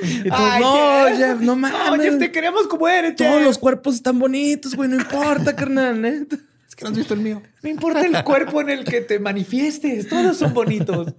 Y 0.00 0.22
tú, 0.22 0.30
Ay, 0.32 0.62
no, 0.62 1.06
Jeff. 1.08 1.18
Jeff, 1.18 1.40
no 1.40 1.56
mames. 1.56 1.78
No, 1.98 2.02
Jeff, 2.02 2.18
te 2.18 2.32
queremos 2.32 2.66
como 2.66 2.88
eres, 2.88 3.16
Todos 3.16 3.36
Jeff. 3.38 3.44
los 3.44 3.58
cuerpos 3.58 3.94
están 3.96 4.18
bonitos, 4.18 4.74
güey. 4.74 4.88
No 4.88 4.96
importa, 4.96 5.54
carnal, 5.56 6.00
neta. 6.00 6.36
Es 6.68 6.74
que 6.76 6.84
no 6.84 6.90
has 6.90 6.96
visto 6.96 7.14
el 7.14 7.20
mío. 7.20 7.42
No 7.62 7.68
importa 7.68 8.00
el 8.00 8.24
cuerpo 8.24 8.60
en 8.62 8.70
el 8.70 8.84
que 8.84 9.00
te 9.02 9.18
manifiestes. 9.18 10.08
Todos 10.08 10.36
son 10.38 10.54
bonitos. 10.54 11.12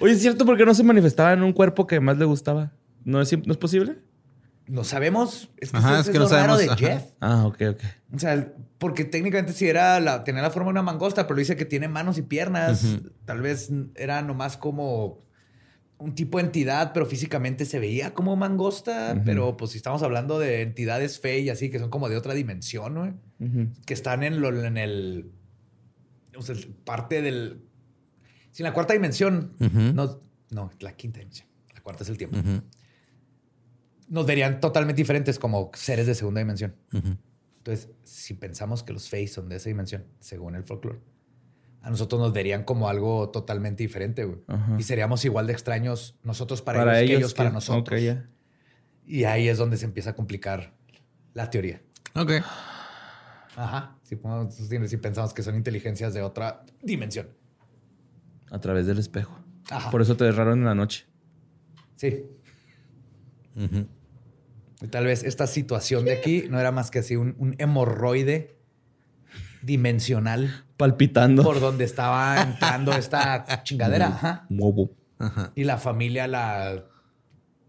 Oye, 0.00 0.12
¿es 0.14 0.20
cierto 0.22 0.46
por 0.46 0.56
qué 0.56 0.64
no 0.64 0.74
se 0.74 0.82
manifestaba 0.82 1.32
en 1.32 1.42
un 1.42 1.52
cuerpo 1.52 1.86
que 1.86 2.00
más 2.00 2.16
le 2.16 2.24
gustaba? 2.24 2.72
¿No 3.04 3.20
es, 3.20 3.30
¿no 3.46 3.52
es 3.52 3.58
posible? 3.58 3.98
No 4.66 4.82
sabemos. 4.84 5.50
Es 5.58 5.70
que, 5.72 5.76
Ajá, 5.76 5.92
eso 5.92 6.00
es 6.00 6.08
que 6.10 6.18
lo 6.18 6.24
no 6.24 6.30
raro 6.30 6.54
sabemos, 6.56 6.78
de 6.78 6.86
ajá. 6.86 6.94
Jeff. 7.00 7.10
Ah, 7.20 7.46
ok, 7.46 7.62
ok. 7.70 7.80
O 8.14 8.18
sea, 8.18 8.52
porque 8.78 9.04
técnicamente 9.04 9.52
sí 9.52 9.68
era 9.68 10.00
la, 10.00 10.24
tenía 10.24 10.40
la 10.42 10.50
forma 10.50 10.68
de 10.68 10.72
una 10.72 10.82
mangosta, 10.82 11.26
pero 11.26 11.38
dice 11.38 11.56
que 11.56 11.64
tiene 11.66 11.88
manos 11.88 12.16
y 12.18 12.22
piernas. 12.22 12.96
Tal 13.26 13.42
vez 13.42 13.70
era 13.94 14.22
nomás 14.22 14.56
como 14.56 15.22
un 15.98 16.14
tipo 16.14 16.38
de 16.38 16.44
entidad, 16.44 16.92
pero 16.92 17.04
físicamente 17.06 17.66
se 17.66 17.78
veía 17.78 18.14
como 18.14 18.36
mangosta. 18.36 19.20
Pero 19.24 19.56
pues 19.56 19.72
si 19.72 19.76
estamos 19.76 20.02
hablando 20.02 20.38
de 20.38 20.62
entidades 20.62 21.20
fe 21.20 21.40
y 21.40 21.50
así, 21.50 21.70
que 21.70 21.78
son 21.78 21.90
como 21.90 22.08
de 22.08 22.16
otra 22.16 22.32
dimensión, 22.34 22.94
güey, 22.94 23.12
Ujú. 23.40 23.70
que 23.84 23.92
están 23.94 24.22
en, 24.22 24.40
lo, 24.40 24.64
en 24.64 24.76
el... 24.78 25.30
O 26.36 26.42
sea, 26.42 26.56
parte 26.84 27.20
del... 27.22 27.62
Si 28.50 28.62
en 28.62 28.64
la 28.64 28.72
cuarta 28.72 28.92
dimensión, 28.94 29.52
no, 29.58 30.20
no, 30.50 30.70
la 30.80 30.92
quinta 30.96 31.18
dimensión. 31.18 31.48
La 31.74 31.80
cuarta 31.82 32.02
es 32.04 32.08
el 32.08 32.16
tiempo. 32.16 32.38
Nos 34.08 34.26
verían 34.26 34.60
totalmente 34.60 35.00
diferentes 35.00 35.38
como 35.38 35.70
seres 35.74 36.06
de 36.06 36.14
segunda 36.14 36.40
dimensión. 36.40 36.74
Entonces, 37.58 37.88
si 38.02 38.34
pensamos 38.34 38.82
que 38.82 38.92
los 38.92 39.08
Fae 39.08 39.26
son 39.26 39.48
de 39.48 39.56
esa 39.56 39.68
dimensión, 39.70 40.04
según 40.20 40.54
el 40.54 40.64
folclore, 40.64 41.00
a 41.80 41.90
nosotros 41.90 42.20
nos 42.20 42.32
verían 42.32 42.64
como 42.64 42.88
algo 42.88 43.30
totalmente 43.30 43.82
diferente, 43.82 44.24
güey. 44.24 44.38
Y 44.78 44.82
seríamos 44.82 45.24
igual 45.24 45.46
de 45.46 45.52
extraños 45.54 46.18
nosotros 46.22 46.60
para, 46.62 47.00
ellos, 47.00 47.08
que 47.10 47.16
ellos 47.16 47.34
para 47.34 47.50
nosotros. 47.50 48.00
Y 49.06 49.24
ahí 49.24 49.48
es 49.48 49.58
donde 49.58 49.76
se 49.76 49.84
empieza 49.86 50.10
a 50.10 50.14
complicar 50.14 50.74
la 51.34 51.50
teoría. 51.50 51.82
Ok. 52.14 52.32
Ajá. 53.56 53.96
Si, 54.02 54.16
ponemos- 54.16 54.54
si 54.54 54.96
pensamos 54.96 55.32
que 55.34 55.42
son 55.42 55.56
inteligencias 55.56 56.12
de 56.14 56.22
otra 56.22 56.64
dimensión. 56.82 57.28
A 58.50 58.58
través 58.60 58.86
del 58.86 58.98
espejo. 58.98 59.38
Ajá. 59.70 59.90
Por 59.90 60.02
eso 60.02 60.16
te 60.16 60.24
derraron 60.24 60.58
en 60.60 60.64
la 60.64 60.74
noche. 60.74 61.06
Sí. 61.96 62.24
Y 63.56 63.86
tal 64.90 65.04
vez 65.06 65.24
esta 65.24 65.46
situación 65.46 66.04
de 66.04 66.12
aquí 66.12 66.46
no 66.50 66.58
era 66.60 66.72
más 66.72 66.90
que 66.90 67.00
así 67.00 67.16
un, 67.16 67.34
un 67.38 67.54
hemorroide 67.58 68.56
dimensional 69.62 70.64
Palpitando. 70.76 71.42
por 71.42 71.60
donde 71.60 71.84
estaba 71.84 72.42
entrando 72.42 72.92
esta 72.92 73.62
chingadera. 73.62 74.08
Ajá. 74.08 74.46
Ajá. 75.18 75.52
Y 75.54 75.64
la 75.64 75.78
familia 75.78 76.26
la, 76.26 76.84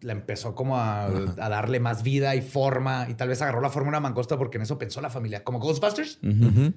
la 0.02 0.12
empezó 0.12 0.56
como 0.56 0.78
a, 0.78 1.06
a 1.06 1.50
darle 1.50 1.80
más 1.80 2.04
vida 2.04 2.36
y 2.36 2.42
forma. 2.42 3.08
Y 3.10 3.14
tal 3.14 3.30
vez 3.30 3.42
agarró 3.42 3.62
la 3.62 3.70
forma 3.70 3.88
de 3.88 3.90
una 3.90 4.00
mangosta 4.02 4.38
porque 4.38 4.58
en 4.58 4.64
eso 4.64 4.78
pensó 4.78 5.00
la 5.02 5.10
familia. 5.10 5.44
Como 5.44 5.60
Ghostbusters. 5.60 6.20
Ujú. 6.24 6.74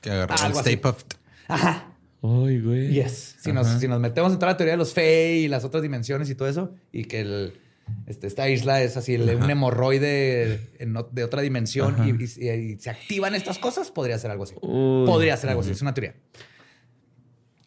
Que 0.00 0.10
agarró 0.10 0.34
el 0.34 0.40
Algo 0.42 0.60
así. 0.60 0.70
Stay 0.70 0.76
Puft. 0.76 1.14
Ajá. 1.48 1.92
Ay, 2.22 2.60
güey. 2.60 2.92
Yes. 2.92 3.36
Si 3.40 3.52
nos, 3.52 3.66
si 3.66 3.88
nos 3.88 4.00
metemos 4.00 4.32
en 4.32 4.38
toda 4.38 4.52
la 4.52 4.56
teoría 4.56 4.74
de 4.74 4.78
los 4.78 4.92
Fey 4.92 5.44
y 5.44 5.48
las 5.48 5.64
otras 5.64 5.82
dimensiones 5.82 6.28
y 6.30 6.34
todo 6.34 6.48
eso, 6.48 6.74
y 6.92 7.04
que 7.04 7.20
el, 7.20 7.58
este, 8.06 8.26
esta 8.26 8.48
isla 8.48 8.82
es 8.82 8.96
así, 8.96 9.16
un 9.16 9.50
hemorroide 9.50 10.60
en 10.78 10.94
de 11.12 11.24
otra 11.24 11.42
dimensión 11.42 11.96
y, 12.06 12.44
y- 12.44 12.50
y 12.50 12.78
se 12.78 12.90
activan 12.90 13.34
estas 13.34 13.58
cosas, 13.58 13.90
podría 13.90 14.18
ser 14.18 14.30
algo 14.30 14.44
así. 14.44 14.54
Uy. 14.60 15.06
Podría 15.06 15.36
ser 15.36 15.50
algo 15.50 15.62
así, 15.62 15.70
es 15.72 15.82
una 15.82 15.94
teoría. 15.94 16.14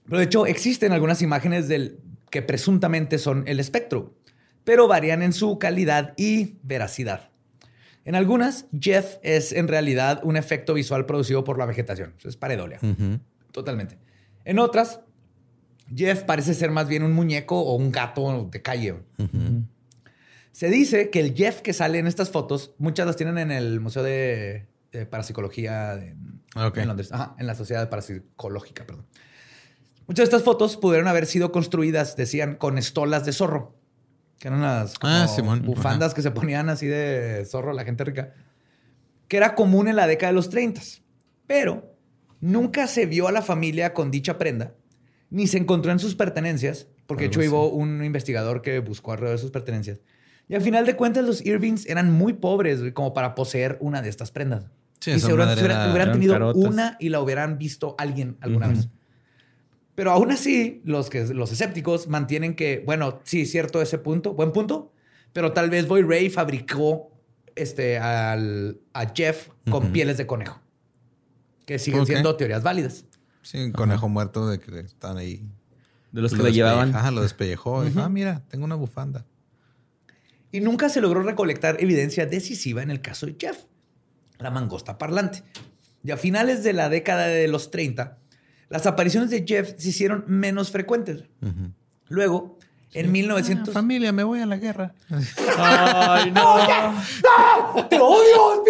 Pero 0.05 0.17
de 0.17 0.23
hecho, 0.25 0.45
existen 0.45 0.91
algunas 0.91 1.21
imágenes 1.21 1.67
del 1.67 1.99
que 2.31 2.41
presuntamente 2.41 3.17
son 3.17 3.43
el 3.47 3.59
espectro, 3.59 4.15
pero 4.63 4.87
varían 4.87 5.21
en 5.21 5.33
su 5.33 5.59
calidad 5.59 6.13
y 6.17 6.57
veracidad. 6.63 7.29
En 8.05 8.15
algunas, 8.15 8.65
Jeff 8.79 9.17
es 9.23 9.51
en 9.51 9.67
realidad 9.67 10.21
un 10.23 10.35
efecto 10.35 10.73
visual 10.73 11.05
producido 11.05 11.43
por 11.43 11.57
la 11.59 11.65
vegetación. 11.65 12.13
Es 12.23 12.37
paredolia. 12.37 12.79
Totalmente. 13.51 13.97
En 14.45 14.57
otras, 14.57 15.01
Jeff 15.95 16.23
parece 16.23 16.53
ser 16.55 16.71
más 16.71 16.87
bien 16.87 17.03
un 17.03 17.13
muñeco 17.13 17.59
o 17.61 17.75
un 17.75 17.91
gato 17.91 18.47
de 18.51 18.61
calle. 18.61 18.95
Se 20.51 20.69
dice 20.69 21.09
que 21.09 21.19
el 21.19 21.35
Jeff 21.35 21.61
que 21.61 21.73
sale 21.73 21.99
en 21.99 22.07
estas 22.07 22.29
fotos, 22.31 22.73
muchas 22.77 23.05
las 23.07 23.15
tienen 23.15 23.37
en 23.37 23.51
el 23.51 23.79
Museo 23.79 24.03
de, 24.03 24.67
de 24.91 25.05
Parapsicología 25.05 25.95
de- 25.95 26.15
Ok. 26.55 26.77
en 26.77 26.87
Londres. 26.87 27.11
Ajá, 27.11 27.35
en 27.39 27.47
la 27.47 27.55
Sociedad 27.55 27.89
Parapsicológica, 27.89 28.85
perdón. 28.85 29.05
Muchas 30.07 30.23
de 30.23 30.35
estas 30.35 30.43
fotos 30.43 30.75
pudieron 30.75 31.07
haber 31.07 31.25
sido 31.27 31.51
construidas, 31.51 32.15
decían, 32.15 32.55
con 32.55 32.77
estolas 32.77 33.25
de 33.25 33.31
zorro. 33.33 33.75
Que 34.39 34.47
eran 34.47 34.61
las 34.61 34.95
Ah, 35.01 35.27
bufandas 35.63 36.13
que 36.13 36.21
se 36.21 36.31
ponían 36.31 36.69
así 36.69 36.87
de 36.87 37.45
zorro 37.45 37.73
la 37.73 37.83
gente 37.83 38.03
rica. 38.05 38.33
Que 39.27 39.37
era 39.37 39.53
común 39.53 39.87
en 39.87 39.95
la 39.95 40.07
década 40.07 40.31
de 40.31 40.35
los 40.35 40.49
30. 40.49 40.81
Pero 41.45 41.95
nunca 42.39 42.87
se 42.87 43.05
vio 43.05 43.27
a 43.27 43.31
la 43.31 43.41
familia 43.43 43.93
con 43.93 44.09
dicha 44.11 44.37
prenda, 44.39 44.73
ni 45.29 45.45
se 45.45 45.57
encontró 45.57 45.91
en 45.91 45.99
sus 45.99 46.15
pertenencias, 46.15 46.87
porque 47.05 47.23
de 47.25 47.27
hecho 47.27 47.41
hubo 47.41 47.69
un 47.69 48.03
investigador 48.03 48.61
que 48.63 48.79
buscó 48.79 49.11
alrededor 49.11 49.37
de 49.37 49.41
sus 49.41 49.51
pertenencias. 49.51 49.99
Y 50.49 50.55
al 50.55 50.61
final 50.61 50.85
de 50.85 50.95
cuentas, 50.95 51.23
los 51.23 51.45
Irvings 51.45 51.85
eran 51.85 52.11
muy 52.11 52.33
pobres 52.33 52.79
güey, 52.79 52.91
como 52.91 53.13
para 53.13 53.35
poseer 53.35 53.77
una 53.79 54.01
de 54.01 54.09
estas 54.09 54.31
prendas. 54.31 54.65
Sí, 54.99 55.11
y 55.11 55.13
esa 55.13 55.27
se 55.27 55.33
hubieran, 55.33 56.11
tenido 56.11 56.33
carotas. 56.33 56.61
una 56.61 56.97
y 56.99 57.09
la 57.09 57.21
hubieran 57.21 57.57
visto 57.57 57.95
alguien 57.97 58.35
alguna 58.41 58.67
vez. 58.67 58.89
Pero 59.95 60.11
aún 60.11 60.31
así, 60.31 60.81
los, 60.83 61.09
que, 61.09 61.25
los 61.27 61.51
escépticos 61.51 62.07
mantienen 62.07 62.55
que, 62.55 62.83
bueno, 62.85 63.19
sí, 63.23 63.45
cierto 63.45 63.81
ese 63.81 63.97
punto, 63.97 64.33
buen 64.33 64.51
punto, 64.51 64.91
pero 65.33 65.53
tal 65.53 65.69
vez 65.69 65.87
Boy 65.87 66.01
Ray 66.01 66.29
fabricó 66.29 67.11
este, 67.55 67.97
al, 67.99 68.79
a 68.93 69.13
Jeff 69.13 69.49
con 69.69 69.91
pieles 69.91 70.17
de 70.17 70.25
conejo, 70.25 70.59
que 71.65 71.79
siguen 71.79 72.05
siendo 72.05 72.35
teorías 72.35 72.63
válidas. 72.63 73.05
Sí, 73.41 73.59
un 73.59 73.71
conejo 73.71 74.09
muerto 74.09 74.47
de 74.47 74.59
que 74.59 74.79
están 74.79 75.17
ahí. 75.17 75.45
De 76.11 76.21
los 76.21 76.33
que 76.33 76.43
Lo 76.43 76.49
llevaban. 76.49 76.95
Ajá, 76.95 77.11
lo 77.11 77.21
despellejó. 77.21 77.83
Dijo, 77.83 78.01
ah, 78.01 78.09
mira, 78.09 78.41
tengo 78.47 78.65
una 78.65 78.75
bufanda. 78.75 79.25
Y 80.51 80.61
nunca 80.61 80.89
se 80.89 81.01
logró 81.01 81.21
recolectar 81.21 81.77
evidencia 81.79 82.25
decisiva 82.25 82.81
en 82.81 82.91
el 82.91 83.01
caso 83.01 83.25
de 83.25 83.35
Jeff, 83.39 83.57
la 84.39 84.49
mangosta 84.51 84.97
parlante. 84.97 85.43
Y 86.03 86.11
a 86.11 86.17
finales 86.17 86.63
de 86.63 86.73
la 86.73 86.89
década 86.89 87.27
de 87.27 87.47
los 87.47 87.71
30, 87.71 88.17
las 88.69 88.85
apariciones 88.85 89.29
de 89.29 89.45
Jeff 89.47 89.73
se 89.77 89.89
hicieron 89.89 90.23
menos 90.27 90.71
frecuentes. 90.71 91.25
Ujú. 91.41 91.73
Luego, 92.07 92.57
en 92.93 93.11
1900... 93.11 93.69
Ah, 93.69 93.71
familia, 93.73 94.11
me 94.11 94.23
voy 94.23 94.39
a 94.39 94.47
la 94.47 94.57
guerra. 94.57 94.93
Ay, 95.57 96.31
no. 96.31 96.57
¡Te 97.87 97.99
odio! 97.99 98.63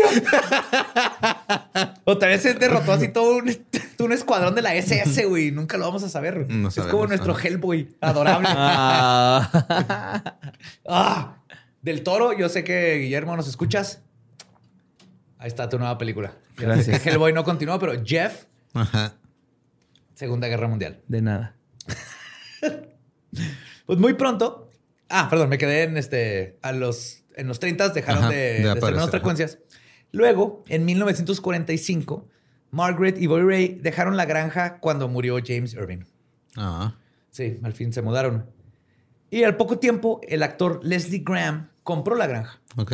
Otra 2.04 2.28
vez 2.28 2.42
se 2.42 2.54
derrotó 2.56 2.92
así 2.92 3.08
todo 3.10 3.38
un, 3.38 3.58
un 4.00 4.12
escuadrón 4.12 4.56
de 4.56 4.62
la 4.62 4.76
SS, 4.76 5.26
güey. 5.26 5.52
Nunca 5.52 5.78
lo 5.78 5.86
vamos 5.86 6.04
a 6.04 6.10
saber. 6.10 6.50
No 6.50 6.68
es 6.68 6.76
como 6.76 7.08
nuestro 7.08 7.34
ajá. 7.34 7.48
Hellboy, 7.48 7.96
adorable. 8.02 8.48
Ah. 8.52 10.34
Ah, 10.92 11.39
del 11.82 12.04
Toro, 12.04 12.38
yo 12.38 12.50
sé 12.50 12.64
que 12.64 12.96
Guillermo 12.96 13.36
nos 13.36 13.48
escuchas. 13.48 14.02
Ahí 15.38 15.48
está 15.48 15.70
tu 15.70 15.78
nueva 15.80 15.98
película. 15.98 16.34
Gracias. 16.58 17.06
Hellboy 17.06 17.32
no 17.34 17.44
continúa, 17.44 17.80
pero 17.80 17.94
Jeff, 18.04 18.46
Ajá. 18.74 19.14
Segunda 20.14 20.48
Guerra 20.48 20.68
Mundial. 20.68 21.02
De 21.08 21.22
nada. 21.22 21.56
Pues 23.86 23.98
muy 23.98 24.14
pronto. 24.14 24.70
Ah, 25.10 25.28
perdón, 25.32 25.50
me 25.50 25.58
quedé 25.58 25.84
en 25.84 25.98
este. 25.98 26.60
A 26.62 26.72
los. 26.72 27.24
En 27.36 27.48
los 27.48 27.60
30 27.60 27.90
dejaron 27.90 28.26
Ajá, 28.26 28.32
de, 28.32 28.38
de 28.38 28.62
de 28.62 28.70
ajá. 28.70 29.08
frecuencias. 29.08 29.58
Luego, 30.12 30.64
en 30.68 30.86
1945, 30.86 32.28
Margaret 32.70 33.20
y 33.20 33.26
Boy 33.28 33.42
Ray 33.42 33.80
dejaron 33.82 34.18
la 34.18 34.26
granja 34.26 34.80
cuando 34.80 35.08
murió 35.08 35.40
James 35.44 35.74
Irving. 35.74 36.04
Ah. 36.56 36.96
Sí, 37.32 37.60
al 37.64 37.74
fin 37.74 37.94
se 37.94 38.02
mudaron. 38.02 38.46
Y 39.32 39.44
al 39.44 39.58
poco 39.58 39.80
tiempo, 39.80 40.22
el 40.28 40.44
actor 40.44 40.82
Leslie 40.84 41.24
Graham 41.26 41.69
compró 41.90 42.16
la 42.16 42.28
granja. 42.28 42.62
Ok. 42.76 42.94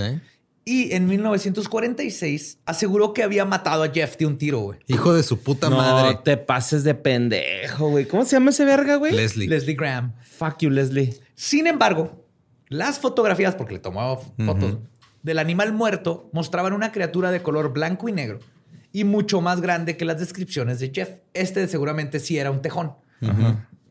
Y 0.64 0.96
en 0.96 1.06
1946 1.08 2.60
aseguró 2.66 3.12
que 3.14 3.24
había 3.24 3.44
matado 3.44 3.84
a 3.84 3.90
Jeff 3.90 4.16
de 4.16 4.26
un 4.26 4.38
tiro, 4.38 4.60
güey. 4.60 4.80
Hijo 4.88 5.14
de 5.14 5.22
su 5.22 5.38
puta 5.44 5.70
no 5.70 5.76
madre. 5.76 6.18
te 6.24 6.38
pases 6.38 6.86
de 6.86 6.96
pendejo, 6.96 7.90
güey. 7.90 8.08
¿Cómo 8.08 8.24
se 8.24 8.38
llama 8.38 8.52
ese 8.52 8.64
verga, 8.64 8.96
güey? 8.96 9.12
Leslie. 9.12 9.50
Leslie 9.50 9.76
Graham. 9.76 10.14
Fuck 10.24 10.60
you, 10.60 10.70
Leslie. 10.70 11.14
Sin 11.36 11.68
embargo, 11.68 12.26
las 12.70 13.00
fotografías, 13.00 13.56
porque 13.56 13.74
le 13.74 13.80
tomó 13.80 14.18
fotos, 14.46 14.78
del 15.24 15.40
animal 15.40 15.74
muerto 15.74 16.30
mostraban 16.32 16.72
una 16.72 16.94
criatura 16.94 17.32
de 17.32 17.44
color 17.44 17.74
blanco 17.74 18.08
y 18.08 18.14
negro 18.14 18.40
y 18.94 19.04
mucho 19.04 19.42
más 19.42 19.60
grande 19.60 19.98
que 19.98 20.06
las 20.06 20.20
descripciones 20.20 20.80
de 20.80 20.90
Jeff. 20.96 21.10
Este 21.34 21.68
seguramente 21.68 22.22
sí 22.22 22.38
era 22.38 22.50
un 22.50 22.62
tejón. 22.62 22.94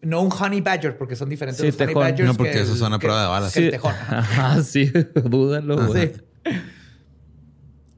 No 0.05 0.21
un 0.23 0.31
honey 0.33 0.61
badger, 0.61 0.97
porque 0.99 1.17
son 1.17 1.29
diferentes 1.29 1.61
Sí, 1.61 1.67
los 1.67 1.77
honey 1.77 1.87
tejón. 1.89 2.03
badgers. 2.03 2.29
No, 2.29 2.35
porque 2.35 2.59
el- 2.61 2.67
son 2.67 2.93
a 2.93 2.99
prueba 2.99 3.23
de 3.23 3.29
balas. 3.29 3.53
tejón. 3.53 3.95
Ajá, 4.09 4.63
sí. 4.63 4.91
Dúdalo. 5.25 5.93
Sí. 5.95 6.13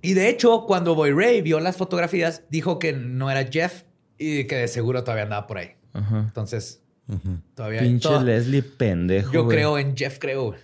Y 0.02 0.14
de 0.14 0.28
hecho, 0.28 0.64
cuando 0.66 0.94
Boy 0.94 1.10
Ray 1.12 1.42
vio 1.42 1.58
las 1.60 1.76
fotografías, 1.76 2.42
dijo 2.50 2.78
que 2.78 2.92
no 2.92 3.30
era 3.30 3.44
Jeff 3.50 3.82
y 4.18 4.44
que 4.44 4.56
de 4.56 4.68
seguro 4.68 5.02
todavía 5.02 5.24
andaba 5.24 5.46
por 5.46 5.58
ahí. 5.58 5.72
Ajá. 5.92 6.20
Entonces, 6.20 6.82
Ujú. 7.08 7.40
todavía 7.54 7.80
Pinche 7.80 8.08
toda- 8.08 8.22
Leslie 8.22 8.62
pendejo. 8.62 9.32
Yo 9.32 9.44
güey. 9.44 9.56
creo 9.56 9.78
en 9.78 9.96
Jeff, 9.96 10.18
creo. 10.20 10.54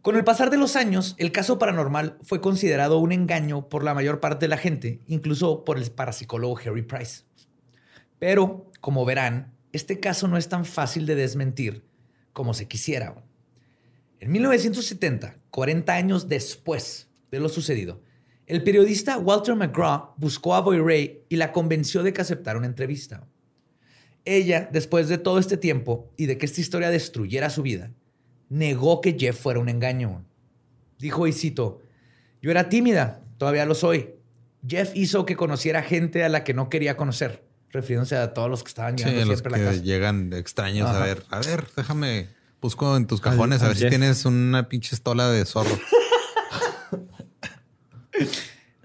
Con 0.00 0.16
el 0.16 0.24
pasar 0.24 0.50
de 0.50 0.58
los 0.58 0.76
años, 0.76 1.14
el 1.18 1.32
caso 1.32 1.58
paranormal 1.58 2.18
fue 2.22 2.40
considerado 2.40 2.98
un 2.98 3.10
engaño 3.12 3.68
por 3.68 3.84
la 3.84 3.94
mayor 3.94 4.20
parte 4.20 4.44
de 4.44 4.48
la 4.48 4.58
gente, 4.58 5.00
incluso 5.06 5.64
por 5.64 5.78
el 5.78 5.90
parapsicólogo 5.90 6.58
Harry 6.58 6.82
Price. 6.82 7.22
Pero, 8.18 8.70
como 8.80 9.04
verán, 9.06 9.53
este 9.76 9.98
caso 9.98 10.28
no 10.28 10.36
es 10.36 10.48
tan 10.48 10.64
fácil 10.64 11.04
de 11.04 11.16
desmentir 11.16 11.84
como 12.32 12.54
se 12.54 12.68
quisiera. 12.68 13.14
En 14.20 14.30
1970, 14.30 15.36
40 15.50 15.92
años 15.92 16.28
después 16.28 17.08
de 17.30 17.40
lo 17.40 17.48
sucedido, 17.48 18.00
el 18.46 18.62
periodista 18.62 19.18
Walter 19.18 19.56
McGraw 19.56 20.14
buscó 20.16 20.54
a 20.54 20.60
Boy 20.60 20.78
Ray 20.78 21.24
y 21.28 21.36
la 21.36 21.50
convenció 21.50 22.02
de 22.02 22.12
que 22.12 22.20
aceptara 22.20 22.58
una 22.58 22.68
entrevista. 22.68 23.26
Ella, 24.24 24.68
después 24.72 25.08
de 25.08 25.18
todo 25.18 25.38
este 25.38 25.56
tiempo 25.56 26.12
y 26.16 26.26
de 26.26 26.38
que 26.38 26.46
esta 26.46 26.60
historia 26.60 26.90
destruyera 26.90 27.50
su 27.50 27.62
vida, 27.62 27.92
negó 28.48 29.00
que 29.00 29.16
Jeff 29.18 29.40
fuera 29.40 29.60
un 29.60 29.68
engaño. 29.68 30.24
Dijo, 30.98 31.26
y 31.26 31.32
cito, 31.32 31.80
yo 32.40 32.50
era 32.50 32.68
tímida, 32.68 33.24
todavía 33.38 33.66
lo 33.66 33.74
soy. 33.74 34.14
Jeff 34.66 34.92
hizo 34.94 35.26
que 35.26 35.36
conociera 35.36 35.82
gente 35.82 36.22
a 36.22 36.28
la 36.28 36.44
que 36.44 36.54
no 36.54 36.68
quería 36.68 36.96
conocer, 36.96 37.43
refiriéndose 37.74 38.16
a 38.16 38.32
todos 38.32 38.48
los 38.48 38.62
que 38.62 38.68
estaban 38.68 38.96
Sí, 38.96 39.04
llegando 39.04 39.26
los 39.26 39.38
siempre 39.40 39.54
a 39.54 39.58
la 39.58 39.64
que 39.64 39.70
casa. 39.76 39.84
llegan 39.84 40.32
extraños 40.32 40.88
Ajá. 40.88 41.02
a 41.02 41.04
ver. 41.06 41.22
A 41.28 41.40
ver, 41.40 41.66
déjame. 41.76 42.28
Busco 42.62 42.96
en 42.96 43.06
tus 43.06 43.20
cajones 43.20 43.62
a 43.62 43.68
ver 43.68 43.76
si 43.76 43.86
tienes 43.90 44.24
una 44.24 44.70
pinche 44.70 44.94
estola 44.94 45.28
de 45.28 45.44
zorro. 45.44 45.78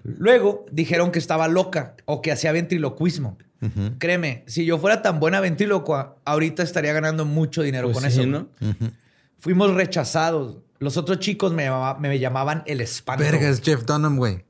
Luego 0.02 0.66
dijeron 0.70 1.12
que 1.12 1.18
estaba 1.18 1.48
loca 1.48 1.94
o 2.04 2.20
que 2.22 2.32
hacía 2.32 2.52
ventriloquismo. 2.52 3.38
Créeme, 3.98 4.42
si 4.46 4.64
yo 4.64 4.78
fuera 4.78 5.02
tan 5.02 5.20
buena 5.20 5.40
ventrílocua, 5.40 6.16
ahorita 6.24 6.62
estaría 6.62 6.92
ganando 6.94 7.26
mucho 7.26 7.60
dinero 7.62 7.90
Pues 7.92 8.02
con 8.02 8.10
sí, 8.10 8.20
eso. 8.20 8.26
¿no? 8.28 8.48
Fuimos 9.38 9.74
rechazados. 9.74 10.58
Los 10.78 10.96
otros 10.96 11.18
chicos 11.18 11.52
me, 11.52 11.64
llamaba- 11.64 11.98
me 11.98 12.18
llamaban 12.18 12.62
el 12.66 12.80
espanto. 12.80 13.22
Verga, 13.22 13.48
es 13.50 13.60
Jeff 13.60 13.84
Dunham, 13.84 14.16
güey. 14.16 14.44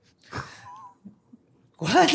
What? 1.79 2.09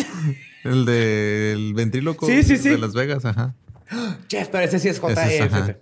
El 0.65 0.85
del 0.85 1.73
ventríloco 1.73 2.25
Sí, 2.27 2.43
sí, 2.43 2.57
sí. 2.57 2.69
de 2.69 2.77
Las 2.77 2.93
Vegas, 2.93 3.23
ajá. 3.25 3.55
Jeff, 4.29 4.49
pero 4.51 4.63
ese 4.63 4.79
sí 4.79 4.89
es 4.89 4.97
JF. 4.99 5.41
ajá. 5.41 5.77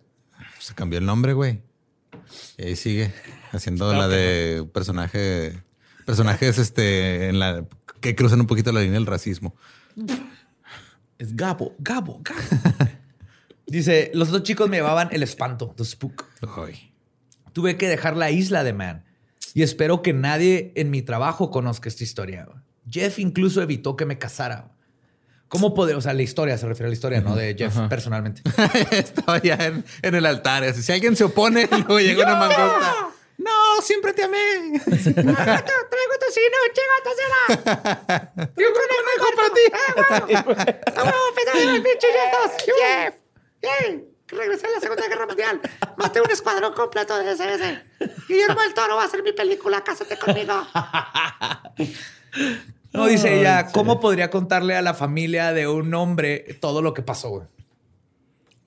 Se 0.60 0.74
cambió 0.76 1.00
el 1.00 1.06
nombre, 1.06 1.34
güey. 1.34 1.62
Y 2.58 2.64
ahí 2.64 2.76
sigue 2.76 3.12
haciendo 3.52 3.90
Claro 3.90 4.02
la 4.02 4.08
de 4.08 4.68
personaje, 4.74 5.54
personajes 6.06 6.58
este 6.58 7.30
en 7.30 7.40
la 7.40 7.66
que 8.00 8.16
cruzan 8.16 8.42
un 8.42 8.48
poquito 8.48 8.72
la 8.72 8.82
línea 8.82 8.96
del 8.96 9.06
racismo. 9.06 9.56
Es 11.18 11.36
Gabo, 11.36 11.76
Gabo, 11.80 12.22
Gabo. 12.24 12.42
Dice, 13.66 14.12
los 14.14 14.30
dos 14.30 14.44
chicos 14.44 14.70
me 14.70 14.78
llamaban 14.78 15.10
el 15.12 15.24
espanto, 15.24 15.74
the 15.78 15.86
spook. 15.86 16.26
Ay. 16.58 16.92
Tuve 17.54 17.78
que 17.78 17.88
dejar 17.88 18.18
la 18.18 18.30
isla 18.32 18.64
de 18.64 18.74
Man 18.74 19.06
y 19.54 19.62
espero 19.64 20.02
que 20.02 20.14
nadie 20.14 20.72
en 20.76 20.90
mi 20.90 21.02
trabajo 21.02 21.50
conozca 21.52 21.88
esta 21.90 22.04
historia. 22.04 22.48
Jeff 22.90 23.20
incluso 23.20 23.62
evitó 23.62 23.96
que 23.96 24.06
me 24.06 24.18
casara. 24.18 24.70
¿Cómo 25.48 25.74
poder? 25.74 25.96
O 25.96 26.02
sea, 26.02 26.14
la 26.14 26.24
historia 26.24 26.58
se 26.58 26.66
refiere 26.68 26.88
a 26.88 26.90
la 26.90 26.94
historia, 26.94 27.22
no 27.22 27.36
de 27.36 27.56
Jeff 27.56 27.78
personalmente. 27.88 28.42
Estaba 28.92 29.40
ya 29.40 29.56
en, 29.56 29.86
en 30.02 30.16
el 30.16 30.26
altar. 30.26 30.64
Así, 30.64 30.82
si 30.82 30.92
alguien 30.92 31.16
se 31.16 31.26
opone, 31.26 31.68
luego 31.72 32.00
llega 32.00 32.24
una 32.24 32.36
mangosta. 32.36 33.10
No, 33.38 33.82
siempre 33.82 34.14
te 34.14 34.24
amé. 34.24 34.80
Traigo 34.84 35.14
tocino, 36.20 36.58
chinga, 36.74 36.98
tocina. 37.04 38.32
Yo 38.58 38.68
conejo 38.74 39.36
para 39.36 39.50
ti. 39.50 39.62
¡Vamos, 40.96 41.14
empezamos 41.30 41.66
los 41.66 41.80
pinches! 41.80 42.66
¡Jeff! 42.66 43.16
¡Yay! 43.62 44.14
regresé 44.28 44.68
a 44.68 44.72
la 44.72 44.80
Segunda 44.80 45.08
Guerra 45.08 45.26
Mundial. 45.26 45.62
Maté 45.98 46.22
un 46.22 46.32
escuadrón 46.32 46.74
completo 46.74 47.18
de 47.18 47.32
SS. 47.32 47.84
Guillermo 48.28 48.62
del 48.62 48.74
Toro 48.74 48.96
va 48.96 49.04
a 49.04 49.06
hacer 49.06 49.24
mi 49.24 49.34
película. 49.34 49.84
Cásate 49.84 50.18
conmigo. 50.18 50.66
No, 52.94 53.08
dice 53.08 53.40
ella, 53.40 53.68
¿cómo 53.72 54.00
podría 54.00 54.30
contarle 54.30 54.76
a 54.76 54.82
la 54.82 54.94
familia 54.94 55.52
de 55.54 55.68
un 55.68 55.94
hombre 55.94 56.58
todo 56.62 56.82
lo 56.82 56.94
que 56.94 57.02
pasó, 57.02 57.30
güey? 57.30 57.48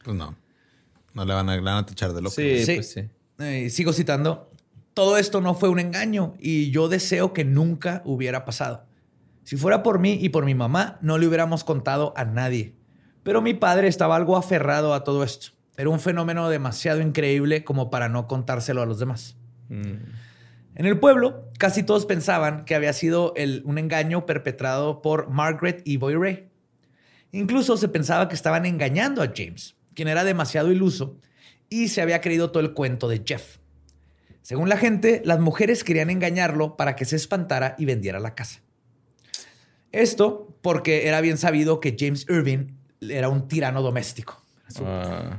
Pues 0.05 0.17
no. 0.17 0.37
No 1.15 1.25
le 1.25 1.33
van 1.33 1.49
a, 1.49 1.55
le 1.57 1.63
van 1.63 1.77
a 1.79 1.87
tachar 1.87 2.13
de 2.13 2.23
loco. 2.23 2.35
Sí, 2.35 2.65
Sí. 2.65 2.75
pues 2.75 2.91
sí. 2.93 3.09
Eh, 3.39 3.71
sigo 3.71 3.93
citando. 3.93 4.51
Todo 4.95 5.17
esto 5.19 5.41
no 5.41 5.55
fue 5.55 5.69
un 5.69 5.79
engaño 5.79 6.35
y 6.41 6.71
yo 6.71 6.89
deseo 6.89 7.33
que 7.33 7.45
nunca 7.45 8.03
hubiera 8.05 8.45
pasado. 8.45 8.85
Si 9.45 9.57
fuera 9.57 9.83
por 9.83 9.99
mí 10.01 10.19
y 10.21 10.31
por 10.31 10.45
mi 10.45 10.55
mamá, 10.55 10.99
no 11.03 11.19
le 11.19 11.27
hubiéramos 11.27 11.63
contado 11.65 12.13
a 12.17 12.25
nadie. 12.25 12.75
Pero 13.23 13.43
mi 13.43 13.55
padre 13.55 13.89
estaba 13.89 14.17
algo 14.17 14.37
aferrado 14.37 14.93
a 14.95 15.05
todo 15.05 15.23
esto. 15.23 15.49
Era 15.77 15.91
un 15.91 16.01
fenómeno 16.01 16.49
demasiado 16.49 17.01
increíble 17.01 17.63
como 17.63 17.91
para 17.91 18.09
no 18.09 18.27
contárselo 18.27 18.83
a 18.83 18.87
los 18.87 18.99
demás. 18.99 19.37
En 20.77 20.85
el 20.87 21.01
pueblo, 21.01 21.51
casi 21.59 21.83
todos 21.83 22.05
pensaban 22.07 22.65
que 22.67 22.75
había 22.75 22.93
sido 22.93 23.33
el- 23.37 23.63
un 23.65 23.79
engaño 23.79 24.27
perpetrado 24.27 25.01
por 25.03 25.31
Margaret 25.31 25.81
y 25.85 25.97
Boy 25.97 26.15
Ray. 26.15 26.49
Incluso 27.33 27.77
se 27.77 27.89
pensaba 27.89 28.29
que 28.29 28.35
estaban 28.35 28.67
engañando 28.67 29.23
a 29.23 29.33
James, 29.35 29.75
quien 29.95 30.09
era 30.09 30.23
demasiado 30.23 30.71
iluso 30.71 31.17
y 31.71 31.89
se 31.89 32.03
había 32.03 32.21
creído 32.21 32.51
todo 32.51 32.63
el 32.63 32.75
cuento 32.75 33.09
de 33.09 33.23
Jeff. 33.27 33.57
Según 34.43 34.69
la 34.69 34.77
gente, 34.77 35.23
las 35.25 35.41
mujeres 35.41 35.83
querían 35.83 36.11
engañarlo 36.11 36.77
para 36.77 36.95
que 36.95 37.05
se 37.05 37.17
espantara 37.17 37.75
y 37.79 37.85
vendiera 37.87 38.21
la 38.21 38.35
casa. 38.35 38.61
Esto 39.93 40.57
porque 40.63 41.09
era 41.09 41.21
bien 41.21 41.39
sabido 41.39 41.81
que 41.81 41.97
James 41.99 42.27
Irving 42.29 42.75
era 43.01 43.29
un 43.29 43.49
tirano 43.49 43.83
doméstico. 43.83 44.43
Ah. 44.85 45.39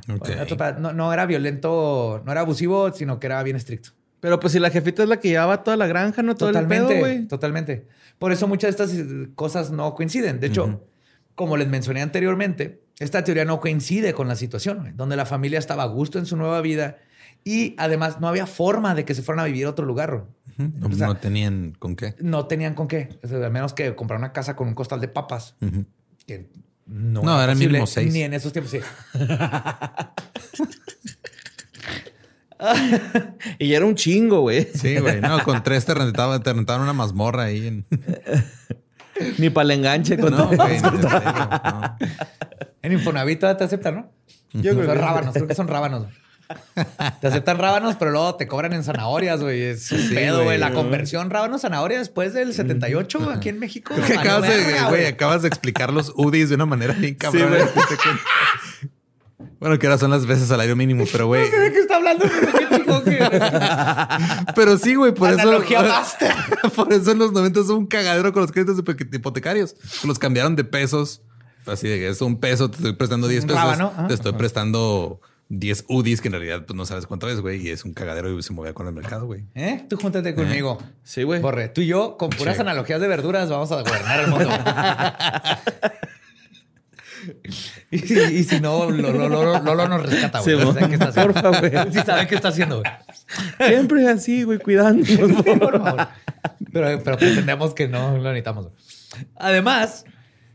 No 0.93 1.13
era 1.13 1.25
violento, 1.25 2.21
no 2.25 2.31
era 2.31 2.41
abusivo, 2.41 2.91
sino 2.91 3.19
que 3.19 3.27
era 3.27 3.43
bien 3.43 3.55
estricto. 3.55 3.91
Pero 4.19 4.39
pues 4.39 4.53
si 4.53 4.59
la 4.59 4.69
jefita 4.69 5.03
es 5.03 5.09
la 5.09 5.19
que 5.19 5.29
llevaba 5.29 5.63
toda 5.63 5.77
la 5.77 5.85
granja, 5.87 6.23
¿no? 6.23 6.35
Todo 6.35 6.49
el 6.49 6.53
Totalmente, 6.55 6.87
pedo, 6.93 6.99
güey. 6.99 7.27
totalmente. 7.27 7.87
Por 8.17 8.31
eso 8.31 8.47
muchas 8.47 8.75
de 8.75 8.83
estas 8.83 8.97
eh, 8.97 9.29
cosas 9.35 9.69
no 9.71 9.93
coinciden. 9.93 10.39
De 10.39 10.47
hecho, 10.47 10.83
como 11.35 11.55
les 11.55 11.67
mencioné 11.67 12.01
anteriormente, 12.01 12.81
esta 12.99 13.23
teoría 13.23 13.45
no 13.45 13.59
coincide 13.59 14.13
con 14.13 14.27
la 14.27 14.35
situación, 14.35 14.79
güey, 14.79 14.93
donde 14.95 15.15
la 15.15 15.25
familia 15.27 15.59
estaba 15.59 15.83
a 15.83 15.87
gusto 15.87 16.17
en 16.17 16.25
su 16.25 16.35
nueva 16.35 16.61
vida 16.61 16.97
y 17.43 17.75
además 17.77 18.19
no 18.19 18.27
había 18.27 18.47
forma 18.47 18.95
de 18.95 19.05
que 19.05 19.13
se 19.13 19.21
fueran 19.21 19.43
a 19.43 19.45
vivir 19.45 19.67
a 19.67 19.69
otro 19.69 19.85
lugar. 19.85 20.11
güey. 20.57 20.67
Ujú. 20.69 20.87
O 20.87 20.91
sea, 20.97 21.05
no 21.07 21.17
tenían 21.17 21.75
con 21.77 21.95
qué. 21.95 22.15
No 22.19 22.47
tenían 22.47 22.73
con 22.73 22.87
qué, 22.87 23.09
O 23.23 23.27
sea, 23.27 23.37
al 23.45 23.51
menos 23.51 23.73
que 23.73 23.93
comprar 23.95 24.17
una 24.19 24.33
casa 24.33 24.55
con 24.55 24.67
un 24.67 24.73
costal 24.73 24.99
de 24.99 25.07
papas. 25.09 25.55
Ujú. 25.61 25.85
que 26.25 26.49
no, 26.87 27.21
No, 27.21 27.39
era 27.41 27.53
posible, 27.53 27.67
mínimo 27.73 27.85
seis. 27.85 28.11
Ni 28.13 28.23
en 28.23 28.33
esos 28.33 28.51
tiempos, 28.51 28.71
sí. 28.71 28.79
Y 33.59 33.73
era 33.73 33.85
un 33.85 33.95
chingo, 33.95 34.41
güey. 34.41 34.67
Sí, 34.73 34.97
güey. 34.97 35.21
No, 35.21 35.43
con 35.43 35.63
tres 35.63 35.85
te 35.85 35.93
rentaban, 35.93 36.41
te 36.43 36.53
rentaban 36.53 36.81
una 36.81 36.93
mazmorra 36.93 37.43
ahí. 37.43 37.67
En... 37.67 37.85
Ni 39.37 39.49
para 39.49 39.65
el 39.65 39.71
enganche 39.71 40.17
con 40.17 40.31
No, 40.31 40.47
todo. 40.49 40.55
güey. 40.57 40.75
en 40.75 40.81
serio, 40.81 40.99
no. 41.01 41.97
En 42.83 42.91
Infonavit 42.93 43.39
todavía 43.39 43.57
te 43.57 43.63
aceptan, 43.65 43.95
¿no? 43.95 44.11
Yo 44.53 44.73
creo 44.73 44.85
son 44.85 44.95
que- 44.95 45.01
rábanos, 45.01 45.33
creo 45.33 45.47
que 45.47 45.55
son 45.55 45.67
rábanos. 45.67 46.05
Te 47.19 47.27
aceptan 47.27 47.57
rábanos, 47.57 47.97
pero 47.97 48.11
luego 48.11 48.35
te 48.35 48.47
cobran 48.47 48.71
en 48.71 48.81
zanahorias, 48.85 49.41
güey. 49.41 49.61
Es 49.63 49.91
un 49.91 49.99
Sí, 49.99 50.13
pedo, 50.15 50.45
güey. 50.45 50.57
La 50.57 50.71
conversión 50.71 51.29
rábanos-zanahoria 51.29 51.97
después 51.99 52.33
del 52.33 52.53
78 52.53 53.19
güey, 53.19 53.35
aquí 53.35 53.49
en 53.49 53.59
México. 53.59 53.93
Creo 53.93 54.07
que 54.07 54.15
valió 54.15 54.31
acabas 54.31 54.49
de, 54.49 54.55
verga, 54.63 54.87
güey, 54.89 55.05
acabas 55.07 55.41
de 55.41 55.49
explicar 55.49 55.91
los 55.91 56.13
UDIs 56.15 56.47
de 56.47 56.55
una 56.55 56.65
manera 56.65 56.93
bien 56.93 57.15
cabrón. 57.15 57.51
Bueno, 59.59 59.79
que 59.79 59.87
ahora 59.87 59.97
son 59.97 60.11
las 60.11 60.25
veces 60.25 60.47
salario 60.47 60.75
mínimo, 60.75 61.05
pero 61.11 61.27
güey. 61.27 61.49
¿De 61.49 61.71
qué 61.71 61.79
está 61.79 61.95
hablando? 61.97 62.25
Pero 64.55 64.77
qué 64.77 64.77
sí, 64.77 64.95
güey, 64.95 65.13
por 65.13 65.29
eso. 65.29 65.39
Analogía 65.41 65.81
basta. 65.81 66.35
Por 66.75 66.91
eso 66.93 67.11
en 67.11 67.19
los 67.19 67.31
90 67.31 67.59
es 67.61 67.69
un 67.69 67.87
cagadero 67.87 68.31
con 68.33 68.41
los 68.43 68.51
créditos 68.51 68.77
hipo- 68.77 69.15
hipotecarios. 69.15 69.75
Los 70.03 70.19
cambiaron 70.19 70.55
de 70.55 70.63
pesos. 70.63 71.21
Así 71.65 71.87
de 71.87 71.97
que 71.97 72.07
es 72.07 72.21
un 72.21 72.39
peso, 72.39 72.69
te 72.69 72.77
estoy 72.77 72.93
prestando 72.93 73.27
10 73.27 73.43
Un 73.43 73.47
pesos. 73.49 73.91
Te 74.07 74.13
estoy 74.13 74.33
prestando 74.33 75.19
10 75.49 75.85
UDIs, 75.89 76.21
que 76.21 76.27
en 76.29 76.33
realidad 76.33 76.65
pues, 76.65 76.75
no 76.77 76.85
sabes 76.85 77.05
cuánto 77.07 77.27
es, 77.29 77.41
güey. 77.41 77.61
Y 77.65 77.69
es 77.71 77.83
un 77.83 77.93
cagadero 77.93 78.29
y 78.37 78.41
se 78.43 78.53
movía 78.53 78.73
con 78.73 78.87
el 78.87 78.93
mercado, 78.93 79.25
güey. 79.25 79.45
¿Eh? 79.55 79.85
Tú 79.89 79.97
júntate 79.97 80.33
conmigo. 80.35 80.77
Sí, 81.03 81.23
güey. 81.23 81.41
Borre, 81.41 81.69
tú 81.69 81.81
y 81.81 81.87
yo, 81.87 82.15
con 82.17 82.29
puras 82.29 82.55
Sí. 82.55 82.61
analogías 82.61 83.01
de 83.01 83.07
verduras, 83.07 83.49
vamos 83.49 83.71
a 83.71 83.81
gobernar 83.81 84.19
el 84.21 84.27
mundo. 84.27 84.49
y, 87.91 87.97
si, 87.99 88.19
y 88.19 88.43
si 88.43 88.59
no, 88.59 88.89
Lolo, 88.89 89.27
Lolo- 89.29 89.61
Lolo 89.63 89.87
nos 89.87 90.03
rescata, 90.09 90.41
güey. 90.41 90.55
Sí, 90.57 90.79
qué 90.87 90.93
está 90.95 91.07
haciendo. 91.09 91.33
Porfa, 91.33 91.59
güey. 91.59 91.91
Sí 91.93 91.99
sabe 92.05 92.27
qué 92.27 92.35
está 92.35 92.47
haciendo, 92.49 92.81
güey. 92.81 93.69
Siempre 93.71 94.01
es 94.03 94.07
así, 94.07 94.43
güey, 94.43 94.59
cuidándonos. 94.59 95.07
Sí, 95.07 95.17
por 95.59 95.79
favor. 95.81 96.07
Pero, 96.71 97.03
pero 97.03 97.17
pretendemos 97.17 97.73
que 97.73 97.87
no 97.87 98.17
lo 98.17 98.23
necesitamos. 98.23 98.69
Además 99.35 100.05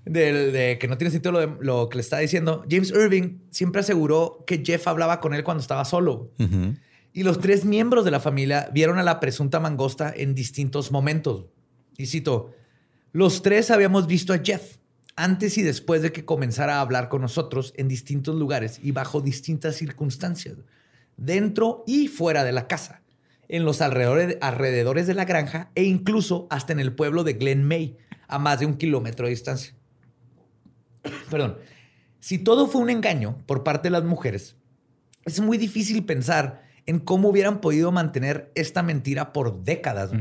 de, 0.04 0.50
de 0.52 0.78
que 0.78 0.88
no 0.88 0.98
tiene 0.98 1.10
sentido 1.10 1.32
lo, 1.32 1.40
de- 1.40 1.56
lo 1.60 1.88
que 1.88 1.96
le 1.96 2.02
está 2.02 2.18
diciendo, 2.18 2.64
James 2.70 2.90
Irving 2.90 3.38
siempre 3.50 3.80
aseguró 3.80 4.44
que 4.46 4.62
Jeff 4.64 4.86
hablaba 4.88 5.20
con 5.20 5.34
él 5.34 5.42
cuando 5.44 5.60
estaba 5.60 5.84
solo. 5.84 6.30
Y 7.14 7.24
los 7.24 7.40
tres 7.40 7.64
miembros 7.64 8.04
de 8.04 8.10
la 8.10 8.20
familia 8.20 8.68
vieron 8.72 8.98
a 8.98 9.02
la 9.02 9.20
presunta 9.20 9.60
mangosta 9.60 10.12
en 10.16 10.34
distintos 10.34 10.90
momentos. 10.92 11.44
Y 11.98 12.06
cito, 12.06 12.52
los 13.12 13.42
tres 13.42 13.70
habíamos 13.70 14.06
visto 14.06 14.32
a 14.32 14.38
Jeff 14.42 14.76
antes 15.16 15.58
y 15.58 15.62
después 15.62 16.02
de 16.02 16.12
que 16.12 16.24
comenzara 16.24 16.76
a 16.76 16.80
hablar 16.80 17.08
con 17.08 17.22
nosotros 17.22 17.72
en 17.76 17.88
distintos 17.88 18.36
lugares 18.36 18.80
y 18.82 18.92
bajo 18.92 19.20
distintas 19.20 19.76
circunstancias, 19.76 20.56
dentro 21.16 21.84
y 21.86 22.08
fuera 22.08 22.44
de 22.44 22.52
la 22.52 22.66
casa, 22.66 23.02
en 23.48 23.64
los 23.64 23.82
alrededores, 23.82 25.06
de 25.06 25.14
la 25.14 25.24
granja 25.26 25.70
e 25.74 25.84
incluso 25.84 26.46
hasta 26.50 26.72
en 26.72 26.80
el 26.80 26.94
pueblo 26.94 27.22
de 27.22 27.34
Glen 27.34 27.62
May, 27.62 27.98
a 28.26 28.38
más 28.38 28.60
de 28.60 28.66
un 28.66 28.74
kilómetro 28.74 29.26
de 29.26 29.30
distancia. 29.30 29.74
Perdón. 31.30 31.58
Si 32.18 32.38
todo 32.38 32.68
fue 32.68 32.80
un 32.80 32.88
engaño 32.88 33.36
por 33.46 33.64
parte 33.64 33.88
de 33.88 33.90
las 33.90 34.04
mujeres, 34.04 34.56
es 35.24 35.40
muy 35.40 35.58
difícil 35.58 36.04
pensar 36.04 36.62
en 36.86 37.00
cómo 37.00 37.28
hubieran 37.28 37.60
podido 37.60 37.92
mantener 37.92 38.50
esta 38.54 38.82
mentira 38.82 39.32
por 39.32 39.64
décadas. 39.64 40.12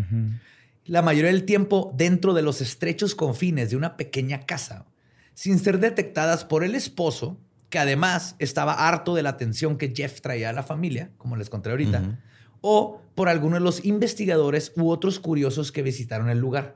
La 0.91 1.01
mayoría 1.01 1.31
del 1.31 1.45
tiempo 1.45 1.93
dentro 1.95 2.33
de 2.33 2.41
los 2.41 2.59
estrechos 2.59 3.15
confines 3.15 3.69
de 3.69 3.77
una 3.77 3.95
pequeña 3.95 4.45
casa, 4.45 4.87
sin 5.33 5.57
ser 5.57 5.79
detectadas 5.79 6.43
por 6.43 6.65
el 6.65 6.75
esposo, 6.75 7.39
que 7.69 7.79
además 7.79 8.35
estaba 8.39 8.73
harto 8.73 9.15
de 9.15 9.23
la 9.23 9.29
atención 9.29 9.77
que 9.77 9.93
Jeff 9.95 10.19
traía 10.19 10.49
a 10.49 10.53
la 10.53 10.63
familia, 10.63 11.09
como 11.17 11.37
les 11.37 11.49
conté 11.49 11.69
ahorita, 11.69 12.19
o 12.59 12.99
por 13.15 13.29
algunos 13.29 13.59
de 13.59 13.63
los 13.63 13.85
investigadores 13.85 14.73
u 14.75 14.89
otros 14.89 15.21
curiosos 15.21 15.71
que 15.71 15.81
visitaron 15.81 16.29
el 16.29 16.39
lugar. 16.39 16.75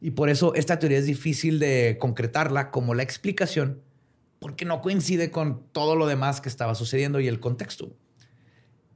Y 0.00 0.12
por 0.12 0.28
eso 0.28 0.54
esta 0.54 0.78
teoría 0.78 0.98
es 0.98 1.06
difícil 1.06 1.58
de 1.58 1.96
concretarla 1.98 2.70
como 2.70 2.94
la 2.94 3.02
explicación, 3.02 3.82
porque 4.38 4.66
no 4.66 4.82
coincide 4.82 5.32
con 5.32 5.64
todo 5.72 5.96
lo 5.96 6.06
demás 6.06 6.40
que 6.40 6.48
estaba 6.48 6.76
sucediendo 6.76 7.18
y 7.18 7.26
el 7.26 7.40
contexto. 7.40 7.92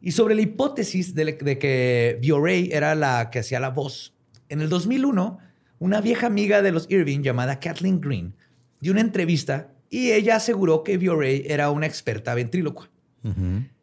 Y 0.00 0.12
sobre 0.12 0.36
la 0.36 0.42
hipótesis 0.42 1.16
de, 1.16 1.32
de 1.32 1.58
que 1.58 2.16
Bioray 2.20 2.70
era 2.70 2.94
la 2.94 3.28
que 3.30 3.40
hacía 3.40 3.58
la 3.58 3.70
voz, 3.70 4.11
en 4.52 4.60
el 4.60 4.68
2001, 4.68 5.38
una 5.78 6.00
vieja 6.02 6.26
amiga 6.26 6.60
de 6.60 6.72
los 6.72 6.88
Irving 6.90 7.22
llamada 7.22 7.58
Kathleen 7.58 8.00
Green 8.00 8.36
dio 8.80 8.92
una 8.92 9.00
entrevista 9.00 9.72
y 9.88 10.12
ella 10.12 10.36
aseguró 10.36 10.84
que 10.84 10.98
Bioray 10.98 11.44
era 11.46 11.70
una 11.70 11.86
experta 11.86 12.34
ventrílocua. 12.34 12.90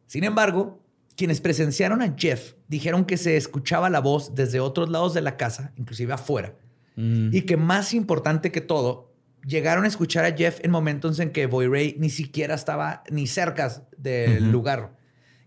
Sin 0.06 0.24
embargo, 0.24 0.84
quienes 1.16 1.42
presenciaron 1.42 2.04
a 2.04 2.14
Jeff 2.16 2.54
dijeron 2.68 3.06
que 3.06 3.18
se 3.18 3.36
escuchaba 3.36 3.90
la 3.90 4.00
voz 4.00 4.36
desde 4.36 4.60
otros 4.60 4.90
lados 4.90 5.16
de 5.16 5.22
la 5.22 5.38
casa, 5.38 5.74
inclusive 5.76 6.14
afuera, 6.14 6.54
y 6.96 7.42
que 7.42 7.58
más 7.58 7.94
importante 7.94 8.52
que 8.52 8.62
todo, 8.62 9.12
llegaron 9.44 9.86
a 9.86 9.88
escuchar 9.88 10.26
a 10.26 10.38
Jeff 10.38 10.60
en 10.64 10.70
momentos 10.70 11.20
en 11.20 11.32
que 11.32 11.48
Boy 11.48 11.68
Ray 11.68 11.96
ni 11.98 12.12
siquiera 12.12 12.54
estaba 12.54 13.04
ni 13.10 13.26
cerca 13.26 13.88
del 13.98 14.52
lugar. 14.52 14.96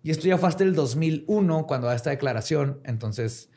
Y 0.02 0.10
esto 0.10 0.26
ya 0.26 0.36
fue 0.36 0.48
hasta 0.48 0.64
el 0.64 0.74
2001 0.74 1.66
cuando 1.66 1.86
da 1.86 1.94
esta 1.94 2.10
declaración, 2.10 2.80
entonces 2.84 3.51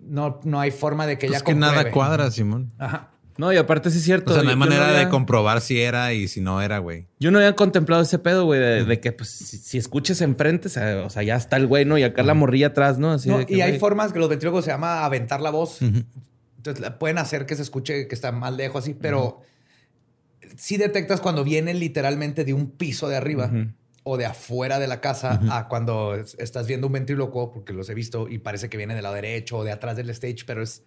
no, 0.00 0.40
no 0.44 0.60
hay 0.60 0.70
forma 0.70 1.06
de 1.06 1.18
que 1.18 1.26
Pues 1.26 1.38
ella 1.40 1.44
que 1.44 1.54
nada 1.54 1.90
cuadra, 1.90 2.30
Simón. 2.30 2.72
Ajá. 2.78 3.10
No, 3.36 3.52
y 3.52 3.56
aparte 3.56 3.90
sí 3.92 3.98
es 3.98 4.04
cierto. 4.04 4.32
O 4.32 4.34
sea, 4.34 4.42
no 4.42 4.48
hay 4.50 4.56
yo- 4.56 4.64
yo 4.64 4.68
manera 4.68 4.88
había- 4.88 4.98
de 5.04 5.08
comprobar 5.10 5.60
si 5.60 5.80
era 5.80 6.12
y 6.12 6.26
si 6.26 6.40
no 6.40 6.60
era, 6.60 6.78
güey. 6.78 7.06
Yo 7.20 7.30
no 7.30 7.38
había 7.38 7.54
contemplado 7.54 8.02
ese 8.02 8.18
pedo, 8.18 8.44
güey, 8.46 8.58
de, 8.58 8.84
de 8.84 8.98
que 9.00 9.12
pues 9.12 9.30
si, 9.30 9.56
si 9.58 9.78
escuchas 9.78 10.20
enfrente, 10.22 10.66
o 10.66 10.70
sea, 10.70 11.04
o 11.06 11.10
sea, 11.10 11.22
ya 11.22 11.36
está 11.36 11.56
el 11.56 11.68
güey, 11.68 11.84
¿no? 11.84 11.96
Y 11.98 12.02
acá 12.02 12.24
la 12.24 12.34
morrilla 12.34 12.68
atrás, 12.68 12.98
¿no? 12.98 13.12
Así 13.12 13.28
No, 13.28 13.38
de 13.38 13.46
que, 13.46 13.54
y 13.54 13.60
hay 13.60 13.70
güey, 13.70 13.80
formas 13.80 14.12
que 14.12 14.18
los 14.18 14.28
ventrílogos 14.28 14.64
se 14.64 14.72
llama 14.72 15.04
aventar 15.04 15.40
la 15.40 15.50
voz. 15.50 15.80
Entonces 15.82 16.80
la- 16.80 16.98
pueden 16.98 17.18
hacer 17.18 17.46
que 17.46 17.54
se 17.54 17.62
escuche 17.62 18.08
que 18.08 18.14
está 18.16 18.32
más 18.32 18.52
lejos 18.56 18.82
así, 18.82 18.94
pero 18.94 19.40
sí 20.56 20.76
detectas 20.76 21.20
cuando 21.20 21.44
viene 21.44 21.74
literalmente 21.74 22.44
de 22.44 22.54
un 22.54 22.70
piso 22.72 23.08
de 23.08 23.16
arriba. 23.16 23.52
O 24.08 24.16
de 24.16 24.26
afuera 24.26 24.78
de 24.78 24.86
la 24.88 25.00
casa 25.00 25.40
a 25.50 25.68
cuando 25.68 26.14
es- 26.14 26.34
estás 26.38 26.66
viendo 26.66 26.86
un 26.86 26.92
ventrílocuo, 26.94 27.52
porque 27.52 27.72
los 27.72 27.88
he 27.90 27.94
visto 27.94 28.28
y 28.28 28.38
parece 28.38 28.68
que 28.68 28.76
viene 28.76 28.94
del 28.94 29.02
lado 29.02 29.14
derecho 29.14 29.58
o 29.58 29.64
de 29.64 29.72
atrás 29.72 29.96
del 29.96 30.10
stage, 30.10 30.44
pero 30.46 30.62
es 30.62 30.82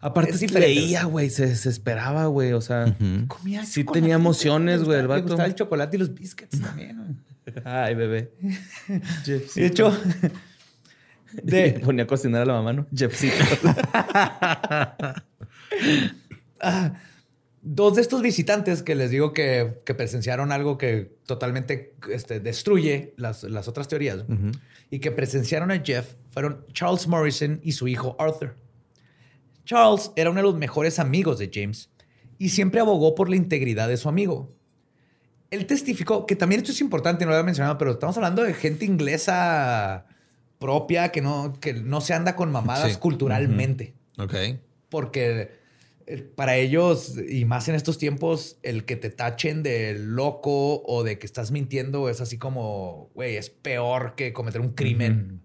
Aparte, 0.00 0.30
Es 0.30 0.52
leía, 0.52 1.02
güey. 1.04 1.28
Se 1.28 1.46
desesperaba, 1.46 2.26
güey. 2.26 2.52
O 2.52 2.60
sea, 2.60 2.94
Comía 3.26 3.64
Sí 3.66 3.80
chocolate, 3.82 4.00
tenía 4.00 4.14
emociones, 4.14 4.84
güey, 4.84 5.00
el 5.00 5.08
vato. 5.08 5.22
gustaba 5.24 5.46
el 5.46 5.56
chocolate 5.56 5.96
y 5.96 5.98
los 6.00 6.14
biscuits 6.14 6.60
también. 6.60 7.18
ay, 7.64 7.94
bebé. 7.96 8.30
Jeff, 9.24 9.54
De 9.56 9.66
hecho, 9.66 9.92
de... 11.42 11.80
ponía 11.84 12.04
a 12.04 12.06
cocinar 12.06 12.42
a 12.42 12.44
la 12.44 12.52
mamá, 12.52 12.72
¿no? 12.74 12.86
Jeffcito. 12.94 13.34
Dos 17.62 17.96
de 17.96 18.02
estos 18.02 18.22
visitantes 18.22 18.82
que 18.82 18.94
les 18.94 19.10
digo 19.10 19.32
que, 19.32 19.80
que 19.84 19.94
presenciaron 19.94 20.52
algo 20.52 20.78
que 20.78 21.12
totalmente 21.26 21.94
este, 22.10 22.40
destruye 22.40 23.14
las, 23.16 23.42
las 23.44 23.68
otras 23.68 23.88
teorías 23.88 24.24
y 24.90 25.00
que 25.00 25.10
presenciaron 25.10 25.70
a 25.70 25.80
Jeff 25.80 26.14
fueron 26.30 26.64
Charles 26.72 27.06
Morrison 27.08 27.60
y 27.62 27.72
su 27.72 27.88
hijo 27.88 28.16
Arthur. 28.18 28.54
Charles 29.64 30.12
era 30.16 30.30
uno 30.30 30.38
de 30.38 30.44
los 30.44 30.56
mejores 30.56 30.98
amigos 30.98 31.38
de 31.38 31.50
James 31.52 31.90
y 32.38 32.50
siempre 32.50 32.80
abogó 32.80 33.14
por 33.14 33.28
la 33.28 33.36
integridad 33.36 33.88
de 33.88 33.96
su 33.96 34.08
amigo. 34.08 34.54
Él 35.50 35.66
testificó 35.66 36.26
que 36.26 36.36
también 36.36 36.60
esto 36.60 36.72
es 36.72 36.80
importante, 36.80 37.24
no 37.24 37.30
lo 37.30 37.36
había 37.36 37.44
mencionado, 37.44 37.76
pero 37.78 37.92
estamos 37.92 38.16
hablando 38.16 38.42
de 38.44 38.54
gente 38.54 38.84
inglesa 38.84 40.06
propia 40.58 41.08
que 41.10 41.20
no, 41.22 41.54
que 41.60 41.74
no 41.74 42.00
se 42.00 42.14
anda 42.14 42.36
con 42.36 42.50
mamadas 42.52 42.92
Sí. 42.92 42.98
culturalmente 42.98 43.94
Ok. 44.18 44.34
porque 44.88 45.57
para 46.34 46.56
ellos, 46.56 47.16
y 47.28 47.44
más 47.44 47.68
en 47.68 47.74
estos 47.74 47.98
tiempos, 47.98 48.58
el 48.62 48.84
que 48.84 48.96
te 48.96 49.10
tachen 49.10 49.62
de 49.62 49.94
loco 49.98 50.82
o 50.84 51.04
de 51.04 51.18
que 51.18 51.26
estás 51.26 51.50
mintiendo 51.50 52.08
es 52.08 52.20
así 52.20 52.38
como, 52.38 53.10
güey, 53.14 53.36
es 53.36 53.50
peor 53.50 54.14
que 54.14 54.32
cometer 54.32 54.60
un 54.60 54.72
crimen. 54.72 55.42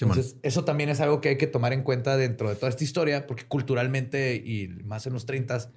Entonces, 0.00 0.36
eso 0.42 0.64
también 0.64 0.88
es 0.90 1.00
algo 1.00 1.20
que 1.20 1.30
hay 1.30 1.36
que 1.38 1.48
tomar 1.48 1.72
en 1.72 1.82
cuenta 1.82 2.16
dentro 2.16 2.48
de 2.48 2.54
toda 2.54 2.70
esta 2.70 2.84
historia, 2.84 3.26
porque 3.26 3.44
culturalmente, 3.46 4.36
y 4.36 4.68
más 4.84 5.06
en 5.06 5.12
los 5.12 5.26
30, 5.26 5.70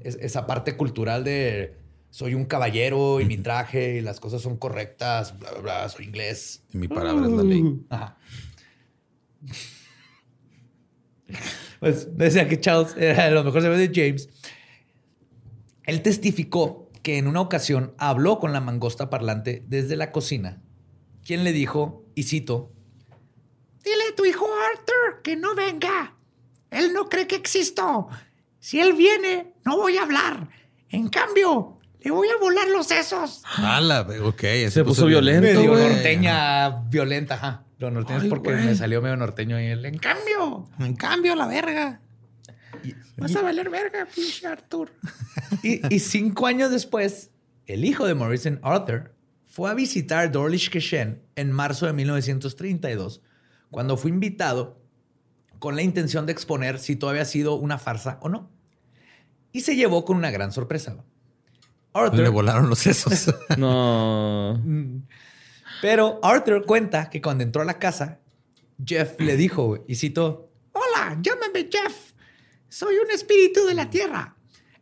es, 0.00 0.18
esa 0.20 0.46
parte 0.46 0.76
cultural 0.76 1.22
de 1.22 1.76
soy 2.10 2.34
un 2.34 2.46
caballero 2.46 3.20
y 3.20 3.26
mi 3.26 3.36
traje 3.36 3.98
y 3.98 4.00
las 4.00 4.18
cosas 4.18 4.40
son 4.40 4.56
correctas, 4.56 5.38
bla, 5.38 5.50
bla, 5.52 5.60
bla, 5.60 5.88
soy 5.90 6.06
inglés. 6.06 6.64
Y 6.72 6.78
mi 6.78 6.88
palabra 6.88 7.26
es 7.26 7.32
la 7.32 7.42
ley. 7.42 7.82
Ajá. 7.90 8.18
Pues 11.80 12.16
decía 12.16 12.48
que 12.48 12.60
Charles 12.60 12.94
era 12.96 13.26
de 13.26 13.30
los 13.30 13.44
mejores 13.44 13.78
de 13.78 13.90
James. 13.94 14.28
Él 15.84 16.02
testificó 16.02 16.90
que 17.02 17.18
en 17.18 17.26
una 17.26 17.40
ocasión 17.40 17.94
habló 17.98 18.38
con 18.38 18.52
la 18.52 18.60
mangosta 18.60 19.08
parlante 19.08 19.62
desde 19.66 19.96
la 19.96 20.12
cocina, 20.12 20.60
quien 21.24 21.44
le 21.44 21.52
dijo, 21.52 22.04
y 22.14 22.24
cito, 22.24 22.72
Dile 23.82 24.08
a 24.12 24.14
tu 24.14 24.26
hijo 24.26 24.46
Arthur 24.74 25.22
que 25.22 25.36
no 25.36 25.54
venga. 25.54 26.14
Él 26.70 26.92
no 26.92 27.08
cree 27.08 27.26
que 27.26 27.36
existo. 27.36 28.08
Si 28.60 28.80
él 28.80 28.92
viene, 28.92 29.54
no 29.64 29.78
voy 29.78 29.96
a 29.96 30.02
hablar. 30.02 30.50
En 30.90 31.08
cambio, 31.08 31.77
le 32.00 32.10
voy 32.10 32.28
a 32.28 32.36
volar 32.40 32.68
los 32.68 32.86
sesos. 32.86 33.42
Ala, 33.56 34.06
ok. 34.22 34.42
Se 34.70 34.84
puso 34.84 35.06
violento, 35.06 35.42
medio 35.42 35.72
güey. 35.72 35.88
norteña 35.88 36.68
violenta, 36.88 37.34
ajá. 37.34 37.64
Lo 37.78 37.90
norteño 37.90 38.22
es 38.22 38.28
porque 38.28 38.52
güey. 38.52 38.64
me 38.66 38.74
salió 38.74 39.00
medio 39.02 39.16
norteño 39.16 39.60
y 39.60 39.66
él. 39.66 39.84
En 39.84 39.98
cambio, 39.98 40.68
En 40.78 40.94
cambio, 40.96 41.34
la 41.34 41.46
verga. 41.46 42.00
vas 43.16 43.34
a 43.36 43.42
valer 43.42 43.70
verga, 43.70 44.06
pinche 44.14 44.46
Arthur. 44.46 44.92
Y, 45.62 45.94
y 45.94 45.98
cinco 46.00 46.46
años 46.46 46.70
después, 46.70 47.30
el 47.66 47.84
hijo 47.84 48.06
de 48.06 48.14
Morrison, 48.14 48.58
Arthur, 48.62 49.14
fue 49.46 49.70
a 49.70 49.74
visitar 49.74 50.30
Dawlish 50.30 50.70
Keshen 50.70 51.22
en 51.36 51.50
marzo 51.52 51.86
de 51.86 51.92
1932, 51.92 53.22
cuando 53.70 53.96
fue 53.96 54.10
invitado 54.10 54.80
con 55.58 55.74
la 55.74 55.82
intención 55.82 56.26
de 56.26 56.32
exponer 56.32 56.78
si 56.78 56.94
todo 56.96 57.10
había 57.10 57.24
sido 57.24 57.54
una 57.54 57.78
farsa 57.78 58.18
o 58.22 58.28
no. 58.28 58.50
Y 59.52 59.62
se 59.62 59.74
llevó 59.76 60.04
con 60.04 60.16
una 60.16 60.30
gran 60.30 60.52
sorpresa. 60.52 60.96
Le 62.02 62.06
Arthur, 62.08 62.30
volaron 62.30 62.68
los 62.68 62.78
sesos. 62.78 63.34
No. 63.56 64.60
pero 65.82 66.20
Arthur 66.22 66.64
cuenta 66.64 67.10
que 67.10 67.20
cuando 67.20 67.44
entró 67.44 67.62
a 67.62 67.64
la 67.64 67.78
casa, 67.78 68.18
Jeff 68.84 69.20
le 69.20 69.36
dijo, 69.36 69.84
y 69.86 69.94
citó, 69.96 70.50
Hola, 70.72 71.18
llámame 71.20 71.68
Jeff. 71.70 72.12
Soy 72.68 72.96
un 72.96 73.10
espíritu 73.10 73.66
de 73.66 73.74
la 73.74 73.88
tierra. 73.90 74.34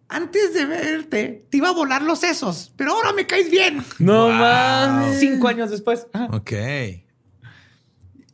Antes 0.09 0.55
de 0.55 0.67
verte, 0.67 1.47
te 1.51 1.57
iba 1.57 1.69
a 1.69 1.73
volar 1.73 2.03
los 2.03 2.21
sesos, 2.21 2.73
pero 2.77 2.93
ahora 2.93 3.13
me 3.13 3.27
caes 3.27 3.51
bien. 3.51 3.83
No 3.99 4.29
mames. 4.29 5.19
cinco 5.19 5.49
años 5.49 5.71
después. 5.71 6.07
Ajá. 6.13 6.27
ok. 6.37 6.53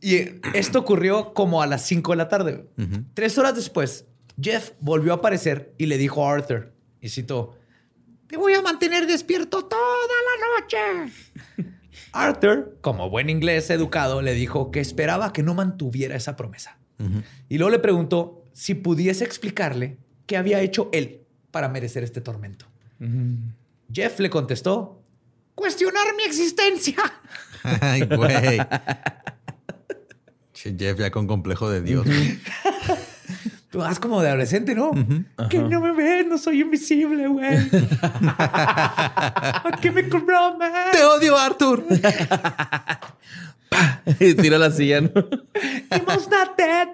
Y 0.01 0.17
esto 0.53 0.79
ocurrió 0.79 1.33
como 1.33 1.61
a 1.61 1.65
las 1.67 1.83
5 1.85 2.11
de 2.11 2.17
la 2.17 2.27
tarde. 2.27 2.67
Tres 3.13 3.37
horas 3.37 3.55
después, 3.55 4.05
Jeff 4.39 4.71
volvió 4.81 5.13
a 5.13 5.15
aparecer 5.15 5.73
y 5.77 5.85
le 5.85 5.97
dijo 5.97 6.27
a 6.27 6.33
Arthur, 6.33 6.73
y 6.99 7.07
citó, 7.07 7.55
Te 8.33 8.37
voy 8.37 8.55
a 8.55 8.63
mantener 8.63 9.05
despierto 9.05 9.63
toda 9.65 9.79
la 9.79 10.59
noche. 10.59 11.13
Arthur, 12.13 12.79
como 12.81 13.07
buen 13.11 13.29
inglés 13.29 13.69
educado, 13.69 14.23
le 14.23 14.33
dijo 14.33 14.71
que 14.71 14.79
esperaba 14.79 15.31
que 15.31 15.43
no 15.43 15.53
mantuviera 15.53 16.15
esa 16.15 16.35
promesa. 16.35 16.79
Y 17.47 17.59
luego 17.59 17.69
le 17.69 17.77
preguntó 17.77 18.43
si 18.51 18.73
pudiese 18.73 19.23
explicarle 19.23 19.99
qué 20.25 20.35
había 20.35 20.61
hecho 20.61 20.89
él 20.93 21.21
para 21.51 21.69
merecer 21.69 22.03
este 22.03 22.21
tormento. 22.21 22.65
Jeff 23.93 24.19
le 24.19 24.31
contestó, 24.31 25.03
Cuestionar 25.53 26.15
mi 26.17 26.23
existencia. 26.23 26.97
Ay, 27.81 28.01
güey. 28.01 28.57
Jeff 30.79 30.97
ya 30.97 31.11
con 31.11 31.27
complejo 31.27 31.69
de 31.69 31.81
Dios. 31.81 32.07
Tú 33.73 33.79
vas 33.79 33.99
como 33.99 34.21
de 34.21 34.27
adolescente, 34.27 34.75
¿no? 34.75 34.91
Que 35.49 35.57
no 35.57 35.81
me 35.81 35.93
ves, 35.93 36.27
no 36.27 36.37
soy 36.37 36.61
invisible, 36.61 37.27
güey. 37.27 37.57
¿A 38.03 39.79
qué 39.81 39.91
me 39.91 40.07
cobró, 40.07 40.55
man? 40.59 40.91
Te 40.91 41.03
odio, 41.03 41.35
Arthur. 41.35 41.83
Y 44.19 44.35
Tira 44.35 44.59
la 44.59 44.69
silla, 44.69 45.01
¿no? 45.01 45.09
Not 45.09 46.55
dead. 46.55 46.89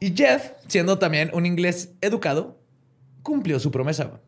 Y 0.00 0.16
Jeff, 0.16 0.52
siendo 0.66 0.98
también 0.98 1.30
un 1.34 1.44
inglés 1.44 1.92
educado, 2.00 2.58
cumplió 3.22 3.60
su 3.60 3.70
promesa. 3.70 4.22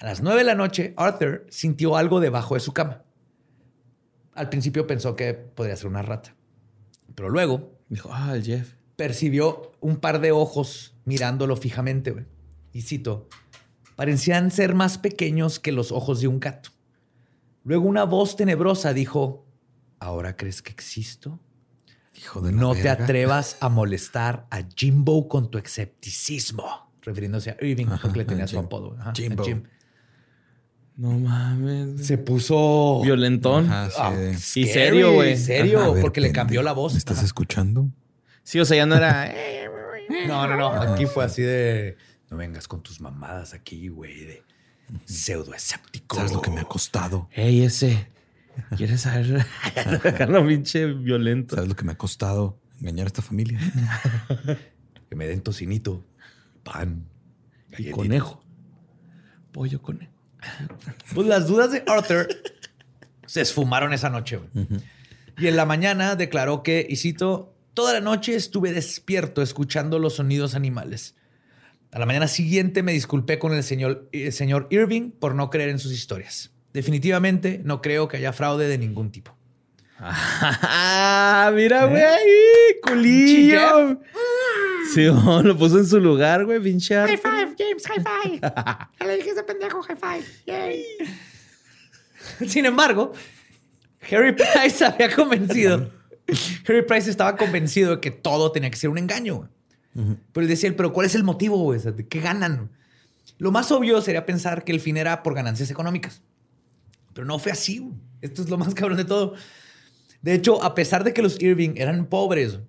A 0.00 0.06
las 0.06 0.22
nueve 0.22 0.38
de 0.38 0.44
la 0.44 0.54
noche, 0.54 0.94
Arthur 0.96 1.44
sintió 1.50 1.98
algo 1.98 2.20
debajo 2.20 2.54
de 2.54 2.60
su 2.60 2.72
cama. 2.72 3.02
Al 4.32 4.48
principio 4.48 4.86
pensó 4.86 5.14
que 5.14 5.34
podría 5.34 5.76
ser 5.76 5.88
una 5.88 6.00
rata. 6.00 6.34
Pero 7.14 7.28
luego 7.28 7.72
Dijo, 7.92 8.08
ah, 8.10 8.32
el 8.34 8.42
Jeff. 8.42 8.72
Percibió 8.96 9.72
un 9.80 9.96
par 9.96 10.20
de 10.20 10.32
ojos 10.32 10.94
mirándolo 11.04 11.56
fijamente. 11.56 12.10
güey. 12.10 12.24
Y 12.72 12.82
cito, 12.82 13.28
parecían 13.96 14.50
ser 14.50 14.74
más 14.74 14.98
pequeños 14.98 15.58
que 15.58 15.72
los 15.72 15.92
ojos 15.92 16.20
de 16.20 16.28
un 16.28 16.40
gato. 16.40 16.70
Luego 17.64 17.86
una 17.86 18.04
voz 18.04 18.36
tenebrosa 18.36 18.92
dijo, 18.92 19.46
¿ahora 20.00 20.36
crees 20.36 20.62
que 20.62 20.72
existo? 20.72 21.38
Hijo 22.16 22.40
de 22.40 22.52
No 22.52 22.74
te 22.74 22.82
verga. 22.82 23.04
atrevas 23.04 23.56
a 23.60 23.68
molestar 23.68 24.46
a 24.50 24.62
Jimbo 24.76 25.28
con 25.28 25.50
tu 25.50 25.58
escepticismo. 25.58 26.64
Refiriéndose 27.02 27.50
a 27.50 27.56
Irving, 27.64 27.86
Ajá, 27.86 27.98
porque 28.02 28.18
le 28.20 28.24
tenía 28.24 28.46
su 28.46 28.58
apodo. 28.58 28.96
Ajá, 29.00 29.12
Jimbo. 29.14 29.42
Jim. 29.44 29.62
No 30.96 31.18
mames. 31.18 32.06
Se 32.06 32.18
puso 32.18 33.00
Violentón. 33.02 33.66
Ajá, 33.66 33.88
sí, 33.90 33.96
ah, 33.98 34.10
de- 34.14 34.38
scary, 34.38 34.66
serio, 34.68 35.12
güey. 35.14 35.36
Serio, 35.36 35.94
ver, 35.94 36.02
porque 36.02 36.20
le 36.20 36.32
cambió 36.32 36.62
la 36.62 36.72
voz. 36.72 36.92
¿Me 36.92 36.98
estás 36.98 37.18
Ajá. 37.18 37.26
escuchando? 37.26 37.88
Sí, 38.44 38.60
o 38.60 38.64
sea, 38.64 38.76
ya 38.76 38.86
no 38.86 38.96
era. 38.96 39.26
eh, 39.30 39.68
No, 40.26 40.46
no, 40.46 40.56
no. 40.56 40.68
Aquí 40.68 41.06
fue 41.06 41.24
así 41.24 41.42
de. 41.42 41.96
No 42.30 42.36
vengas 42.36 42.66
con 42.68 42.82
tus 42.82 43.00
mamadas 43.00 43.52
aquí, 43.54 43.88
güey, 43.88 44.24
de 44.24 44.42
pseudo 45.04 45.54
escéptico. 45.54 46.16
¿Sabes 46.16 46.32
lo 46.32 46.40
que 46.42 46.50
me 46.50 46.60
ha 46.60 46.64
costado? 46.64 47.28
Ey, 47.32 47.62
ese. 47.62 48.08
¿Quieres 48.76 49.02
saber? 49.02 49.46
Dejarlo 50.02 50.46
pinche 50.46 50.86
violento. 50.86 51.54
¿Sabes 51.56 51.68
lo 51.68 51.76
que 51.76 51.84
me 51.84 51.92
ha 51.92 51.98
costado 51.98 52.58
engañar 52.80 53.06
a 53.06 53.08
esta 53.08 53.22
familia? 53.22 53.58
Que 55.08 55.16
me 55.16 55.26
den 55.26 55.42
tocinito, 55.42 56.02
pan 56.64 57.04
Y 57.76 57.90
conejo. 57.90 58.42
Pollo 59.52 59.82
conejo. 59.82 60.10
Pues 61.14 61.26
las 61.26 61.46
dudas 61.46 61.70
de 61.70 61.84
Arthur 61.86 62.28
se 63.26 63.42
esfumaron 63.42 63.92
esa 63.92 64.08
noche. 64.08 64.38
güey. 64.38 64.66
Y 65.36 65.48
en 65.48 65.56
la 65.56 65.66
mañana 65.66 66.16
declaró 66.16 66.62
que, 66.62 66.86
y 66.88 66.96
cito, 66.96 67.51
toda 67.74 67.94
la 67.94 68.00
noche 68.00 68.34
estuve 68.34 68.72
despierto 68.72 69.42
escuchando 69.42 69.98
los 69.98 70.16
sonidos 70.16 70.54
animales. 70.54 71.14
A 71.90 71.98
la 71.98 72.06
mañana 72.06 72.28
siguiente 72.28 72.82
me 72.82 72.92
disculpé 72.92 73.38
con 73.38 73.52
el 73.52 73.62
señor, 73.62 74.08
el 74.12 74.32
señor 74.32 74.66
Irving 74.70 75.10
por 75.10 75.34
no 75.34 75.50
creer 75.50 75.68
en 75.68 75.78
sus 75.78 75.92
historias. 75.92 76.50
Definitivamente 76.72 77.60
no 77.64 77.82
creo 77.82 78.08
que 78.08 78.16
haya 78.16 78.32
fraude 78.32 78.66
de 78.66 78.78
ningún 78.78 79.12
tipo. 79.12 79.36
Ah, 80.04 81.52
mira, 81.54 81.84
güey. 81.84 82.02
ahí, 82.02 82.80
Culillo. 82.82 84.00
Sí, 84.92 85.06
oh, 85.08 85.42
lo 85.42 85.56
puso 85.56 85.78
en 85.78 85.86
su 85.86 86.00
lugar, 86.00 86.44
güey, 86.44 86.60
pinche 86.60 86.94
High 86.96 87.16
five, 87.18 87.54
James, 87.56 87.86
high 87.86 88.02
five. 88.02 88.40
Ya 88.40 89.06
le 89.06 89.16
dije 89.16 89.30
ese 89.30 89.42
pendejo 89.44 89.82
high 89.82 89.96
five. 89.96 90.24
Yay. 90.46 90.84
Sin 92.46 92.66
embargo, 92.66 93.12
Harry 94.10 94.32
Price 94.32 94.84
había 94.84 95.14
convencido. 95.14 95.90
Harry 96.66 96.82
Price 96.86 97.10
estaba 97.10 97.36
convencido 97.36 97.92
de 97.92 98.00
que 98.00 98.10
todo 98.10 98.52
tenía 98.52 98.70
que 98.70 98.76
ser 98.76 98.90
un 98.90 98.98
engaño. 98.98 99.48
Pero 99.94 100.42
él 100.42 100.48
decía, 100.48 100.74
pero 100.74 100.92
¿cuál 100.92 101.06
es 101.06 101.14
el 101.14 101.22
motivo? 101.22 101.58
güey? 101.58 101.78
O 101.78 101.82
sea, 101.82 101.92
¿de 101.92 102.08
¿Qué 102.08 102.20
ganan? 102.20 102.70
Lo 103.38 103.50
más 103.50 103.70
obvio 103.72 104.00
sería 104.00 104.24
pensar 104.24 104.64
que 104.64 104.72
el 104.72 104.80
fin 104.80 104.96
era 104.96 105.22
por 105.22 105.34
ganancias 105.34 105.70
económicas. 105.70 106.22
Pero 107.12 107.26
no 107.26 107.38
fue 107.38 107.52
así. 107.52 107.78
güey. 107.78 107.94
Esto 108.22 108.40
es 108.42 108.48
lo 108.48 108.56
más 108.56 108.74
cabrón 108.74 108.96
de 108.96 109.04
todo. 109.04 109.34
De 110.22 110.32
hecho, 110.32 110.62
a 110.62 110.74
pesar 110.74 111.04
de 111.04 111.12
que 111.12 111.20
los 111.20 111.40
Irving 111.42 111.74
eran 111.76 112.06
pobres, 112.06 112.60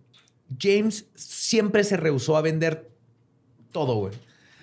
James 0.59 1.05
siempre 1.15 1.83
se 1.83 1.95
rehusó 1.95 2.35
a 2.35 2.41
vender 2.41 2.91
todo, 3.71 3.95
güey. 3.95 4.13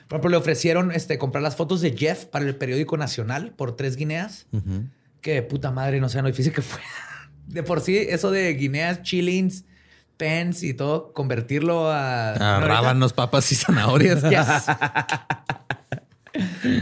Por 0.09 0.17
ejemplo, 0.17 0.31
le 0.31 0.37
ofrecieron 0.37 0.91
este, 0.91 1.17
comprar 1.19 1.43
las 1.43 1.55
fotos 1.57 1.81
de 1.81 1.97
Jeff 1.97 2.25
para 2.25 2.45
el 2.45 2.57
periódico 2.57 2.97
nacional 2.97 3.53
por 3.53 3.77
tres 3.77 3.97
guineas. 3.97 4.47
Que 5.21 5.43
puta 5.43 5.71
madre, 5.71 6.01
no 6.01 6.09
sé 6.09 6.21
lo 6.21 6.29
difícil 6.29 6.53
que 6.53 6.63
fue. 6.63 6.81
De 7.47 7.63
por 7.63 7.81
sí, 7.81 7.97
eso 7.97 8.31
de 8.31 8.53
guineas, 8.55 9.03
chillings, 9.03 9.65
pens 10.17 10.63
y 10.63 10.75
todo, 10.75 11.13
convertirlo 11.13 11.91
a... 11.91 12.31
Ahorita- 12.33 12.61
rábanos, 12.67 13.13
papas 13.13 13.51
y 13.53 13.55
zanahorias. 13.57 14.23
Yes. 14.31 14.67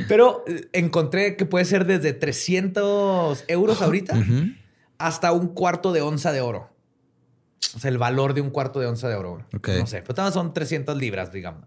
Pero 0.08 0.44
eh, 0.46 0.68
encontré 0.72 1.36
que 1.36 1.46
puede 1.46 1.64
ser 1.64 1.86
desde 1.86 2.12
300 2.12 3.44
euros 3.48 3.80
ahorita 3.80 4.14
hasta 4.98 5.32
un 5.32 5.48
cuarto 5.48 5.92
de 5.92 6.02
onza 6.02 6.32
de 6.32 6.40
oro. 6.40 6.70
O 7.74 7.78
sea, 7.78 7.90
el 7.90 7.98
valor 7.98 8.34
de 8.34 8.40
un 8.40 8.50
cuarto 8.50 8.80
de 8.80 8.86
onza 8.86 9.08
de 9.08 9.14
oro. 9.14 9.44
No 9.52 9.86
sé, 9.86 10.02
pero 10.06 10.30
son 10.32 10.52
300 10.52 10.96
libras, 10.96 11.32
digamos. 11.32 11.64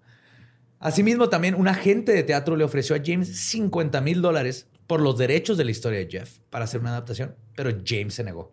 Asimismo, 0.80 1.30
también 1.30 1.56
un 1.56 1.68
agente 1.68 2.12
de 2.12 2.24
teatro 2.24 2.56
le 2.56 2.64
ofreció 2.64 2.96
a 2.96 3.00
James 3.04 3.36
50 3.50 4.02
mil 4.02 4.22
dólares 4.22 4.68
por 4.88 5.00
los 5.00 5.18
derechos 5.18 5.58
de 5.58 5.64
la 5.66 5.72
historia 5.72 6.00
de 6.00 6.08
Jeff 6.10 6.40
para 6.50 6.66
hacer 6.66 6.82
una 6.82 6.90
adaptación, 6.90 7.36
pero 7.56 7.72
James 7.86 8.16
se 8.16 8.24
negó. 8.24 8.52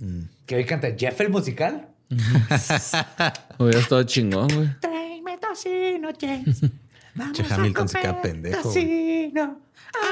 Mm. 0.00 0.22
Que 0.46 0.56
hoy 0.56 0.64
canta 0.64 0.94
Jeff 0.96 1.20
el 1.20 1.30
musical. 1.30 1.88
Hubiera 3.58 3.80
estado 3.80 4.02
chingón, 4.04 4.48
güey. 4.48 4.68
Tráeme 4.80 5.38
tocino, 5.38 6.10
James. 6.18 6.60
Vamos 7.14 7.36
Che, 7.36 7.42
a 7.42 7.54
Hamilton 7.56 7.88
se 7.88 8.00
queda 8.00 8.22
pendejo. 8.22 8.62
Tocino. 8.62 9.60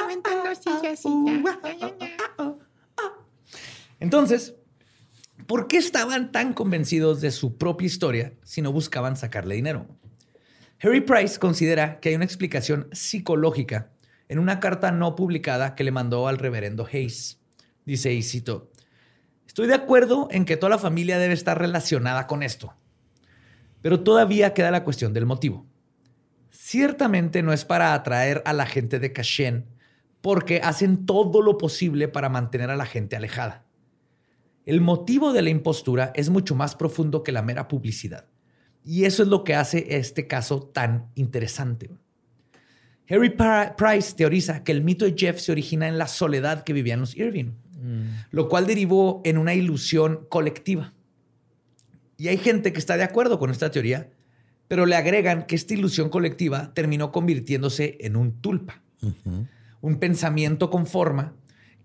Aventando 0.03 0.55
sillas 0.55 1.03
Entonces, 4.01 4.55
¿por 5.47 5.69
qué 5.69 5.77
estaban 5.77 6.33
tan 6.33 6.53
convencidos 6.53 7.21
de 7.21 7.31
su 7.31 7.57
propia 7.57 7.87
historia 7.87 8.33
si 8.43 8.63
no 8.63 8.73
buscaban 8.73 9.17
sacarle 9.17 9.55
dinero? 9.55 9.87
Harry 10.81 11.01
Price 11.01 11.39
considera 11.39 12.01
que 12.01 12.11
hay 12.11 12.15
una 12.17 12.25
explicación 12.25 12.89
psicológica 12.93 13.91
en 14.29 14.39
una 14.39 14.61
carta 14.61 14.91
no 14.91 15.15
publicada 15.15 15.75
que 15.75 15.85
le 15.85 15.93
mandó 15.93 16.29
al 16.29 16.39
reverendo 16.39 16.87
Hayes. 16.87 17.39
Dice, 17.85 18.13
y 18.13 18.23
cito, 18.23 18.71
estoy 19.57 19.69
de 19.69 19.75
acuerdo 19.75 20.29
en 20.31 20.45
que 20.45 20.59
toda 20.59 20.69
la 20.69 20.79
familia 20.79 21.17
debe 21.19 21.33
estar 21.33 21.59
relacionada 21.59 22.27
con 22.27 22.43
esto, 22.43 22.75
pero 23.81 24.01
todavía 24.01 24.53
queda 24.53 24.71
la 24.71 24.85
cuestión 24.85 25.15
del 25.15 25.25
motivo. 25.25 25.65
Ciertamente 26.51 27.43
no 27.43 27.55
es 27.55 27.65
para 27.65 27.95
atraer 27.95 28.43
a 28.45 28.53
la 28.53 28.67
gente 28.67 28.99
de 28.99 29.15
Cashen, 29.15 29.65
porque 30.21 30.61
hacen 30.63 31.07
todo 31.07 31.41
lo 31.41 31.57
posible 31.57 32.07
para 32.07 32.29
mantener 32.29 32.69
a 32.69 32.77
la 32.77 32.85
gente 32.85 33.17
alejada. 33.17 33.65
El 34.67 34.83
motivo 34.83 35.33
de 35.33 35.41
la 35.41 35.49
impostura 35.49 36.13
es 36.15 36.29
mucho 36.29 36.55
más 36.55 36.77
profundo 36.77 37.23
que 37.23 37.33
la 37.33 37.41
mera 37.41 37.67
publicidad. 37.67 38.27
Y 38.85 39.07
eso 39.07 39.23
es 39.23 39.31
lo 39.31 39.43
que 39.43 39.55
hace 39.55 39.87
este 39.97 40.27
caso 40.27 40.65
tan 40.65 41.09
interesante. 41.15 41.97
Harry 43.09 43.31
Pri- 43.31 43.73
Price 43.79 44.15
teoriza 44.15 44.63
que 44.65 44.73
el 44.73 44.85
mito 44.85 45.07
de 45.07 45.15
Jeff 45.17 45.41
se 45.41 45.53
origina 45.53 45.89
en 45.89 45.97
la 45.97 46.09
soledad 46.09 46.63
que 46.63 46.75
vivían 46.75 47.01
los 47.01 47.17
Irving, 47.17 47.53
lo 48.31 48.49
cual 48.49 48.67
derivó 48.67 49.21
en 49.25 49.39
una 49.39 49.55
ilusión 49.55 50.27
colectiva. 50.29 50.95
Y 52.17 52.29
hay 52.29 52.39
gente 52.39 52.73
que 52.73 52.79
está 52.79 52.97
de 52.97 53.05
acuerdo 53.05 53.39
con 53.39 53.51
esta 53.51 53.71
teoría, 53.71 54.11
pero 54.69 54.87
le 54.87 54.97
agregan 54.97 55.47
que 55.47 55.55
esta 55.55 55.75
ilusión 55.75 56.09
colectiva 56.09 56.73
terminó 56.75 57.13
convirtiéndose 57.13 57.99
en 58.01 58.17
un 58.17 58.41
tulpa 58.41 58.83
un 59.87 59.99
pensamiento 59.99 60.71
con 60.71 60.87
forma 60.87 61.35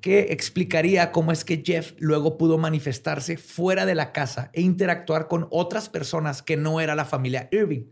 que 0.01 0.31
explicaría 0.31 1.11
cómo 1.11 1.31
es 1.31 1.45
que 1.45 1.61
Jeff 1.63 1.93
luego 1.99 2.37
pudo 2.37 2.57
manifestarse 2.57 3.37
fuera 3.37 3.85
de 3.85 3.93
la 3.93 4.11
casa 4.11 4.49
e 4.53 4.61
interactuar 4.61 5.27
con 5.27 5.47
otras 5.51 5.89
personas 5.89 6.41
que 6.41 6.57
no 6.57 6.81
era 6.81 6.95
la 6.95 7.05
familia 7.05 7.47
Irving. 7.51 7.83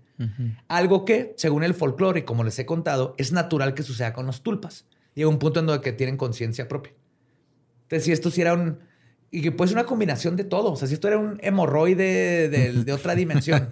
Algo 0.68 1.06
que, 1.06 1.34
según 1.38 1.64
el 1.64 1.76
folclore 1.76 2.22
y 2.22 2.24
como 2.24 2.44
les 2.44 2.58
he 2.58 2.66
contado, 2.66 3.14
es 3.20 3.32
natural 3.32 3.76
que 3.76 3.84
suceda 3.84 4.12
con 4.12 4.26
los 4.26 4.42
tulpas. 4.42 4.86
Llega 5.14 5.30
un 5.30 5.38
punto 5.38 5.60
en 5.60 5.68
donde 5.68 5.84
que 5.84 5.94
tienen 5.94 6.18
conciencia 6.18 6.68
propia. 6.68 6.94
Entonces, 7.90 8.06
si 8.06 8.12
esto 8.12 8.30
sí 8.30 8.42
era 8.42 8.54
un... 8.54 8.78
Y 9.32 9.42
que 9.42 9.52
puede 9.52 9.70
ser 9.70 9.78
una 9.78 9.88
combinación 9.88 10.36
de 10.36 10.44
todo. 10.44 10.74
O 10.74 10.76
sea, 10.76 10.88
si 10.88 10.94
esto 10.94 11.08
era 11.08 11.18
un 11.18 11.40
hemorroide 11.42 12.50
de, 12.50 12.74
de 12.84 12.94
otra 12.94 13.16
dimensión 13.16 13.68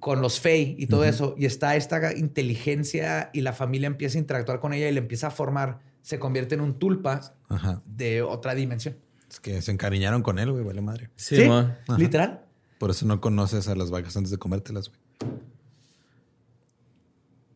con 0.00 0.20
los 0.20 0.38
Fey 0.38 0.76
y 0.78 0.86
todo 0.86 1.04
eso, 1.04 1.34
y 1.38 1.46
está 1.46 1.74
esta 1.76 2.14
inteligencia 2.16 3.30
y 3.32 3.40
la 3.40 3.52
familia 3.52 3.86
empieza 3.86 4.18
a 4.18 4.20
interactuar 4.20 4.60
con 4.60 4.74
ella 4.74 4.88
y 4.88 4.92
le 4.92 5.00
empieza 5.00 5.28
a 5.28 5.30
formar, 5.30 5.80
se 6.02 6.18
convierte 6.18 6.54
en 6.54 6.60
un 6.60 6.78
tulpa 6.78 7.34
Ajá. 7.48 7.82
de 7.86 8.22
otra 8.22 8.54
dimensión. 8.54 8.96
Es 9.30 9.40
que 9.40 9.62
se 9.62 9.72
encariñaron 9.72 10.22
con 10.22 10.38
él, 10.38 10.52
güey, 10.52 10.62
vale 10.62 10.82
madre. 10.82 11.10
Sí. 11.16 11.42
Ajá. 11.42 11.78
literal. 11.96 12.44
Por 12.78 12.90
eso 12.90 13.06
no 13.06 13.20
conoces 13.20 13.68
a 13.68 13.74
las 13.74 13.90
vacas 13.90 14.16
antes 14.16 14.30
de 14.30 14.38
comértelas, 14.38 14.90
güey. 14.90 15.00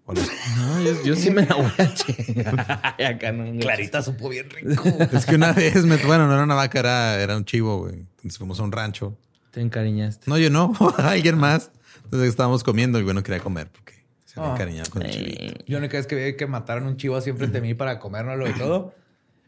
Hola. 0.09 0.21
No, 0.57 0.81
yo, 0.83 1.03
yo 1.05 1.17
sí 1.17 1.31
me 1.31 1.45
la 1.45 1.57
voy 1.57 1.71
a 1.79 1.93
chingar. 1.95 2.61
Acá 3.05 3.33
no. 3.33 3.59
Clarita 3.61 4.03
supo 4.03 4.29
bien 4.29 4.49
rico. 4.51 4.85
Es 5.13 5.27
que 5.27 5.35
una 5.35 5.53
vez, 5.53 5.85
me, 5.85 5.97
bueno, 5.97 6.29
no 6.29 6.35
era 6.35 6.45
una 6.45 6.55
vaca, 6.55 6.79
era, 6.79 7.21
era 7.21 7.37
un 7.37 7.45
chivo, 7.45 7.81
güey. 7.81 7.95
Entonces 7.95 8.39
fuimos 8.39 8.61
a 8.61 8.63
un 8.63 8.71
rancho. 8.73 9.19
Te 9.51 9.61
encariñaste. 9.61 10.31
No, 10.31 10.39
yo 10.39 10.49
no, 10.51 10.73
alguien 10.99 11.37
más. 11.39 11.71
Entonces 12.05 12.29
estábamos 12.29 12.63
comiendo 12.63 13.01
y 13.01 13.03
bueno, 13.03 13.23
quería 13.25 13.41
comer 13.41 13.69
porque 13.73 13.95
se 14.25 14.39
había 14.39 14.53
Ah. 14.53 14.55
encariñado 14.55 14.91
con 14.91 15.03
el 15.03 15.11
chivito. 15.11 15.65
Yo 15.67 15.79
única 15.79 15.97
vez 15.97 16.07
que 16.07 16.15
vi 16.15 16.37
que 16.37 16.47
mataron 16.47 16.87
un 16.87 16.97
chivo 16.97 17.17
así 17.17 17.31
enfrente 17.31 17.61
de 17.61 17.67
mí 17.67 17.75
para 17.75 17.99
comérnoslo 17.99 18.49
y 18.49 18.53
todo. 18.53 18.95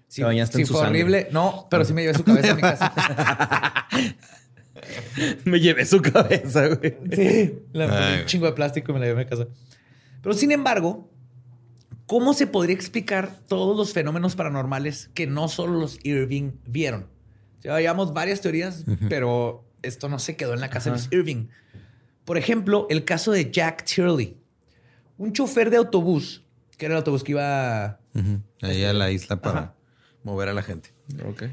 Sí, 0.09 0.23
Te 0.23 0.27
bañaste 0.27 0.57
sí 0.57 0.63
en 0.63 0.67
su 0.67 0.73
fue 0.73 0.83
sangre. 0.83 1.03
horrible. 1.03 1.29
No, 1.31 1.69
pero 1.71 1.85
sí 1.85 1.93
me 1.93 2.03
llevé 2.03 2.15
su 2.15 2.25
cabeza 2.25 2.51
a 2.51 2.55
mi 2.57 2.63
casa. 2.63 3.87
Me 5.45 5.59
llevé 5.61 5.85
su 5.85 6.01
cabeza, 6.01 6.69
güey. 6.69 6.97
Sí, 7.13 7.59
la 7.73 8.13
Ay, 8.15 8.21
un 8.21 8.27
chingo 8.27 8.47
de 8.47 8.53
plástico 8.53 8.93
y 8.93 8.95
me 8.95 9.01
la 9.01 9.07
llevé 9.07 9.21
a 9.23 9.25
mi 9.25 9.29
casa. 9.31 9.47
Pero 10.29 10.37
sin 10.39 10.53
embargo, 10.53 11.11
¿cómo 12.05 12.35
se 12.35 12.47
podría 12.47 12.75
explicar 12.77 13.33
todos 13.49 13.75
los 13.75 13.95
fenómenos 13.95 14.37
paranormales 14.37 15.09
que 15.15 15.27
no 15.27 15.49
solo 15.49 15.81
los 15.81 15.99
Irving 16.05 16.53
vieron? 16.67 17.07
Ya 17.63 17.75
habíamos 17.75 18.13
varias 18.13 18.43
teorías, 18.43 18.85
pero 19.09 19.65
esto 19.81 20.11
no 20.11 20.19
se 20.19 20.37
quedó 20.37 20.53
en 20.53 20.61
la 20.61 20.69
casa 20.69 20.91
de 20.91 20.97
los 20.97 21.09
Irving. 21.13 21.47
Por 22.27 22.37
ejemplo, 22.37 22.87
el 22.91 23.07
caso 23.07 23.33
de 23.33 23.51
Jack 23.51 23.87
Turley, 23.87 24.37
un 25.17 25.33
chofer 25.33 25.71
de 25.71 25.79
autobús, 25.79 26.45
que 26.77 26.85
era 26.85 26.97
el 26.97 26.99
autobús 26.99 27.25
que 27.25 27.33
iba. 27.33 27.99
Ahí 28.61 28.85
a 28.85 28.93
la 28.93 29.11
isla 29.11 29.41
para 29.41 29.59
Ajá. 29.59 29.75
mover 30.25 30.51
a 30.51 30.53
la 30.53 30.63
gente. 30.63 30.93
Ok. 31.27 31.45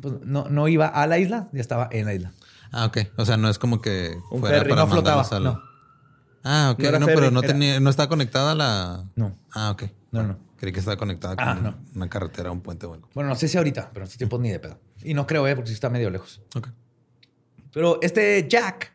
pues, 0.00 0.14
no, 0.24 0.48
no 0.48 0.66
iba 0.66 0.88
a 0.88 1.06
la 1.06 1.20
isla, 1.20 1.48
ya 1.52 1.60
estaba 1.60 1.88
en 1.92 2.06
la 2.06 2.14
isla. 2.14 2.32
Ah, 2.72 2.86
ok. 2.86 2.98
O 3.18 3.24
sea, 3.24 3.36
no 3.36 3.48
es 3.48 3.60
como 3.60 3.80
que 3.80 4.16
Un 4.32 4.40
fuera 4.40 4.56
ferry, 4.58 4.70
para 4.70 4.82
no 4.82 4.88
flotaba, 4.90 5.22
al- 5.30 5.44
no. 5.44 5.69
Ah, 6.42 6.70
ok. 6.72 6.82
No 6.98 7.06
pero 7.06 7.30
no 7.30 7.42
tenía, 7.42 7.80
no 7.80 7.90
está 7.90 8.08
conectada 8.08 8.52
a 8.52 8.54
la. 8.54 9.04
No. 9.16 9.36
Ah, 9.52 9.70
ok. 9.70 9.84
No, 10.12 10.22
no. 10.22 10.38
Creí 10.56 10.72
que 10.72 10.78
estaba 10.78 10.96
conectada 10.96 11.36
con 11.36 11.48
Ah, 11.48 11.54
no. 11.54 11.74
una 11.94 12.08
carretera, 12.08 12.50
un 12.50 12.60
puente 12.60 12.86
o 12.86 12.94
algo. 12.94 13.08
Bueno, 13.14 13.30
no 13.30 13.36
sé 13.36 13.48
si 13.48 13.56
ahorita, 13.56 13.90
pero 13.92 14.04
en 14.04 14.04
estos 14.04 14.18
tiempos 14.18 14.40
ni 14.40 14.50
de 14.50 14.58
pedo. 14.58 14.78
Y 15.02 15.14
no 15.14 15.26
creo, 15.26 15.46
¿eh? 15.48 15.54
porque 15.54 15.68
sí 15.68 15.74
está 15.74 15.88
medio 15.90 16.10
lejos. 16.10 16.40
Ok. 16.54 16.68
Pero 17.72 17.98
este 18.02 18.46
Jack 18.48 18.92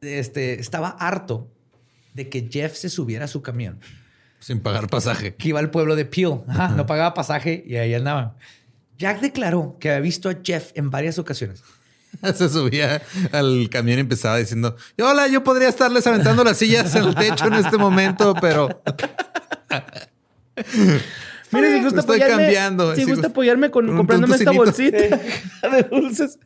este, 0.00 0.60
estaba 0.60 0.90
harto 0.90 1.48
de 2.14 2.28
que 2.28 2.48
Jeff 2.50 2.76
se 2.76 2.88
subiera 2.90 3.24
a 3.24 3.28
su 3.28 3.42
camión, 3.42 3.80
Sin 4.38 4.60
pagar 4.60 4.88
pasaje. 4.88 5.34
que 5.34 5.48
iba 5.48 5.60
al 5.60 5.70
pueblo 5.70 5.96
de 5.96 6.04
Peel. 6.04 6.40
Ajá, 6.46 6.68
no 6.68 6.84
pagaba 6.86 7.14
pasaje 7.14 7.64
y 7.66 7.76
ahí 7.76 7.94
andaban. 7.94 8.34
Jack 8.98 9.20
declaró 9.20 9.78
que 9.80 9.90
había 9.90 10.00
visto 10.00 10.28
a 10.28 10.34
Jeff 10.44 10.72
en 10.74 10.90
varias 10.90 11.18
ocasiones. 11.18 11.62
Se 12.34 12.48
subía 12.48 13.02
al 13.32 13.68
camión 13.70 13.98
y 13.98 14.00
empezaba 14.02 14.36
diciendo: 14.36 14.76
Hola, 15.00 15.28
yo 15.28 15.42
podría 15.44 15.68
estarles 15.68 16.06
aventando 16.06 16.44
las 16.44 16.58
sillas 16.58 16.94
en 16.94 17.04
el 17.04 17.14
techo 17.14 17.46
en 17.46 17.54
este 17.54 17.76
momento, 17.78 18.34
pero 18.40 18.68
Mire, 21.52 21.76
si 21.78 21.84
gusta 21.84 22.00
estoy 22.00 22.16
apoyarme, 22.20 22.44
cambiando. 22.44 22.94
Si 22.94 23.04
Sí, 23.04 23.10
gusta 23.10 23.26
apoyarme 23.28 23.70
con, 23.70 23.84
con 23.84 23.90
un 23.90 23.96
comprándome 23.98 24.36
esta 24.36 24.52
bolsita 24.52 24.96
de 25.70 25.82
dulces. 25.90 26.38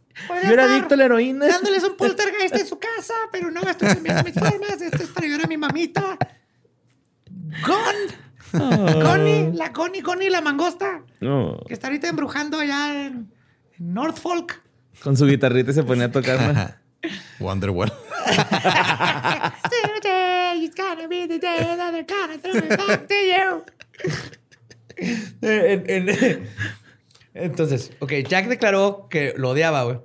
Yo 0.45 0.51
era 0.51 0.65
adicto 0.65 0.95
a 0.95 0.97
la 0.97 1.05
heroína. 1.05 1.47
Dándoles 1.47 1.85
un 1.85 1.97
poltergeist 1.97 2.57
en 2.57 2.67
su 2.67 2.79
casa, 2.79 3.15
pero 3.31 3.51
no 3.51 3.61
estoy 3.63 3.89
cambiando 3.89 4.25
mis 4.25 4.35
formas. 4.35 4.81
Esto 4.81 5.03
es 5.03 5.09
para 5.11 5.27
ayudar 5.27 5.45
a 5.45 5.49
mi 5.49 5.57
mamita. 5.57 6.17
Gon. 7.67 8.27
Connie, 9.03 9.53
la 9.53 9.73
Connie, 9.73 10.03
Connie, 10.03 10.31
la 10.31 10.41
mangosta, 10.41 11.03
No. 11.21 11.61
que 11.67 11.75
está 11.75 11.89
ahorita 11.89 12.09
embrujando 12.09 12.59
allá 12.59 13.07
en, 13.07 13.31
en 13.79 13.95
Norfolk. 13.95 14.63
Con 15.03 15.17
su 15.17 15.27
guitarrita 15.27 15.73
se 15.73 15.83
ponía 15.83 16.07
a 16.07 16.11
tocar. 16.11 16.79
Wonderwall. 17.41 17.93
Today 19.71 20.65
is 20.65 20.75
gonna 20.75 21.07
be 21.09 21.27
the 21.27 21.39
day 21.39 21.59
that 21.77 21.93
they're 21.93 22.05
gonna 22.05 22.39
throw 22.39 22.57
it 22.57 22.69
back 22.77 23.07
to 23.09 23.15
you. 23.15 23.65
En- 25.43 26.09
en- 26.09 26.49
Entonces, 27.35 27.93
ok, 28.01 28.13
Jack 28.27 28.49
declaró 28.49 29.09
que 29.11 29.35
lo 29.37 29.51
odiaba, 29.51 29.83
güey. 29.85 29.99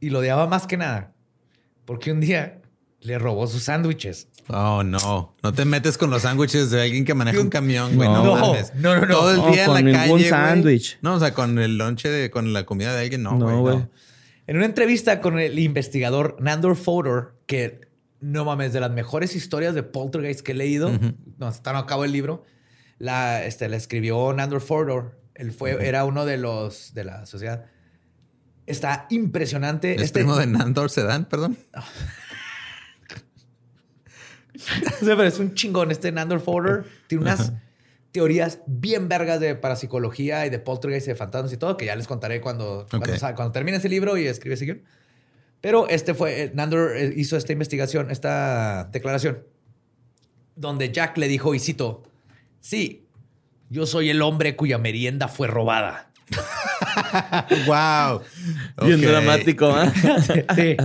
Y 0.00 0.10
lo 0.10 0.18
odiaba 0.18 0.46
más 0.48 0.66
que 0.66 0.76
nada. 0.76 1.12
Porque 1.84 2.10
un 2.10 2.20
día 2.20 2.60
le 3.00 3.18
robó 3.18 3.46
sus 3.46 3.62
sándwiches. 3.64 4.26
Oh, 4.48 4.82
no. 4.82 5.36
No 5.42 5.52
te 5.52 5.64
metes 5.64 5.96
con 5.96 6.10
los 6.10 6.22
sándwiches 6.22 6.70
de 6.72 6.82
alguien 6.82 7.04
que 7.04 7.14
maneja 7.14 7.40
un 7.40 7.50
camión, 7.50 7.94
güey. 7.94 8.08
No, 8.08 8.24
No, 8.24 8.36
mames. 8.36 8.74
no, 8.74 8.96
no, 8.96 9.06
no. 9.06 9.14
Todo 9.14 9.30
el 9.30 9.36
No, 9.38 9.46
día 9.52 9.66
con 9.66 9.78
en 9.78 9.92
la 9.92 10.00
ningún 10.02 10.18
calle, 10.18 10.30
güey. 10.30 10.42
sándwich. 10.42 10.98
No, 11.02 11.14
o 11.14 11.20
sea, 11.20 11.32
con 11.32 11.58
el 11.60 11.78
lonche 11.78 12.08
de, 12.10 12.30
con 12.30 12.52
la 12.52 12.66
comida 12.66 12.92
de 12.94 13.02
alguien, 13.02 13.22
no, 13.22 13.38
No, 13.38 13.44
güey. 13.46 13.56
güey. 13.60 13.76
no. 13.76 13.88
En 14.46 14.56
una 14.56 14.66
entrevista 14.66 15.20
con 15.20 15.38
el 15.38 15.58
investigador 15.58 16.36
Nandor 16.40 16.76
Fodor, 16.76 17.36
que 17.46 17.88
no 18.20 18.44
mames, 18.44 18.72
de 18.72 18.80
las 18.80 18.90
mejores 18.90 19.36
historias 19.36 19.74
de 19.74 19.82
poltergeist 19.82 20.40
que 20.40 20.52
he 20.52 20.54
leído, 20.54 20.90
no, 21.38 21.48
está 21.48 21.76
a 21.76 21.86
cabo 21.86 22.04
el 22.04 22.12
libro, 22.12 22.44
la, 22.98 23.44
este, 23.44 23.68
la 23.68 23.76
escribió 23.76 24.32
Nandor 24.32 24.60
Fodor. 24.60 25.20
Él 25.34 25.52
fue, 25.52 25.86
era 25.86 26.04
uno 26.04 26.24
de 26.24 26.36
los 26.36 26.94
de 26.94 27.04
la 27.04 27.26
sociedad. 27.26 27.66
Está 28.66 29.06
impresionante. 29.10 29.94
¿Es 29.94 30.02
Este, 30.02 30.20
primo 30.20 30.36
de 30.36 30.46
Nandor 30.46 30.90
Sedan, 30.90 31.24
perdón? 31.24 31.56
O 35.00 35.04
sea, 35.04 35.16
pero 35.16 35.24
es 35.24 35.38
un 35.38 35.54
chingón. 35.54 35.90
Este 35.90 36.12
Nandor 36.12 36.40
Fodor 36.40 36.86
tiene 37.08 37.22
unas 37.24 37.52
teorías 38.12 38.60
bien 38.66 39.08
vergas 39.08 39.40
de 39.40 39.54
parapsicología 39.54 40.46
y 40.46 40.50
de 40.50 40.58
poltergeist 40.58 41.06
y 41.06 41.10
de 41.10 41.16
fantasmas 41.16 41.52
y 41.52 41.56
todo, 41.56 41.76
que 41.76 41.86
ya 41.86 41.96
les 41.96 42.06
contaré 42.06 42.40
cuando, 42.40 42.86
cuando, 42.90 43.10
Ok. 43.12 43.18
sa- 43.18 43.34
cuando 43.34 43.52
termine 43.52 43.78
ese 43.78 43.88
libro 43.88 44.16
y 44.18 44.26
escribe 44.26 44.54
ese 44.54 44.66
guion. 44.66 44.82
Pero 45.60 45.88
este 45.88 46.12
fue, 46.14 46.42
eh, 46.42 46.50
Nandor 46.54 46.96
eh, 46.96 47.12
hizo 47.16 47.36
esta 47.36 47.52
investigación, 47.52 48.10
esta 48.10 48.84
declaración, 48.92 49.44
donde 50.56 50.92
Jack 50.92 51.16
le 51.18 51.28
dijo, 51.28 51.54
y 51.54 51.58
cito, 51.58 52.02
sí, 52.60 53.06
yo 53.70 53.86
soy 53.86 54.10
el 54.10 54.20
hombre 54.20 54.56
cuya 54.56 54.76
merienda 54.78 55.28
fue 55.28 55.46
robada. 55.48 56.10
wow. 57.66 58.20
Bien 58.86 59.00
dramático, 59.00 59.70
¿eh? 59.80 59.90
Sí. 60.54 60.76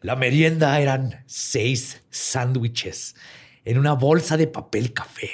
La 0.00 0.14
merienda 0.14 0.78
eran 0.80 1.22
seis 1.26 2.02
sándwiches 2.10 3.16
en 3.64 3.78
una 3.78 3.94
bolsa 3.94 4.36
de 4.36 4.46
papel 4.46 4.92
café. 4.92 5.30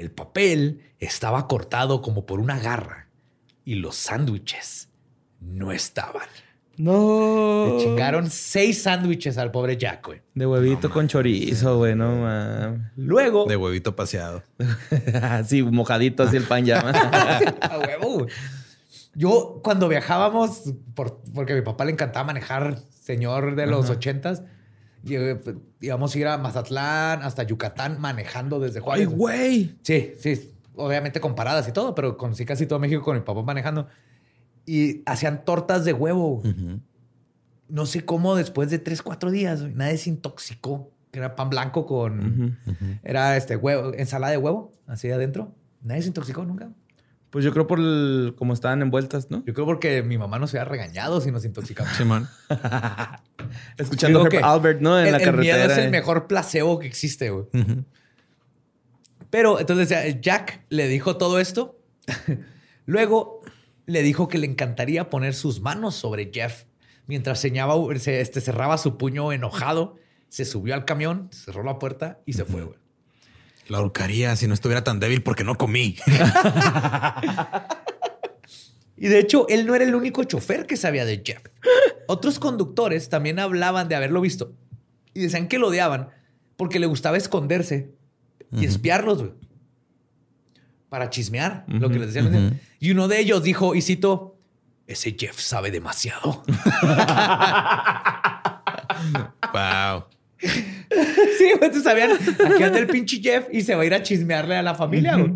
El 0.00 0.10
papel 0.10 0.80
estaba 0.98 1.46
cortado 1.46 2.00
como 2.00 2.24
por 2.24 2.40
una 2.40 2.58
garra 2.58 3.08
y 3.66 3.74
los 3.74 3.96
sándwiches 3.96 4.88
no 5.40 5.72
estaban. 5.72 6.26
No. 6.78 7.66
Le 7.76 7.84
chingaron 7.84 8.30
seis 8.30 8.82
sándwiches 8.84 9.36
al 9.36 9.50
pobre 9.50 9.76
Jack, 9.76 10.06
güey. 10.06 10.22
De 10.34 10.46
huevito 10.46 10.88
con 10.88 11.06
chorizo, 11.06 11.76
güey, 11.76 11.94
no 11.94 12.14
mames. 12.22 12.80
Luego, 12.96 13.44
De 13.44 13.56
huevito 13.56 13.94
paseado. 13.94 14.42
así 15.22 15.62
mojadito, 15.62 16.22
así 16.22 16.38
el 16.38 16.44
pan 16.44 16.64
ya. 16.64 16.80
a 17.60 17.78
huevo, 17.78 18.20
güey. 18.20 18.30
Yo 19.14 19.60
cuando 19.62 19.86
viajábamos, 19.88 20.72
por- 20.94 21.20
porque 21.34 21.52
a 21.52 21.56
mi 21.56 21.62
papá 21.62 21.84
le 21.84 21.92
encantaba 21.92 22.24
manejar, 22.24 22.78
señor 23.02 23.54
de 23.54 23.66
los 23.66 23.90
ochentas, 23.90 24.42
íbamos 25.02 26.14
a 26.14 26.18
ir 26.18 26.26
a 26.26 26.38
Mazatlán 26.38 27.22
hasta 27.22 27.42
Yucatán 27.42 28.00
manejando 28.00 28.60
desde 28.60 28.80
Juárez. 28.80 29.08
¡Ay, 29.08 29.14
güey! 29.14 29.78
Sí, 29.82 30.12
sí. 30.18 30.54
Obviamente 30.76 31.20
comparadas 31.20 31.68
y 31.68 31.72
todo, 31.72 31.94
pero 31.94 32.16
conocí 32.16 32.44
casi 32.44 32.66
todo 32.66 32.78
México 32.78 33.02
con 33.02 33.16
mi 33.16 33.22
papá 33.22 33.42
manejando. 33.42 33.88
Y 34.66 35.02
hacían 35.06 35.44
tortas 35.44 35.84
de 35.84 35.92
huevo. 35.92 36.42
No 37.68 37.86
sé 37.86 38.04
cómo 38.04 38.34
después 38.34 38.70
de 38.70 38.78
tres, 38.78 39.02
cuatro 39.02 39.30
días, 39.30 39.62
nadie 39.62 39.98
se 39.98 40.10
intoxicó. 40.10 40.90
Era 41.12 41.34
pan 41.34 41.50
blanco 41.50 41.86
con... 41.86 42.58
Era 43.02 43.36
este 43.36 43.56
huevo, 43.56 43.92
ensalada 43.94 44.32
de 44.32 44.38
huevo, 44.38 44.72
así 44.86 45.10
adentro. 45.10 45.54
Nadie 45.82 46.02
se 46.02 46.08
intoxicó 46.08 46.44
nunca. 46.44 46.70
Pues 47.30 47.44
yo 47.44 47.52
creo 47.52 47.66
por 47.68 47.78
el, 47.78 48.34
como 48.36 48.52
estaban 48.52 48.82
envueltas, 48.82 49.30
¿no? 49.30 49.44
Yo 49.46 49.54
creo 49.54 49.64
porque 49.64 50.02
mi 50.02 50.18
mamá 50.18 50.38
nos 50.40 50.52
había 50.52 50.64
regañado 50.64 51.20
si 51.20 51.30
nos 51.30 51.44
intoxicamos. 51.44 51.92
Simón. 51.96 52.28
Escuchando 53.78 54.18
Yo 54.18 54.24
Herb 54.24 54.30
creo 54.30 54.40
que 54.40 54.46
Albert, 54.46 54.80
¿no? 54.80 54.98
En 54.98 55.06
el, 55.06 55.12
la 55.12 55.18
el 55.18 55.24
carretera. 55.24 55.56
miedo 55.58 55.72
es 55.72 55.78
el 55.78 55.84
eh. 55.86 55.90
mejor 55.90 56.26
placebo 56.26 56.80
que 56.80 56.88
existe, 56.88 57.30
güey. 57.30 57.46
Pero 59.30 59.60
entonces 59.60 60.20
Jack 60.20 60.64
le 60.70 60.88
dijo 60.88 61.16
todo 61.16 61.38
esto. 61.38 61.78
Luego 62.86 63.42
le 63.86 64.02
dijo 64.02 64.26
que 64.26 64.38
le 64.38 64.46
encantaría 64.46 65.08
poner 65.08 65.34
sus 65.34 65.60
manos 65.60 65.94
sobre 65.94 66.30
Jeff 66.34 66.64
mientras 67.06 67.40
señaba, 67.40 67.74
se, 67.98 68.20
este, 68.20 68.40
cerraba 68.40 68.76
su 68.76 68.98
puño 68.98 69.32
enojado. 69.32 69.96
Se 70.28 70.44
subió 70.44 70.74
al 70.74 70.84
camión, 70.84 71.28
cerró 71.32 71.62
la 71.62 71.78
puerta 71.78 72.20
y 72.26 72.32
se 72.32 72.44
fue, 72.44 72.62
güey. 72.62 72.79
La 73.70 73.78
ahorcaría 73.78 74.34
si 74.36 74.46
no 74.48 74.54
estuviera 74.54 74.84
tan 74.84 75.00
débil 75.00 75.22
porque 75.22 75.44
no 75.44 75.56
comí. 75.56 75.96
Y 79.02 79.08
de 79.08 79.18
hecho, 79.18 79.46
él 79.48 79.66
no 79.66 79.74
era 79.74 79.84
el 79.86 79.94
único 79.94 80.24
chofer 80.24 80.66
que 80.66 80.76
sabía 80.76 81.06
de 81.06 81.22
Jeff. 81.24 81.42
Otros 82.06 82.38
conductores 82.38 83.08
también 83.08 83.38
hablaban 83.38 83.88
de 83.88 83.94
haberlo 83.94 84.20
visto 84.20 84.52
y 85.14 85.20
decían 85.20 85.48
que 85.48 85.58
lo 85.58 85.68
odiaban 85.68 86.10
porque 86.58 86.78
le 86.78 86.84
gustaba 86.84 87.16
esconderse 87.16 87.94
y 88.52 88.66
espiarlos, 88.66 89.22
güey. 89.22 89.32
Para 90.90 91.08
chismear 91.08 91.64
lo 91.66 91.88
que 91.88 91.98
les 91.98 92.12
decían. 92.12 92.60
Y 92.78 92.90
uno 92.90 93.08
de 93.08 93.20
ellos 93.20 93.42
dijo, 93.42 93.74
y 93.74 93.80
cito, 93.80 94.36
ese 94.86 95.16
Jeff 95.18 95.40
sabe 95.40 95.70
demasiado. 95.70 96.42
sí, 101.38 101.44
güey, 101.44 101.54
entonces 101.54 101.82
sabían, 101.84 102.10
aquí 102.12 102.62
anda 102.62 102.78
el 102.78 102.86
pinche 102.88 103.20
Jeff 103.20 103.46
y 103.52 103.62
se 103.62 103.74
va 103.74 103.82
a 103.82 103.86
ir 103.86 103.94
a 103.94 104.02
chismearle 104.02 104.56
a 104.56 104.62
la 104.62 104.74
familia, 104.74 105.16
güey. 105.16 105.32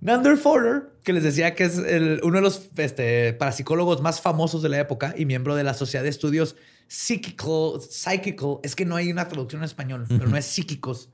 Nander 0.00 0.36
Fodor, 0.36 0.96
que 1.02 1.12
les 1.12 1.24
decía 1.24 1.54
que 1.54 1.64
es 1.64 1.76
el- 1.78 2.20
uno 2.22 2.36
de 2.36 2.42
los 2.42 2.70
este, 2.76 3.32
parapsicólogos 3.32 4.00
más 4.00 4.20
famosos 4.20 4.62
de 4.62 4.68
la 4.68 4.78
época 4.78 5.14
y 5.16 5.24
miembro 5.26 5.56
de 5.56 5.64
la 5.64 5.74
Sociedad 5.74 6.04
de 6.04 6.08
Estudios 6.10 6.54
Psychical, 6.86 7.80
Psychical, 7.80 8.58
es 8.62 8.76
que 8.76 8.84
no 8.84 8.94
hay 8.96 9.10
una 9.10 9.26
traducción 9.28 9.60
en 9.62 9.64
español, 9.66 10.04
pero 10.08 10.26
no 10.28 10.36
es 10.36 10.44
psíquicos. 10.46 11.10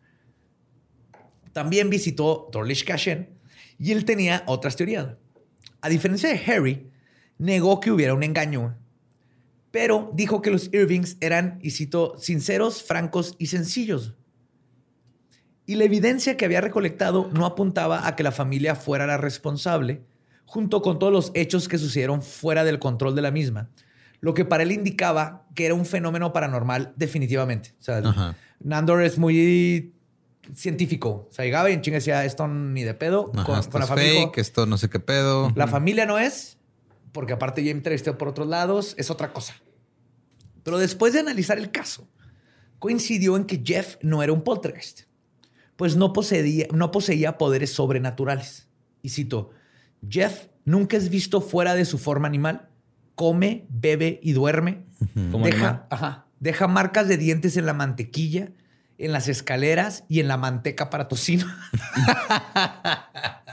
También 1.52 1.88
visitó 1.90 2.48
Dorlish 2.52 2.84
Kashen 2.84 3.30
y 3.78 3.92
él 3.92 4.04
tenía 4.04 4.42
otras 4.46 4.76
teorías. 4.76 5.08
A 5.80 5.88
diferencia 5.88 6.28
de 6.28 6.40
Harry, 6.52 6.90
negó 7.38 7.80
que 7.80 7.90
hubiera 7.90 8.14
un 8.14 8.22
engaño, 8.22 8.76
pero 9.74 10.12
dijo 10.14 10.40
que 10.40 10.52
los 10.52 10.72
Irvings 10.72 11.16
eran, 11.20 11.58
y 11.60 11.72
cito, 11.72 12.14
sinceros, 12.16 12.84
francos 12.84 13.34
y 13.40 13.48
sencillos. 13.48 14.14
Y 15.66 15.74
la 15.74 15.82
evidencia 15.82 16.36
que 16.36 16.44
había 16.44 16.60
recolectado 16.60 17.28
no 17.32 17.44
apuntaba 17.44 18.06
a 18.06 18.14
que 18.14 18.22
la 18.22 18.30
familia 18.30 18.76
fuera 18.76 19.04
la 19.08 19.16
responsable, 19.16 20.04
junto 20.44 20.80
con 20.80 21.00
todos 21.00 21.12
los 21.12 21.32
hechos 21.34 21.66
que 21.66 21.78
sucedieron 21.78 22.22
fuera 22.22 22.62
del 22.62 22.78
control 22.78 23.16
de 23.16 23.22
la 23.22 23.32
misma, 23.32 23.68
lo 24.20 24.32
que 24.32 24.44
para 24.44 24.62
él 24.62 24.70
indicaba 24.70 25.48
que 25.56 25.66
era 25.66 25.74
un 25.74 25.86
fenómeno 25.86 26.32
paranormal 26.32 26.92
definitivamente. 26.94 27.74
O 27.80 27.82
sea, 27.82 27.98
Ajá. 27.98 28.36
Nandor 28.60 29.02
es 29.02 29.18
muy 29.18 29.92
científico. 30.54 31.26
O 31.28 31.32
sea, 31.32 31.46
llegaba 31.46 31.68
y 31.68 31.72
en 31.72 31.82
chinga 31.82 31.96
decía, 31.96 32.24
esto 32.24 32.46
ni 32.46 32.84
de 32.84 32.94
pedo. 32.94 33.32
Ajá, 33.34 33.44
con, 33.44 33.58
esto 33.58 33.72
con 33.72 33.80
la 33.80 33.86
es 33.86 33.88
familia 33.88 34.12
dijo, 34.12 34.26
fake, 34.26 34.38
esto 34.38 34.66
no 34.66 34.78
sé 34.78 34.88
qué 34.88 35.00
pedo. 35.00 35.50
la 35.56 35.66
familia 35.66 36.06
no 36.06 36.20
es, 36.20 36.58
porque 37.14 37.32
aparte 37.32 37.62
ya 37.62 37.70
entrevisté 37.70 38.12
por 38.12 38.26
otros 38.26 38.48
lados, 38.48 38.94
es 38.98 39.08
otra 39.08 39.32
cosa. 39.32 39.54
Pero 40.64 40.78
después 40.78 41.12
de 41.12 41.20
analizar 41.20 41.58
el 41.58 41.70
caso, 41.70 42.08
coincidió 42.80 43.36
en 43.36 43.44
que 43.44 43.62
Jeff 43.64 43.96
no 44.02 44.24
era 44.24 44.32
un 44.32 44.42
poltergeist, 44.42 45.02
pues 45.76 45.94
no 45.94 46.12
poseía, 46.12 46.66
no 46.74 46.90
poseía 46.90 47.38
poderes 47.38 47.72
sobrenaturales. 47.72 48.66
Y 49.00 49.10
cito, 49.10 49.50
Jeff 50.06 50.48
nunca 50.64 50.96
es 50.96 51.08
visto 51.08 51.40
fuera 51.40 51.76
de 51.76 51.84
su 51.84 51.98
forma 51.98 52.26
animal, 52.26 52.68
come, 53.14 53.64
bebe 53.68 54.18
y 54.20 54.32
duerme. 54.32 54.84
Como 55.30 55.46
deja, 55.46 55.86
ajá, 55.90 56.26
deja 56.40 56.66
marcas 56.66 57.06
de 57.06 57.16
dientes 57.16 57.56
en 57.56 57.66
la 57.66 57.74
mantequilla, 57.74 58.50
en 58.98 59.12
las 59.12 59.28
escaleras 59.28 60.02
y 60.08 60.18
en 60.18 60.26
la 60.26 60.36
manteca 60.36 60.90
para 60.90 61.06
tocino. 61.06 61.46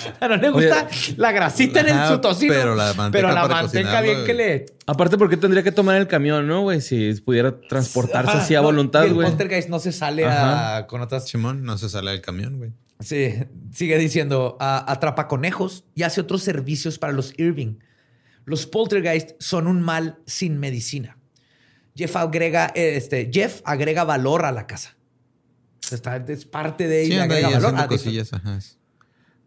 A 0.20 0.28
no 0.28 0.36
le 0.36 0.50
gusta 0.50 0.88
la 1.16 1.32
grasita 1.32 1.80
en 1.80 1.88
el, 1.88 2.08
su 2.08 2.20
tocino. 2.20 2.52
pero 2.52 2.74
la 2.74 2.92
manteca 2.94 3.10
Pero 3.28 3.34
la 3.34 3.46
manteca 3.48 4.00
bien 4.00 4.24
que 4.24 4.34
le... 4.34 4.66
Aparte, 4.86 5.16
¿por 5.18 5.28
qué 5.30 5.36
tendría 5.36 5.62
que 5.62 5.72
tomar 5.72 5.96
el 5.96 6.06
camión, 6.06 6.46
no, 6.46 6.62
güey? 6.62 6.80
Si 6.80 7.12
pudiera 7.20 7.60
transportarse 7.60 8.30
Ajá, 8.32 8.42
así 8.42 8.54
a 8.54 8.58
no, 8.60 8.64
voluntad, 8.66 9.04
y 9.04 9.08
el 9.08 9.14
güey. 9.14 9.28
poltergeist 9.28 9.68
no 9.68 9.78
se 9.78 9.92
sale 9.92 10.24
a- 10.26 10.86
con 10.88 11.00
otras... 11.00 11.28
Simón 11.28 11.64
no 11.64 11.78
se 11.78 11.88
sale 11.88 12.10
del 12.10 12.20
camión, 12.20 12.58
güey. 12.58 12.72
Sí, 13.00 13.34
sigue 13.72 13.98
diciendo, 13.98 14.56
a- 14.60 14.90
atrapa 14.90 15.26
conejos 15.28 15.84
y 15.94 16.02
hace 16.04 16.20
otros 16.20 16.42
servicios 16.42 16.98
para 16.98 17.12
los 17.12 17.32
Irving. 17.38 17.76
Los 18.44 18.66
poltergeist 18.66 19.30
son 19.40 19.66
un 19.66 19.82
mal 19.82 20.18
sin 20.26 20.58
medicina. 20.58 21.16
Jeff 21.94 22.16
agrega, 22.16 22.72
este, 22.74 23.30
Jeff 23.32 23.60
agrega 23.64 24.04
valor 24.04 24.44
a 24.44 24.52
la 24.52 24.66
casa. 24.66 24.96
Está, 25.90 26.16
es 26.16 26.44
parte 26.46 26.88
de 26.88 27.04
Sí, 27.04 27.12
ella. 27.12 27.24
ahí 27.24 27.30
agrega 27.30 27.50
valor. 27.60 27.74
Ah, 27.76 27.86
cosillas. 27.86 28.32
Ajá. 28.32 28.58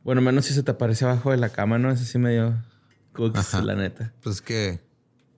Bueno, 0.06 0.22
menos 0.22 0.46
si 0.46 0.54
se 0.54 0.62
te 0.62 0.70
aparece 0.70 1.04
abajo 1.04 1.32
de 1.32 1.38
la 1.38 1.50
cama, 1.50 1.80
¿no? 1.80 1.92
Eso 1.92 2.06
sí 2.06 2.20
medio 2.20 2.54
cooks, 3.14 3.56
la 3.64 3.74
neta. 3.74 4.14
Pues 4.22 4.36
es 4.36 4.42
que 4.44 4.80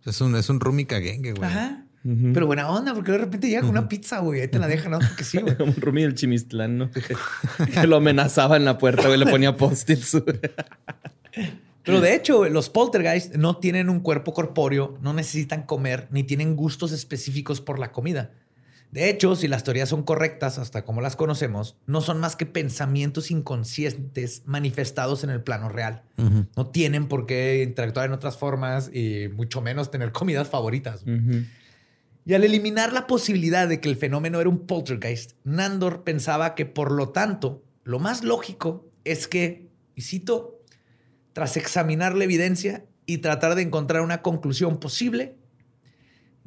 es 0.03 0.19
un, 0.19 0.35
es 0.35 0.49
un 0.49 0.59
roomie 0.59 0.85
caguengue, 0.85 1.31
güey. 1.31 1.49
Ajá. 1.49 1.85
Pero 2.03 2.47
buena 2.47 2.69
onda, 2.69 2.93
porque 2.93 3.13
de 3.13 3.17
repente 3.17 3.47
llega 3.47 3.61
con 3.61 3.71
una 3.71 3.87
pizza, 3.87 4.19
güey. 4.19 4.41
Ahí 4.41 4.49
te 4.49 4.59
la 4.59 4.67
dejan, 4.67 4.91
¿no? 4.91 4.99
Porque 4.99 5.23
sí, 5.23 5.39
güey. 5.39 5.55
Un 5.59 5.75
Rumi 5.75 6.01
del 6.01 6.15
Chimistlán, 6.15 6.77
¿no? 6.77 6.91
que 6.91 7.01
lo 7.87 7.97
amenazaba 7.97 8.57
en 8.57 8.65
la 8.65 8.77
puerta, 8.77 9.07
güey. 9.07 9.17
Le 9.17 9.25
ponía 9.25 9.55
post-its. 9.55 10.21
Pero 11.83 12.01
de 12.01 12.15
hecho, 12.15 12.47
los 12.49 12.69
poltergeist 12.69 13.35
no 13.35 13.57
tienen 13.57 13.89
un 13.89 14.01
cuerpo 14.01 14.33
corpóreo, 14.33 14.97
no 15.01 15.13
necesitan 15.13 15.63
comer, 15.63 16.07
ni 16.11 16.23
tienen 16.23 16.57
gustos 16.57 16.91
específicos 16.91 17.61
por 17.61 17.79
la 17.79 17.93
comida. 17.93 18.31
De 18.91 19.09
hecho, 19.09 19.35
si 19.35 19.47
las 19.47 19.63
teorías 19.63 19.89
son 19.89 20.03
correctas, 20.03 20.57
hasta 20.57 20.85
como 20.85 21.01
las 21.01 21.15
conocemos, 21.15 21.75
no 21.87 22.01
son 22.01 22.19
más 22.19 22.35
que 22.35 22.45
pensamientos 22.45 23.31
inconscientes 23.31 24.43
manifestados 24.45 25.23
en 25.23 25.29
el 25.29 25.43
plano 25.43 25.69
real. 25.69 26.03
No 26.55 26.67
tienen 26.67 27.07
por 27.07 27.25
qué 27.25 27.63
interactuar 27.63 28.05
en 28.05 28.13
otras 28.13 28.37
formas 28.37 28.89
y 28.93 29.27
mucho 29.35 29.61
menos 29.61 29.91
tener 29.91 30.11
comidas 30.13 30.47
favoritas. 30.47 31.03
Y 32.25 32.33
al 32.33 32.43
eliminar 32.43 32.93
la 32.93 33.07
posibilidad 33.07 33.67
de 33.67 33.79
que 33.79 33.89
el 33.89 33.97
fenómeno 33.97 34.39
era 34.39 34.49
un 34.49 34.65
poltergeist, 34.65 35.33
Nandor 35.43 36.03
pensaba 36.03 36.55
que 36.55 36.65
por 36.65 36.91
lo 36.91 37.09
tanto, 37.09 37.63
lo 37.83 37.99
más 37.99 38.23
lógico 38.23 38.89
es 39.03 39.27
que, 39.27 39.69
y 39.95 40.01
cito, 40.01 40.61
tras 41.33 41.55
examinar 41.55 42.15
la 42.15 42.23
evidencia 42.23 42.85
y 43.05 43.19
tratar 43.19 43.55
de 43.55 43.61
encontrar 43.61 44.01
una 44.01 44.21
conclusión 44.21 44.79
posible, 44.79 45.37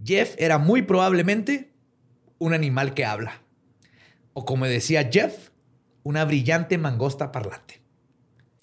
Jeff 0.05 0.34
era 0.38 0.59
muy 0.59 0.82
probablemente 0.82 1.70
un 2.41 2.55
animal 2.55 2.95
que 2.95 3.05
habla. 3.05 3.43
O 4.32 4.45
como 4.45 4.66
decía 4.66 5.09
Jeff, 5.12 5.51
una 6.03 6.24
brillante 6.24 6.78
mangosta 6.78 7.30
parlante. 7.30 7.80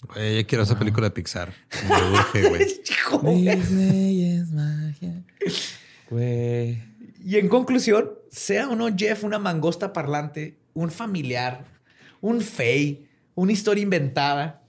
Güey, 0.02 0.36
ya 0.36 0.46
quiero 0.46 0.64
esa 0.64 0.78
película 0.78 1.06
de 1.06 1.10
Pixar. 1.12 1.54
Me 1.88 2.12
urge, 2.12 2.48
güey. 2.48 2.66
Hijo, 2.90 3.18
güey. 3.20 3.56
Disney 3.56 4.38
es 4.38 4.50
magia. 4.50 5.24
Güey. 6.10 6.82
Y 7.24 7.36
en 7.36 7.48
conclusión, 7.48 8.10
sea 8.30 8.68
o 8.68 8.76
no 8.76 8.94
Jeff 8.96 9.24
una 9.24 9.38
mangosta 9.38 9.92
parlante, 9.92 10.58
un 10.74 10.90
familiar, 10.90 11.64
un 12.20 12.40
fey, 12.40 13.08
una 13.34 13.52
historia 13.52 13.82
inventada, 13.82 14.62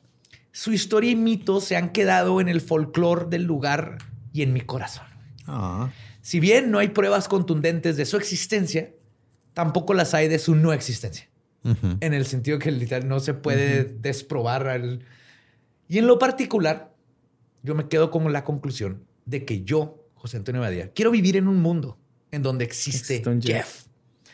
su 0.51 0.71
historia 0.71 1.11
y 1.11 1.15
mito 1.15 1.61
se 1.61 1.77
han 1.77 1.91
quedado 1.91 2.41
en 2.41 2.49
el 2.49 2.61
folclore 2.61 3.25
del 3.29 3.43
lugar 3.43 3.97
y 4.33 4.41
en 4.41 4.53
mi 4.53 4.61
corazón. 4.61 5.05
Ah. 5.47 5.89
Si 6.21 6.39
bien 6.39 6.69
no 6.69 6.79
hay 6.79 6.89
pruebas 6.89 7.27
contundentes 7.27 7.97
de 7.97 8.05
su 8.05 8.17
existencia, 8.17 8.91
tampoco 9.59 9.93
las 9.93 10.13
hay 10.13 10.29
de 10.29 10.39
su 10.39 10.55
no 10.55 10.71
existencia. 10.71 11.27
En 11.99 12.13
el 12.13 12.25
sentido 12.25 12.57
que 12.59 12.71
literal 12.71 13.05
no 13.09 13.19
se 13.19 13.33
puede 13.33 13.83
desprobar. 13.83 14.69
al- 14.69 15.03
Y 15.89 15.97
en 15.97 16.07
lo 16.07 16.17
particular, 16.17 16.93
yo 17.61 17.75
me 17.75 17.89
quedo 17.89 18.09
con 18.09 18.31
la 18.31 18.45
conclusión 18.45 19.03
de 19.25 19.43
que 19.43 19.63
yo, 19.65 20.05
José 20.15 20.37
Antonio 20.37 20.61
Badía, 20.61 20.93
quiero 20.93 21.11
vivir 21.11 21.35
en 21.35 21.49
un 21.49 21.57
mundo 21.61 21.97
en 22.31 22.41
donde 22.41 22.63
existe 22.63 23.15
Existe 23.17 23.29
un 23.29 23.41
Jeff. 23.41 23.83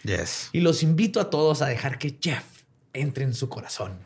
Jeff. 0.04 0.20
Yes. 0.20 0.50
Y 0.54 0.60
los 0.60 0.84
invito 0.84 1.20
a 1.20 1.32
todos 1.32 1.64
a 1.64 1.66
dejar 1.68 1.98
que 1.98 2.20
Jeff 2.22 2.44
entre 2.94 3.24
en 3.24 3.34
su 3.34 3.50
corazón 3.50 3.98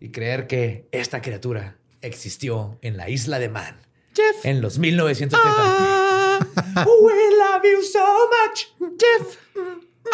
y 0.00 0.08
creer 0.08 0.48
que 0.48 0.88
esta 0.90 1.22
criatura 1.22 1.76
existió 2.00 2.78
en 2.82 2.96
la 2.96 3.08
isla 3.08 3.38
de 3.38 3.48
Man. 3.48 3.76
Jeff. 4.16 4.44
En 4.44 4.60
los 4.60 4.78
1930. 4.80 6.40
We 6.84 7.36
love 7.38 7.62
you 7.62 7.82
so 7.84 8.04
much, 8.28 8.66
Jeff. 8.98 9.36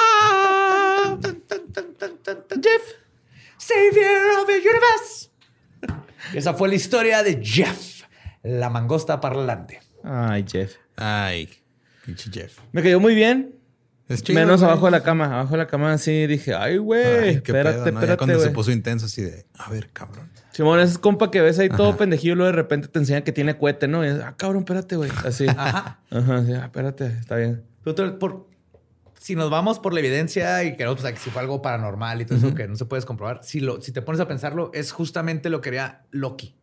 Ah. 0.01 1.19
Jeff, 2.61 2.83
savior 3.59 4.41
of 4.41 4.47
the 4.47 4.59
universe. 4.59 5.31
Esa 6.33 6.55
fue 6.55 6.69
la 6.69 6.75
historia 6.75 7.23
de 7.23 7.41
Jeff, 7.45 8.03
la 8.43 8.71
mangosta 8.71 9.21
parlante. 9.21 9.81
Ay, 10.03 10.45
Jeff. 10.51 10.75
Ay, 10.97 11.49
pinche 12.05 12.31
Jeff. 12.33 12.59
Me 12.73 12.83
cayó 12.83 13.01
muy 13.01 13.15
bien. 13.15 13.57
Es 14.09 14.23
chido, 14.23 14.39
Menos 14.39 14.61
güey. 14.61 14.71
abajo 14.71 14.87
de 14.87 14.91
la 14.93 15.03
cama. 15.03 15.25
Abajo 15.27 15.53
de 15.53 15.59
la 15.59 15.67
cama 15.67 15.93
así 15.95 16.27
dije, 16.27 16.55
ay, 16.55 16.77
güey. 16.77 17.05
Ay, 17.05 17.23
qué 17.41 17.53
espérate, 17.53 17.79
pedo, 17.79 17.85
¿no? 17.87 17.91
Ya 17.93 17.99
espérate, 18.01 18.17
cuando 18.19 18.39
se 18.41 18.51
puso 18.51 18.71
intenso 18.71 19.07
así 19.07 19.23
de, 19.23 19.47
a 19.59 19.71
ver, 19.71 19.89
cabrón. 19.93 20.31
Simón, 20.53 20.79
ese 20.81 20.93
es 20.93 20.99
compa 20.99 21.31
que 21.31 21.41
ves 21.41 21.59
ahí 21.59 21.69
todo 21.69 21.97
pendejillo 21.97 22.35
y 22.35 22.37
luego 22.37 22.53
de 22.53 22.57
repente 22.57 22.89
te 22.89 22.99
enseña 22.99 23.23
que 23.25 23.33
tiene 23.33 23.57
cohete, 23.57 23.89
¿no? 23.89 24.05
Y 24.05 24.09
es, 24.09 24.21
ah, 24.21 24.35
cabrón, 24.37 24.61
espérate, 24.63 24.97
güey. 24.97 25.11
Así. 25.25 25.47
Ajá. 25.49 26.01
Ajá, 26.11 26.45
sí, 26.45 26.53
ah, 26.53 26.65
espérate, 26.67 27.07
está 27.07 27.37
bien. 27.37 27.65
Pero 27.83 27.95
tú- 27.95 28.19
por- 28.19 28.47
si 29.25 29.37
nos 29.37 29.49
vamos 29.49 29.79
por 29.79 29.95
la 29.95 30.01
evidencia 30.01 30.63
y 30.65 30.77
queremos 30.77 31.01
pues, 31.01 31.15
que 31.15 31.19
si 31.19 31.31
fue 31.31 31.41
algo 31.41 31.63
paranormal 31.63 32.21
y 32.21 32.27
todo 32.27 32.37
eso 32.37 32.55
que 32.55 32.69
no 32.69 32.77
se 32.77 32.85
puede 32.85 33.03
comprobar, 33.05 33.41
si, 33.43 33.59
lo, 33.59 33.81
si 33.81 33.91
te 33.91 34.03
pones 34.03 34.21
a 34.21 34.29
pensarlo, 34.29 34.71
es 34.75 34.93
justamente 34.93 35.49
lo 35.49 35.63
que 35.63 35.71
haría 35.71 36.03
Loki. 36.11 36.55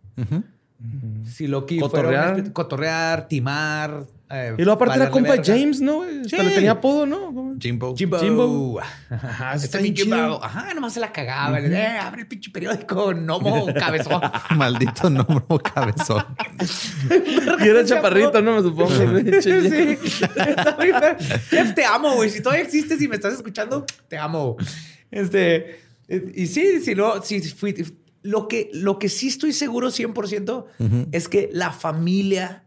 Si 1.25 1.47
Loki 1.47 1.79
Cotorrear. 1.79 2.05
fuera 2.23 2.29
especie- 2.37 2.53
cotorrear, 2.53 3.27
timar. 3.27 4.03
eh, 4.33 4.53
Y 4.57 4.61
luego 4.63 4.71
aparte 4.73 4.95
era 4.95 5.09
compa 5.11 5.31
de 5.33 5.37
verga. 5.39 5.53
James, 5.57 5.81
¿no? 5.81 6.03
Hasta 6.03 6.37
Sí. 6.37 6.43
le 6.43 6.51
tenía 6.55 6.71
apodo, 6.71 7.05
¿no? 7.05 7.55
Jimbo. 7.59 7.95
Jimbo. 7.95 8.17
Jimbo. 8.19 8.79
Ajá, 9.09 9.53
está 9.55 9.77
este 9.77 9.79
pinche. 9.79 10.09
Ajá, 10.13 10.73
nomás 10.73 10.93
se 10.93 10.99
la 10.99 11.11
cagaba. 11.11 11.59
Eh, 11.59 11.87
abre 11.99 12.21
el 12.21 12.27
pinche 12.27 12.49
periódico, 12.49 13.13
Nomo, 13.13 13.67
cabezón. 13.79 14.21
Maldito 14.55 15.09
nombre 15.09 15.43
cabezón. 15.73 16.23
Y 17.63 17.67
era 17.67 17.83
chaparrito, 17.85 18.41
¿no? 18.41 18.55
Me 18.55 18.61
supongo. 18.61 18.89
Sí. 19.41 19.97
Jeff, 21.49 21.73
te 21.75 21.85
amo, 21.85 22.15
güey. 22.15 22.29
Si 22.29 22.41
todavía 22.41 22.63
existes 22.63 23.01
y 23.01 23.07
me 23.07 23.15
estás 23.15 23.33
escuchando, 23.33 23.85
te 24.07 24.17
amo. 24.17 24.57
Este, 25.09 25.79
eh, 26.07 26.31
y 26.35 26.47
sí, 26.47 26.79
si 26.81 26.95
no, 26.95 27.21
si 27.21 27.41
fui, 27.41 27.73
lo 28.23 28.47
que, 28.47 28.69
lo 28.73 28.99
que 28.99 29.09
sí 29.09 29.27
estoy 29.27 29.53
seguro 29.53 29.89
100% 29.89 30.65
es 31.11 31.27
que 31.27 31.49
la 31.51 31.71
familia 31.71 32.63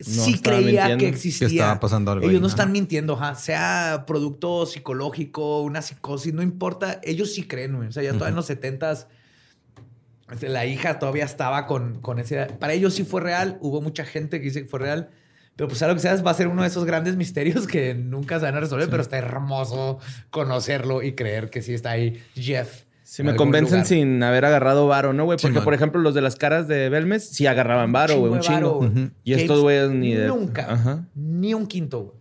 sí 0.00 0.38
creía 0.40 0.96
que 0.96 1.08
existía. 1.08 1.48
que 1.48 1.54
estaba 1.54 1.80
pasando 1.80 2.12
algo 2.12 2.24
Ellos 2.24 2.34
ahí, 2.34 2.36
no 2.36 2.42
¿no? 2.42 2.48
están 2.48 2.72
mintiendo, 2.72 3.18
sea 3.36 4.04
producto 4.06 4.66
psicológico, 4.66 5.62
una 5.62 5.82
psicosis, 5.82 6.34
no 6.34 6.42
importa. 6.42 7.00
Ellos 7.02 7.32
sí 7.32 7.44
creen, 7.44 7.76
güey. 7.76 7.88
O 7.88 7.92
sea, 7.92 8.02
ya 8.02 8.12
todavía 8.12 8.30
en 8.30 8.36
los 8.36 8.50
70s 8.50 9.06
este, 10.30 10.48
la 10.48 10.66
hija 10.66 10.98
todavía 10.98 11.24
estaba 11.24 11.66
con, 11.66 12.00
con 12.00 12.18
ese... 12.18 12.46
Para 12.46 12.72
ellos 12.72 12.94
sí 12.94 13.04
fue 13.04 13.20
real. 13.20 13.58
Hubo 13.60 13.80
mucha 13.80 14.04
gente 14.04 14.38
que 14.38 14.44
dice 14.44 14.62
que 14.62 14.68
fue 14.68 14.80
real. 14.80 15.10
Pero 15.56 15.68
pues 15.68 15.78
sea 15.78 15.88
lo 15.88 15.94
que 15.94 16.00
sea, 16.00 16.16
va 16.22 16.30
a 16.30 16.34
ser 16.34 16.48
uno 16.48 16.62
de 16.62 16.68
esos 16.68 16.84
grandes 16.84 17.16
misterios 17.16 17.66
que 17.66 17.94
nunca 17.94 18.38
se 18.38 18.46
van 18.46 18.56
a 18.56 18.60
resolver. 18.60 18.88
Pero 18.88 19.02
está 19.02 19.18
hermoso 19.18 19.98
conocerlo 20.30 21.02
y 21.02 21.14
creer 21.14 21.50
que 21.50 21.62
sí 21.62 21.74
está 21.74 21.90
ahí 21.90 22.22
Jeff. 22.34 22.83
Si 23.14 23.22
me 23.22 23.36
convencen 23.36 23.74
lugar. 23.78 23.86
sin 23.86 24.22
haber 24.24 24.44
agarrado 24.44 24.88
varo, 24.88 25.12
¿no, 25.12 25.24
güey? 25.24 25.38
Porque, 25.40 25.60
por 25.60 25.72
ejemplo, 25.72 26.00
los 26.00 26.14
de 26.14 26.20
las 26.20 26.34
caras 26.34 26.66
de 26.66 26.88
Belmes 26.88 27.28
sí 27.28 27.46
agarraban 27.46 27.92
varo, 27.92 28.16
güey, 28.18 28.32
un 28.32 28.40
Chingo. 28.40 28.90
Y 29.22 29.34
estos 29.34 29.60
güeyes 29.60 29.90
ni 29.90 30.14
de. 30.14 30.26
Nunca. 30.26 30.66
Ajá. 30.68 31.04
Ni 31.14 31.54
un 31.54 31.68
quinto, 31.68 32.00
güey. 32.00 32.16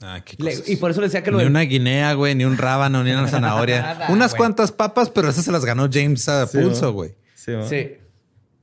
Ah, 0.00 0.20
qué 0.24 0.34
Le- 0.42 0.50
cosas. 0.50 0.68
y 0.68 0.74
por 0.76 0.90
eso 0.90 1.00
le 1.00 1.06
decía 1.06 1.22
que 1.22 1.30
lo 1.30 1.38
Ni 1.38 1.44
una 1.44 1.60
guinea, 1.60 2.12
güey, 2.14 2.34
ni 2.34 2.44
un 2.44 2.58
rábano, 2.58 3.04
ni 3.04 3.12
una 3.12 3.28
zanahoria. 3.28 3.82
Nada, 3.82 4.06
Unas 4.08 4.34
cuantas 4.34 4.72
papas, 4.72 5.10
pero 5.10 5.28
esas 5.28 5.44
se 5.44 5.52
las 5.52 5.64
ganó 5.64 5.88
James 5.88 6.28
a 6.28 6.44
Sí, 6.48 6.58
pulso, 6.58 6.92
güey. 6.92 7.14
Sí. 7.36 7.52
Sí. 7.68 7.92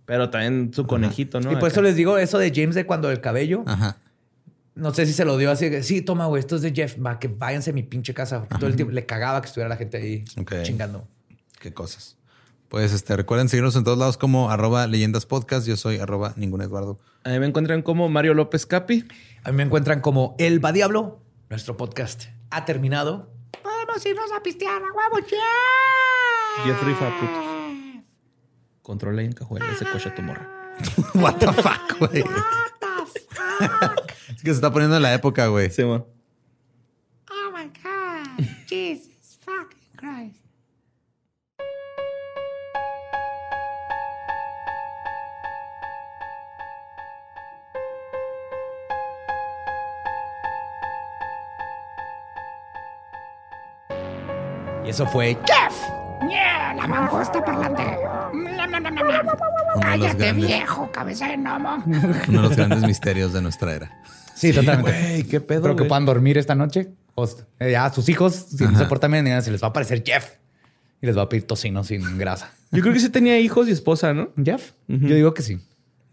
Pero 0.04 0.30
también 0.30 0.72
su 0.74 0.86
conejito, 0.86 1.40
¿no? 1.40 1.54
y 1.54 1.56
por 1.56 1.70
eso 1.70 1.82
les 1.82 1.96
digo 1.96 2.18
eso 2.18 2.40
de 2.40 2.52
James 2.54 2.76
de 2.76 2.86
cuando 2.86 3.10
el 3.10 3.22
cabello. 3.22 3.64
Ajá. 3.68 3.96
No 4.76 4.94
sé 4.94 5.06
si 5.06 5.14
se 5.14 5.24
lo 5.24 5.38
dio 5.38 5.50
así. 5.50 5.70
que, 5.70 5.82
Sí, 5.84 6.02
toma, 6.02 6.26
güey, 6.26 6.42
esto 6.42 6.58
es 6.58 6.62
de 6.62 6.74
Jeff. 6.74 6.98
Va, 7.06 7.20
que 7.20 7.30
váyanse 7.30 7.70
a 7.70 7.74
mi 7.74 7.84
pinche 7.84 8.14
casa. 8.14 8.46
Todo 8.60 8.68
el 8.68 8.76
tiempo 8.76 8.94
le 8.94 9.06
cagaba 9.06 9.40
que 9.42 9.48
estuviera 9.48 9.70
la 9.70 9.78
gente 9.78 9.96
ahí 9.96 10.26
chingando. 10.64 11.08
Qué 11.60 11.74
cosas. 11.74 12.18
Pues 12.70 12.93
este, 12.93 13.16
recuerden 13.16 13.49
seguirnos 13.49 13.76
en 13.76 13.84
todos 13.84 13.97
lados 13.97 14.18
como 14.18 14.49
arroba 14.49 14.88
leyendas 14.88 15.26
podcast. 15.26 15.68
Yo 15.68 15.76
soy 15.76 15.97
arroba 15.97 16.34
ningún 16.38 16.62
Eduardo. 16.62 16.99
A 17.24 17.30
mí 17.30 17.39
me 17.39 17.47
encuentran 17.47 17.82
como 17.82 18.07
Mario 18.10 18.34
López 18.34 18.66
Capi. 18.66 19.05
A 19.43 19.51
mí 19.51 19.58
me 19.58 19.63
encuentran 19.63 20.01
como 20.01 20.36
El 20.39 20.63
Va 20.63 20.71
Diablo. 20.71 21.20
Nuestro 21.50 21.75
podcast 21.75 22.25
ha 22.51 22.66
terminado. 22.66 23.34
Podemos 23.62 24.05
irnos 24.05 24.32
a 24.32 24.42
pistear 24.42 24.82
a 24.82 24.86
huevo, 24.86 25.28
yeah. 25.28 26.63
Jeff 26.66 26.84
Rifa, 26.84 27.20
putos. 27.20 28.04
Controla 28.84 29.24
y 29.24 29.25
encajuela 29.25 29.66
ese 29.71 29.86
coche 29.86 30.09
a 30.09 30.16
tu 30.16 30.21
morra. 30.21 30.75
What 31.16 31.36
the 31.36 31.47
fuck, 31.51 32.00
güey. 32.00 32.21
What 32.24 32.36
the 32.79 33.20
fuck? 33.20 34.12
Es 34.29 34.43
que 34.43 34.51
se 34.51 34.55
está 34.55 34.71
poniendo 34.71 34.96
en 34.96 35.01
la 35.01 35.13
época, 35.13 35.47
güey. 35.47 35.70
Sí, 35.71 35.84
man. 35.84 36.05
Eso 54.89 55.05
fue 55.07 55.37
Jeff. 55.45 55.75
Yeah, 56.29 56.74
la 56.75 56.87
mangosta 56.87 57.43
parlante. 57.43 57.83
Cállate, 59.82 60.33
viejo, 60.33 60.91
cabeza 60.91 61.28
de 61.28 61.37
gnomo. 61.37 61.83
uno 61.86 62.41
de 62.41 62.47
los 62.47 62.55
grandes 62.55 62.82
misterios 62.83 63.32
de 63.32 63.41
nuestra 63.41 63.74
era. 63.74 64.01
Sí, 64.36 64.51
totalmente. 64.51 64.91
Güey, 64.91 65.24
qué 65.24 65.41
pedo. 65.41 65.59
Espero 65.59 65.75
que 65.75 65.86
puedan 65.86 66.05
dormir 66.05 66.37
esta 66.37 66.55
noche. 66.55 66.89
O, 67.16 67.28
eh, 67.59 67.71
ya 67.71 67.86
a 67.86 67.93
sus 67.93 68.09
hijos, 68.09 68.33
si 68.33 68.63
no 68.63 68.78
se 68.78 68.86
portan 68.86 69.11
bien, 69.11 69.41
se 69.41 69.51
les 69.51 69.61
va 69.61 69.67
a 69.67 69.70
aparecer 69.70 70.03
Jeff. 70.05 70.25
Y 71.01 71.05
les 71.05 71.17
va 71.17 71.24
a 71.24 71.29
pedir 71.29 71.45
tocino 71.45 71.83
sin 71.83 72.17
grasa. 72.17 72.51
Yo 72.71 72.82
creo 72.82 72.93
que 72.93 72.99
sí 72.99 73.09
tenía 73.09 73.39
hijos 73.39 73.67
y 73.67 73.71
esposa, 73.71 74.13
¿no? 74.13 74.29
¿Jeff? 74.43 74.71
Yo 74.87 75.16
digo 75.16 75.33
que 75.33 75.41
sí. 75.41 75.59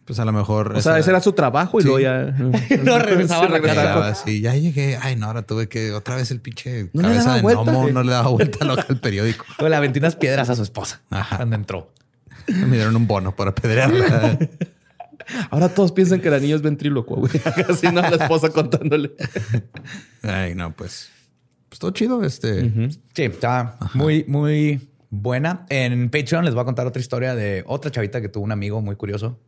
Pues 0.06 0.18
a 0.20 0.24
lo 0.24 0.32
mejor. 0.32 0.76
O 0.76 0.80
sea, 0.80 0.98
ese 0.98 1.10
era 1.10 1.20
su 1.20 1.32
trabajo 1.32 1.80
y 1.80 1.82
Sí. 1.82 1.88
luego 1.88 2.00
ya. 2.00 2.32
No, 2.84 2.98
regresaba 3.00 3.46
a 3.46 3.48
la 3.48 3.60
casa. 3.60 4.06
Así, 4.08 4.40
ya 4.40 4.54
llegué. 4.54 4.96
Ay, 5.02 5.16
no, 5.16 5.26
ahora 5.26 5.42
tuve 5.42 5.68
que 5.68 5.92
otra 5.92 6.14
vez 6.16 6.30
el 6.30 6.40
pinche 6.40 6.90
No 6.92 7.02
cabeza 7.02 7.34
de 7.34 7.42
vuelta. 7.42 7.62
gnomo 7.64 7.88
no 7.90 8.02
le 8.04 8.12
daba 8.12 8.28
vuelta 8.28 8.64
loca 8.64 8.86
al 8.88 9.00
periódico. 9.00 9.44
Le 9.58 9.74
aventé 9.76 9.98
unas 9.98 10.14
piedras 10.16 10.48
a 10.48 10.54
su 10.56 10.62
esposa 10.62 11.02
Ajá. 11.10 11.36
cuando 11.38 11.56
entró. 11.56 11.92
Me 12.46 12.76
dieron 12.76 12.94
un 12.94 13.06
bono 13.08 13.34
para 13.34 13.50
apedrearla. 13.50 14.38
Ahora 15.50 15.68
todos 15.70 15.90
piensan 15.90 16.20
que 16.20 16.28
el 16.28 16.34
anillo 16.34 16.54
es 16.54 16.62
ventrílocuo, 16.62 17.16
güey. 17.16 17.32
Así 17.68 17.88
no 17.88 18.00
la 18.00 18.10
esposa 18.10 18.50
contándole. 18.50 19.10
Ay, 20.22 20.54
no, 20.54 20.70
pues. 20.72 21.10
pues 21.68 21.80
todo 21.80 21.90
chido. 21.90 22.22
Este. 22.22 22.70
Sí, 23.12 23.22
está 23.24 23.76
muy, 23.94 24.24
muy 24.28 24.88
buena. 25.10 25.66
En 25.68 26.10
Patreon 26.10 26.44
les 26.44 26.54
voy 26.54 26.62
a 26.62 26.64
contar 26.64 26.86
otra 26.86 27.00
historia 27.00 27.34
de 27.34 27.64
otra 27.66 27.90
chavita 27.90 28.20
que 28.20 28.28
tuvo 28.28 28.44
un 28.44 28.52
amigo 28.52 28.80
muy 28.80 28.94
curioso 28.94 29.40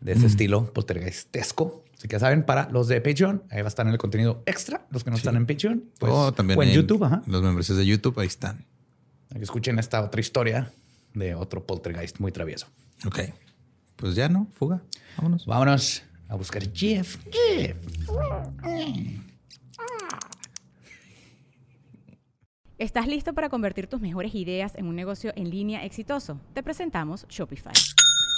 de 0.00 0.12
ese 0.12 0.26
estilo 0.26 0.72
poltergeistesco. 0.72 1.84
Así 1.96 2.06
que 2.06 2.14
ya 2.14 2.20
saben, 2.20 2.44
para 2.44 2.70
los 2.70 2.86
de 2.88 3.00
Patreon, 3.00 3.42
ahí 3.50 3.60
va 3.60 3.66
a 3.66 3.68
estar 3.68 3.86
en 3.86 3.92
el 3.92 3.98
contenido 3.98 4.42
extra. 4.46 4.86
Los 4.90 5.02
que 5.02 5.10
no 5.10 5.16
están 5.16 5.36
en 5.36 5.46
Patreon, 5.46 5.84
pues, 5.98 6.12
o 6.12 6.32
también 6.32 6.58
o 6.58 6.62
en, 6.62 6.70
YouTube, 6.70 7.04
ajá. 7.04 7.22
Los 7.26 7.42
membresías 7.42 7.78
de 7.78 7.86
YouTube, 7.86 8.18
ahí 8.20 8.26
están. 8.26 8.64
Que 9.32 9.42
escuchen 9.42 9.78
esta 9.78 10.02
otra 10.02 10.20
historia 10.20 10.72
de 11.14 11.34
otro 11.34 11.66
poltergeist 11.66 12.20
muy 12.20 12.32
travieso. 12.32 12.68
Ok. 13.06 13.20
Pues 13.96 14.14
ya 14.14 14.28
no, 14.28 14.46
fuga. 14.54 14.82
Vámonos. 15.16 15.44
Vámonos 15.46 16.02
a 16.28 16.36
buscar 16.36 16.62
Jeff. 16.72 17.18
Jeff. 17.32 17.76
¿Estás 22.78 23.08
listo 23.08 23.32
para 23.32 23.48
convertir 23.48 23.88
tus 23.88 24.00
mejores 24.00 24.36
ideas 24.36 24.76
en 24.76 24.86
un 24.86 24.94
negocio 24.94 25.32
en 25.34 25.50
línea 25.50 25.84
exitoso? 25.84 26.40
Te 26.54 26.62
presentamos 26.62 27.26
Shopify. 27.28 27.72